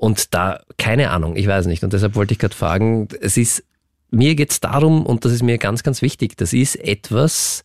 und 0.01 0.33
da, 0.33 0.63
keine 0.79 1.11
Ahnung, 1.11 1.37
ich 1.37 1.47
weiß 1.47 1.67
nicht. 1.67 1.85
Und 1.85 1.93
deshalb 1.93 2.15
wollte 2.15 2.33
ich 2.33 2.39
gerade 2.39 2.55
fragen, 2.55 3.09
es 3.21 3.37
ist, 3.37 3.63
mir 4.11 4.35
geht's 4.35 4.59
darum, 4.59 5.05
und 5.05 5.27
das 5.27 5.33
ist 5.33 5.43
mir 5.43 5.59
ganz, 5.59 5.83
ganz 5.83 6.01
wichtig, 6.01 6.39
das 6.39 6.55
ist 6.55 6.77
etwas, 6.77 7.63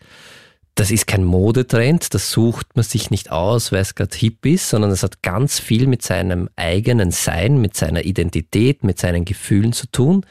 das 0.76 0.92
ist 0.92 1.08
kein 1.08 1.24
Modetrend, 1.24 2.14
das 2.14 2.32
sucht 2.32 2.76
man 2.76 2.84
sich 2.84 3.10
nicht 3.10 3.32
aus, 3.32 3.72
weil 3.72 3.80
es 3.80 3.96
gerade 3.96 4.18
hip 4.18 4.46
ist, 4.46 4.70
sondern 4.70 4.92
es 4.92 5.02
hat 5.02 5.24
ganz 5.24 5.60
viel 5.60 5.88
mit 5.88 6.02
seinem 6.02 6.50
eigenen 6.58 7.12
Sein, 7.12 7.62
mit 7.62 7.78
seiner 7.78 8.04
Identität, 8.04 8.84
mit 8.84 9.00
seinen 9.00 9.24
Gefühlen 9.24 9.72
zu 9.72 9.88
tun. 9.90 10.26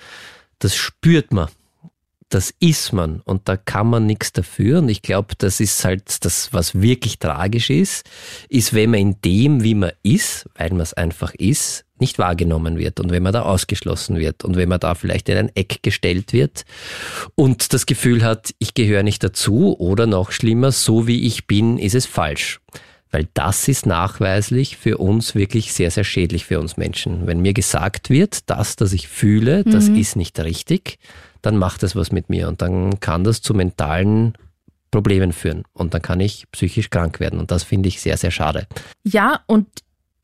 Das 0.58 0.76
spürt 0.76 1.32
man 1.32 1.48
das 2.34 2.52
ist 2.58 2.92
man 2.92 3.20
und 3.20 3.48
da 3.48 3.56
kann 3.56 3.86
man 3.86 4.06
nichts 4.06 4.32
dafür. 4.32 4.80
Und 4.80 4.88
ich 4.88 5.02
glaube, 5.02 5.34
das 5.38 5.60
ist 5.60 5.84
halt 5.84 6.24
das, 6.24 6.52
was 6.52 6.80
wirklich 6.80 7.20
tragisch 7.20 7.70
ist, 7.70 8.08
ist, 8.48 8.74
wenn 8.74 8.90
man 8.90 9.00
in 9.00 9.20
dem, 9.20 9.62
wie 9.62 9.76
man 9.76 9.92
ist, 10.02 10.48
weil 10.56 10.70
man 10.70 10.80
es 10.80 10.94
einfach 10.94 11.32
ist, 11.34 11.84
nicht 12.04 12.18
wahrgenommen 12.18 12.76
wird 12.76 13.00
und 13.00 13.10
wenn 13.10 13.22
man 13.22 13.32
da 13.32 13.42
ausgeschlossen 13.42 14.18
wird 14.18 14.44
und 14.44 14.56
wenn 14.56 14.68
man 14.68 14.78
da 14.78 14.94
vielleicht 14.94 15.30
in 15.30 15.38
ein 15.38 15.50
Eck 15.54 15.82
gestellt 15.82 16.34
wird 16.34 16.66
und 17.34 17.72
das 17.72 17.86
Gefühl 17.86 18.22
hat, 18.22 18.54
ich 18.58 18.74
gehöre 18.74 19.02
nicht 19.02 19.24
dazu 19.24 19.74
oder 19.78 20.06
noch 20.06 20.32
schlimmer, 20.32 20.70
so 20.70 21.06
wie 21.06 21.26
ich 21.26 21.46
bin, 21.46 21.78
ist 21.78 21.94
es 21.94 22.04
falsch. 22.04 22.60
Weil 23.10 23.26
das 23.32 23.68
ist 23.68 23.86
nachweislich 23.86 24.76
für 24.76 24.98
uns 24.98 25.34
wirklich 25.34 25.72
sehr, 25.72 25.90
sehr 25.90 26.04
schädlich 26.04 26.44
für 26.44 26.60
uns 26.60 26.76
Menschen. 26.76 27.26
Wenn 27.26 27.40
mir 27.40 27.54
gesagt 27.54 28.10
wird, 28.10 28.50
das, 28.50 28.76
das 28.76 28.92
ich 28.92 29.08
fühle, 29.08 29.64
das 29.64 29.88
mhm. 29.88 29.96
ist 29.96 30.16
nicht 30.16 30.38
richtig, 30.40 30.98
dann 31.40 31.56
macht 31.56 31.82
es 31.84 31.96
was 31.96 32.12
mit 32.12 32.28
mir 32.28 32.48
und 32.48 32.60
dann 32.60 33.00
kann 33.00 33.24
das 33.24 33.40
zu 33.40 33.54
mentalen 33.54 34.34
Problemen 34.90 35.32
führen 35.32 35.62
und 35.72 35.94
dann 35.94 36.02
kann 36.02 36.20
ich 36.20 36.44
psychisch 36.52 36.90
krank 36.90 37.18
werden 37.18 37.40
und 37.40 37.50
das 37.50 37.62
finde 37.62 37.88
ich 37.88 37.98
sehr, 38.02 38.18
sehr 38.18 38.30
schade. 38.30 38.66
Ja, 39.04 39.40
und 39.46 39.68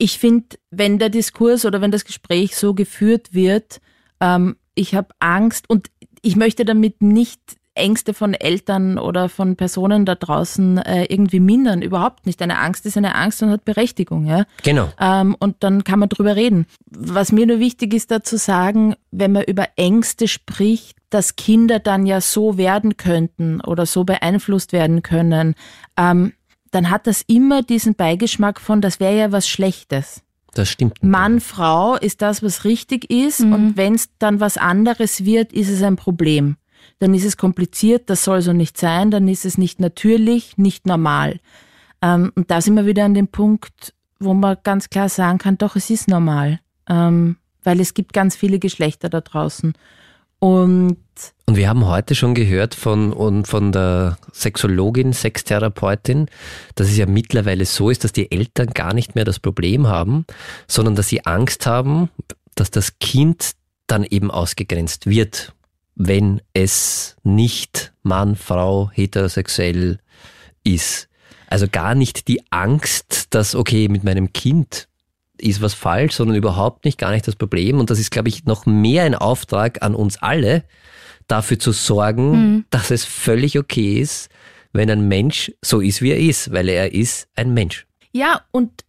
ich 0.01 0.19
finde, 0.19 0.57
wenn 0.71 0.99
der 0.99 1.11
Diskurs 1.11 1.67
oder 1.67 1.83
wenn 1.83 1.91
das 1.91 2.07
Gespräch 2.07 2.57
so 2.57 2.73
geführt 2.73 3.35
wird, 3.35 3.81
ähm, 4.19 4.57
ich 4.75 4.95
habe 4.95 5.09
Angst 5.19 5.69
und 5.69 5.89
ich 6.23 6.37
möchte 6.37 6.65
damit 6.65 7.03
nicht 7.03 7.41
Ängste 7.75 8.15
von 8.15 8.33
Eltern 8.35 8.99
oder 8.99 9.29
von 9.29 9.57
Personen 9.57 10.07
da 10.07 10.15
draußen 10.15 10.79
äh, 10.79 11.05
irgendwie 11.05 11.39
mindern. 11.39 11.83
Überhaupt 11.83 12.25
nicht. 12.27 12.41
Eine 12.41 12.59
Angst 12.59 12.87
ist 12.87 12.97
eine 12.97 13.15
Angst 13.15 13.43
und 13.43 13.51
hat 13.51 13.65
Berechtigung. 13.65 14.27
Ja? 14.27 14.45
Genau. 14.63 14.89
Ähm, 14.99 15.37
und 15.39 15.57
dann 15.61 15.85
kann 15.85 15.99
man 15.99 16.09
drüber 16.09 16.35
reden. 16.35 16.67
Was 16.87 17.31
mir 17.31 17.47
nur 17.47 17.59
wichtig 17.59 17.93
ist, 17.93 18.11
da 18.11 18.23
zu 18.23 18.39
sagen, 18.39 18.97
wenn 19.11 19.33
man 19.33 19.45
über 19.45 19.69
Ängste 19.77 20.29
spricht, 20.29 20.97
dass 21.11 21.37
Kinder 21.37 21.79
dann 21.79 22.07
ja 22.07 22.21
so 22.21 22.57
werden 22.57 22.97
könnten 22.97 23.61
oder 23.61 23.85
so 23.85 24.05
beeinflusst 24.05 24.73
werden 24.73 25.03
können, 25.03 25.55
ähm, 25.97 26.33
dann 26.71 26.91
hat 26.91 27.07
das 27.07 27.23
immer 27.23 27.63
diesen 27.63 27.95
Beigeschmack 27.95 28.61
von, 28.61 28.81
das 28.81 29.01
wäre 29.01 29.17
ja 29.17 29.33
was 29.33 29.49
Schlechtes. 29.49 30.23
Das 30.55 30.69
stimmt. 30.69 31.03
Mann, 31.03 31.41
Frau 31.41 31.97
ist 31.97 32.23
das, 32.23 32.43
was 32.43 32.65
richtig 32.65 33.11
ist. 33.11 33.41
Mhm. 33.41 33.53
Und 33.53 33.77
wenn 33.77 33.95
es 33.95 34.09
dann 34.19 34.41
was 34.41 34.57
anderes 34.57 35.25
wird, 35.25 35.53
ist 35.53 35.69
es 35.69 35.83
ein 35.83 35.97
Problem 35.97 36.57
dann 37.01 37.15
ist 37.15 37.25
es 37.25 37.37
kompliziert, 37.37 38.11
das 38.11 38.25
soll 38.25 38.43
so 38.43 38.53
nicht 38.53 38.79
sein, 38.79 39.11
dann 39.11 39.27
ist 39.27 39.45
es 39.45 39.59
nicht 39.59 39.81
natürlich, 39.81 40.59
nicht 40.59 40.87
normal. 40.87 41.41
Ähm, 42.03 42.31
und 42.37 42.51
da 42.51 42.61
sind 42.61 42.75
wir 42.75 42.87
wieder 42.87 43.05
an 43.05 43.15
dem 43.15 43.29
Punkt, 43.29 43.95
wo 44.21 44.35
man 44.35 44.59
ganz 44.63 44.91
klar 44.91 45.09
sagen 45.09 45.39
kann, 45.39 45.59
doch, 45.59 45.77
es 45.77 45.91
ist 45.91 46.09
normal, 46.09 46.61
ähm, 46.89 47.37
weil 47.65 47.81
es 47.81 47.95
gibt 47.95 48.13
ganz 48.13 48.37
viele 48.37 48.59
Geschlechter 48.59 49.09
da 49.09 49.23
draußen. 49.23 49.73
Und, 50.41 50.97
Und 51.45 51.57
wir 51.57 51.69
haben 51.69 51.87
heute 51.87 52.15
schon 52.15 52.35
gehört 52.35 52.75
von, 52.75 53.45
von 53.45 53.73
der 53.73 54.17
Sexologin, 54.33 55.13
Sextherapeutin, 55.13 56.27
dass 56.75 56.89
es 56.89 56.97
ja 56.97 57.05
mittlerweile 57.07 57.67
so 57.67 57.91
ist, 57.91 58.05
dass 58.05 58.13
die 58.13 58.33
Eltern 58.33 58.71
gar 58.71 58.95
nicht 58.95 59.15
mehr 59.15 59.27
das 59.27 59.39
Problem 59.39 59.87
haben, 59.87 60.25
sondern 60.67 60.97
dass 60.97 61.09
sie 61.09 61.27
Angst 61.27 61.67
haben, 61.67 62.09
dass 62.55 62.71
das 62.71 62.99
Kind 62.99 63.53
dann 63.87 64.05
eben 64.05 64.31
ausgegrenzt 64.31 65.07
wird, 65.07 65.53
wenn 65.95 66.41
es 66.55 67.17
nicht 67.23 67.93
Mann, 68.03 68.35
Frau, 68.35 68.91
heterosexuell 68.95 69.99
ist. 70.65 71.09
Also 71.49 71.67
gar 71.71 71.95
nicht 71.95 72.29
die 72.29 72.43
Angst, 72.51 73.35
dass, 73.35 73.55
okay, 73.55 73.89
mit 73.89 74.05
meinem 74.05 74.33
Kind 74.33 74.89
ist 75.41 75.63
was 75.63 75.75
falsch, 75.75 76.15
sondern 76.15 76.37
überhaupt 76.37 76.85
nicht, 76.85 76.99
gar 76.99 77.11
nicht 77.11 77.27
das 77.27 77.37
Problem. 77.37 77.79
Und 77.79 77.91
das 77.91 77.99
ist, 77.99 78.11
glaube 78.11 78.29
ich, 78.29 78.45
noch 78.45 78.67
mehr 78.67 79.05
ein 79.05 79.15
Auftrag 79.15 79.83
an 79.83 79.95
uns 79.95 80.21
alle, 80.23 80.65
dafür 81.29 81.59
zu 81.59 81.73
sorgen, 81.73 82.31
mhm. 82.31 82.65
dass 82.71 82.91
es 82.91 83.05
völlig 83.05 83.59
okay 83.59 84.01
ist, 84.01 84.31
wenn 84.73 84.91
ein 84.91 85.09
Mensch 85.09 85.53
so 85.63 85.81
ist, 85.81 86.03
wie 86.03 86.11
er 86.11 86.19
ist, 86.19 86.53
weil 86.53 86.69
er 86.69 86.93
ist 86.93 87.29
ein 87.35 87.55
Mensch. 87.55 87.87
Ja, 88.13 88.43
und 88.51 88.85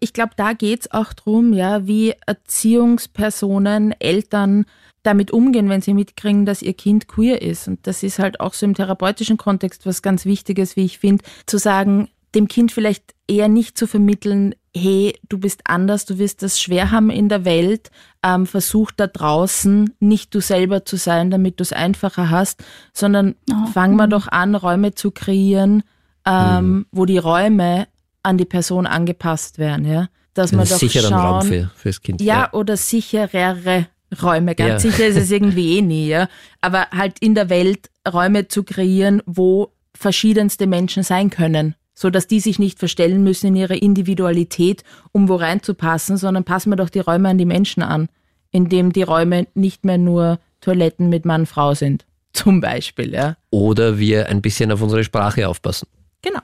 ich 0.00 0.12
glaube, 0.12 0.32
da 0.36 0.52
geht 0.52 0.80
es 0.80 0.90
auch 0.90 1.12
darum, 1.12 1.52
ja, 1.52 1.86
wie 1.86 2.14
Erziehungspersonen, 2.26 3.94
Eltern 3.98 4.66
damit 5.02 5.30
umgehen, 5.30 5.68
wenn 5.68 5.80
sie 5.80 5.94
mitkriegen, 5.94 6.46
dass 6.46 6.62
ihr 6.62 6.74
Kind 6.74 7.06
queer 7.08 7.40
ist. 7.40 7.68
Und 7.68 7.86
das 7.86 8.02
ist 8.02 8.18
halt 8.18 8.40
auch 8.40 8.54
so 8.54 8.66
im 8.66 8.74
therapeutischen 8.74 9.36
Kontext 9.36 9.86
was 9.86 10.02
ganz 10.02 10.26
Wichtiges, 10.26 10.76
wie 10.76 10.84
ich 10.84 10.98
finde, 10.98 11.24
zu 11.46 11.58
sagen, 11.58 12.08
dem 12.34 12.48
Kind 12.48 12.72
vielleicht 12.72 13.14
eher 13.28 13.48
nicht 13.48 13.78
zu 13.78 13.86
vermitteln, 13.86 14.54
hey, 14.76 15.18
du 15.28 15.38
bist 15.38 15.62
anders, 15.64 16.04
du 16.04 16.18
wirst 16.18 16.42
das 16.42 16.60
schwer 16.60 16.90
haben 16.90 17.10
in 17.10 17.28
der 17.28 17.44
Welt, 17.44 17.90
ähm, 18.22 18.46
versuch 18.46 18.90
da 18.90 19.06
draußen 19.06 19.94
nicht 20.00 20.34
du 20.34 20.40
selber 20.40 20.84
zu 20.84 20.96
sein, 20.96 21.30
damit 21.30 21.60
du 21.60 21.62
es 21.62 21.72
einfacher 21.72 22.30
hast, 22.30 22.62
sondern 22.92 23.34
oh, 23.50 23.66
fangen 23.72 23.96
wir 23.96 24.06
doch 24.06 24.28
an, 24.28 24.54
Räume 24.54 24.94
zu 24.94 25.10
kreieren, 25.10 25.82
ähm, 26.26 26.68
mhm. 26.68 26.86
wo 26.92 27.06
die 27.06 27.18
Räume 27.18 27.88
an 28.22 28.38
die 28.38 28.44
Person 28.44 28.86
angepasst 28.86 29.58
werden, 29.58 29.86
ja. 29.86 30.08
Dass 30.34 30.52
man 30.52 30.68
doch 30.68 30.76
sicheren 30.76 31.10
schauen, 31.10 31.20
Raum 31.20 31.42
für, 31.42 31.70
fürs 31.74 32.02
Kind. 32.02 32.20
Ja, 32.20 32.34
ja, 32.34 32.52
oder 32.52 32.76
sicherere 32.76 33.86
Räume. 34.22 34.54
Ganz 34.54 34.84
ja. 34.84 34.90
sicher 34.90 35.06
ist 35.06 35.16
es 35.16 35.30
irgendwie 35.30 35.78
eh 35.78 35.82
nie, 35.82 36.08
ja. 36.08 36.28
Aber 36.60 36.88
halt 36.90 37.18
in 37.20 37.34
der 37.34 37.48
Welt 37.48 37.88
Räume 38.06 38.46
zu 38.46 38.62
kreieren, 38.62 39.22
wo 39.24 39.72
verschiedenste 39.94 40.66
Menschen 40.66 41.02
sein 41.02 41.30
können 41.30 41.74
so 41.96 42.10
dass 42.10 42.28
die 42.28 42.38
sich 42.38 42.60
nicht 42.60 42.78
verstellen 42.78 43.24
müssen 43.24 43.48
in 43.48 43.56
ihrer 43.56 43.82
Individualität, 43.82 44.84
um 45.10 45.28
wo 45.28 45.34
reinzupassen, 45.34 46.16
sondern 46.16 46.44
passen 46.44 46.70
wir 46.70 46.76
doch 46.76 46.90
die 46.90 47.00
Räume 47.00 47.30
an 47.30 47.38
die 47.38 47.46
Menschen 47.46 47.82
an, 47.82 48.08
indem 48.52 48.92
die 48.92 49.02
Räume 49.02 49.48
nicht 49.54 49.84
mehr 49.84 49.98
nur 49.98 50.38
Toiletten 50.60 51.08
mit 51.08 51.24
Mann, 51.24 51.46
Frau 51.46 51.74
sind, 51.74 52.06
zum 52.32 52.60
Beispiel, 52.60 53.12
ja. 53.12 53.36
Oder 53.50 53.98
wir 53.98 54.28
ein 54.28 54.42
bisschen 54.42 54.70
auf 54.70 54.82
unsere 54.82 55.02
Sprache 55.02 55.48
aufpassen. 55.48 55.88
Genau. 56.22 56.40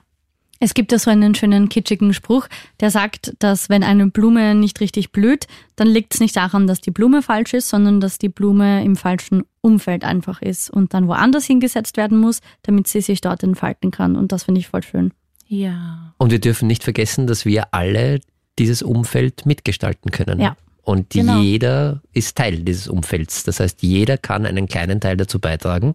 Es 0.59 0.75
gibt 0.75 0.93
da 0.93 0.99
so 0.99 1.11
einen 1.11 1.35
schönen 1.35 1.69
kitschigen 1.69 2.15
Spruch, 2.15 2.47
der 2.79 2.91
sagt, 2.91 3.35
dass 3.41 3.69
wenn 3.69 3.83
eine 3.83 4.07
Blume 4.07 4.55
nicht 4.55 4.81
richtig 4.81 5.11
blüht, 5.11 5.49
dann 5.75 5.89
liegt 5.89 6.15
es 6.15 6.21
nicht 6.21 6.37
daran, 6.37 6.69
dass 6.69 6.81
die 6.81 6.93
Blume 6.93 7.21
falsch 7.21 7.53
ist, 7.53 7.69
sondern 7.69 8.01
dass 8.01 8.17
die 8.17 8.29
Blume 8.29 8.85
im 8.85 8.95
falschen 8.95 9.43
Umfeld 9.61 10.05
einfach 10.05 10.41
ist 10.41 10.71
und 10.71 10.95
dann 10.95 11.09
woanders 11.09 11.47
hingesetzt 11.47 11.97
werden 11.97 12.19
muss, 12.19 12.41
damit 12.63 12.87
sie 12.87 13.01
sich 13.01 13.21
dort 13.21 13.43
entfalten 13.43 13.91
kann. 13.91 14.15
Und 14.15 14.31
das 14.31 14.45
finde 14.45 14.61
ich 14.61 14.69
voll 14.69 14.85
schön. 14.85 15.13
Ja. 15.53 16.15
Und 16.17 16.31
wir 16.31 16.41
dürfen 16.41 16.67
nicht 16.67 16.83
vergessen, 16.83 17.27
dass 17.27 17.45
wir 17.45 17.75
alle 17.75 18.21
dieses 18.59 18.83
Umfeld 18.83 19.45
mitgestalten 19.45 20.11
können. 20.11 20.41
Ja. 20.41 20.57
Und 20.83 21.11
genau. 21.11 21.41
jeder 21.43 22.01
ist 22.15 22.39
Teil 22.39 22.61
dieses 22.61 22.89
Umfelds. 22.89 23.45
Das 23.45 23.61
heißt, 23.61 23.83
jeder 23.83 24.17
kann 24.17 24.47
einen 24.47 24.67
kleinen 24.67 24.99
Teil 24.99 25.19
dazu 25.19 25.39
beitragen, 25.39 25.93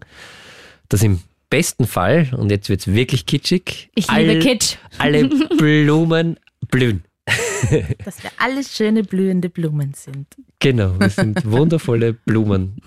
dass 0.88 1.02
im 1.02 1.20
besten 1.50 1.88
Fall, 1.88 2.28
und 2.36 2.52
jetzt 2.52 2.68
wird 2.68 2.82
es 2.82 2.86
wirklich 2.86 3.26
kitschig, 3.26 3.90
ich 3.96 4.08
all, 4.08 4.26
liebe 4.26 4.38
Kitsch. 4.38 4.76
alle 4.98 5.28
Blumen 5.58 6.38
blühen. 6.70 7.02
Dass 8.04 8.22
wir 8.22 8.30
alles 8.38 8.76
schöne 8.76 9.02
blühende 9.02 9.48
Blumen 9.48 9.94
sind. 9.94 10.26
Genau, 10.58 10.98
wir 10.98 11.10
sind 11.10 11.44
wundervolle 11.50 12.12
Blumen. 12.12 12.80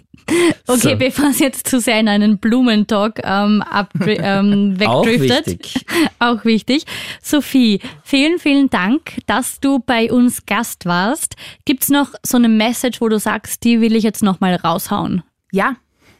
Okay, 0.68 0.92
so. 0.92 0.96
bevor 0.98 1.30
es 1.30 1.40
jetzt 1.40 1.68
zu 1.68 1.80
sehr 1.80 2.00
in 2.00 2.08
einen 2.08 2.38
Blumentalk 2.38 3.20
ähm, 3.24 3.62
ab, 3.62 3.94
ähm, 4.06 4.80
wegdriftet. 4.80 4.88
Auch 4.88 5.06
wichtig. 5.06 5.86
Auch 6.20 6.46
wichtig. 6.46 6.86
Sophie, 7.22 7.80
vielen, 8.04 8.40
vielen 8.40 8.70
Dank, 8.70 9.18
dass 9.26 9.60
du 9.60 9.80
bei 9.80 10.12
uns 10.12 10.46
Gast 10.46 10.86
warst. 10.86 11.36
Gibt 11.66 11.84
es 11.84 11.90
noch 11.90 12.14
so 12.24 12.38
eine 12.38 12.50
Message, 12.50 13.02
wo 13.02 13.10
du 13.10 13.20
sagst, 13.20 13.64
die 13.64 13.82
will 13.82 13.96
ich 13.96 14.04
jetzt 14.04 14.24
nochmal 14.24 14.56
raushauen? 14.56 15.24
Ja, 15.52 15.76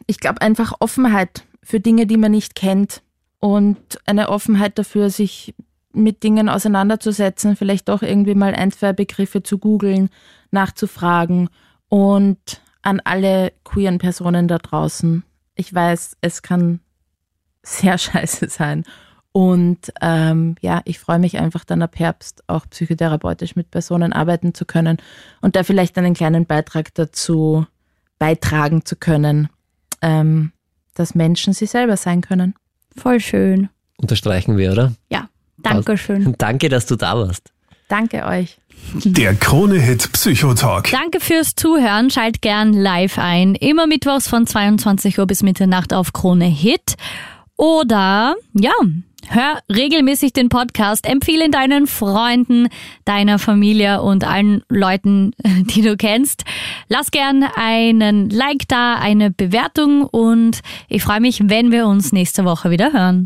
ich 0.08 0.20
glaube 0.20 0.42
einfach 0.42 0.74
Offenheit 0.80 1.46
für 1.64 1.80
Dinge, 1.80 2.06
die 2.06 2.18
man 2.18 2.32
nicht 2.32 2.56
kennt 2.56 3.02
und 3.40 3.78
eine 4.06 4.30
Offenheit 4.30 4.78
dafür, 4.78 5.10
sich 5.10 5.54
mit 5.94 6.24
Dingen 6.24 6.50
auseinanderzusetzen, 6.50 7.56
vielleicht 7.56 7.90
auch 7.90 8.02
irgendwie 8.02 8.36
mal 8.36 8.54
ein, 8.54 8.72
zwei 8.72 8.94
Begriffe 8.94 9.44
zu 9.44 9.58
googeln, 9.58 10.10
nachzufragen 10.52 11.50
und 11.90 12.62
an 12.82 13.02
alle 13.04 13.54
queeren 13.64 13.98
Personen 13.98 14.48
da 14.48 14.58
draußen. 14.58 15.24
Ich 15.56 15.74
weiß, 15.74 16.18
es 16.22 16.42
kann 16.42 16.80
sehr 17.64 17.98
scheiße 17.98 18.50
sein. 18.50 18.84
Und 19.34 19.94
ähm, 20.02 20.56
ja, 20.60 20.82
ich 20.84 21.00
freue 21.00 21.20
mich 21.20 21.38
einfach 21.38 21.64
dann 21.64 21.82
ab 21.82 21.98
Herbst 21.98 22.44
auch 22.48 22.66
psychotherapeutisch 22.70 23.56
mit 23.56 23.72
Personen 23.72 24.12
arbeiten 24.12 24.54
zu 24.54 24.66
können 24.66 24.98
und 25.40 25.56
da 25.56 25.64
vielleicht 25.64 25.98
einen 25.98 26.14
kleinen 26.14 26.46
Beitrag 26.46 26.94
dazu 26.96 27.66
beitragen 28.20 28.84
zu 28.84 28.98
können, 28.98 29.48
ähm, 30.02 30.52
dass 30.96 31.16
Menschen 31.16 31.54
sie 31.54 31.66
selber 31.66 31.96
sein 31.96 32.22
können. 32.22 32.56
Voll 32.98 33.22
schön. 33.22 33.70
Unterstreichen 33.98 34.58
wir, 34.58 34.74
oder? 34.74 34.94
Ja. 35.10 35.30
Dankeschön. 35.64 36.36
Danke, 36.38 36.70
dass 36.70 36.86
du 36.86 36.96
da 36.96 37.18
warst. 37.18 37.52
Danke 37.88 38.26
euch. 38.26 38.58
Der 39.04 39.36
Krone-Hit 39.36 40.12
Psychotalk. 40.14 40.90
Danke 40.92 41.20
fürs 41.20 41.56
Zuhören. 41.56 42.10
Schalt 42.10 42.42
gern 42.42 42.74
live 42.74 43.20
ein. 43.20 43.56
Immer 43.56 43.88
mittwochs 43.88 44.28
von 44.28 44.48
22 44.48 45.20
Uhr 45.20 45.28
bis 45.28 45.44
Mitternacht 45.44 45.94
auf 45.94 46.14
Krone 46.14 46.46
Hit. 46.46 46.96
Oder, 47.58 48.36
ja, 48.54 48.72
hör 49.28 49.60
regelmäßig 49.72 50.34
den 50.34 50.50
Podcast. 50.50 51.06
Empfehle 51.06 51.46
ihn 51.46 51.52
deinen 51.52 51.88
Freunden, 51.88 52.70
deiner 53.06 53.40
Familie 53.40 54.02
und 54.02 54.26
allen 54.26 54.64
Leuten, 54.68 55.34
die 55.44 55.82
du 55.82 55.96
kennst. 55.96 56.44
Lass 56.90 57.12
gern 57.12 57.44
einen 57.44 58.30
Like 58.30 58.68
da, 58.68 58.96
eine 58.96 59.32
Bewertung 59.32 60.06
und 60.06 60.62
ich 60.90 61.04
freue 61.04 61.22
mich, 61.22 61.50
wenn 61.50 61.72
wir 61.72 61.88
uns 61.88 62.12
nächste 62.12 62.46
Woche 62.46 62.72
wieder 62.72 62.94
hören. 62.94 63.20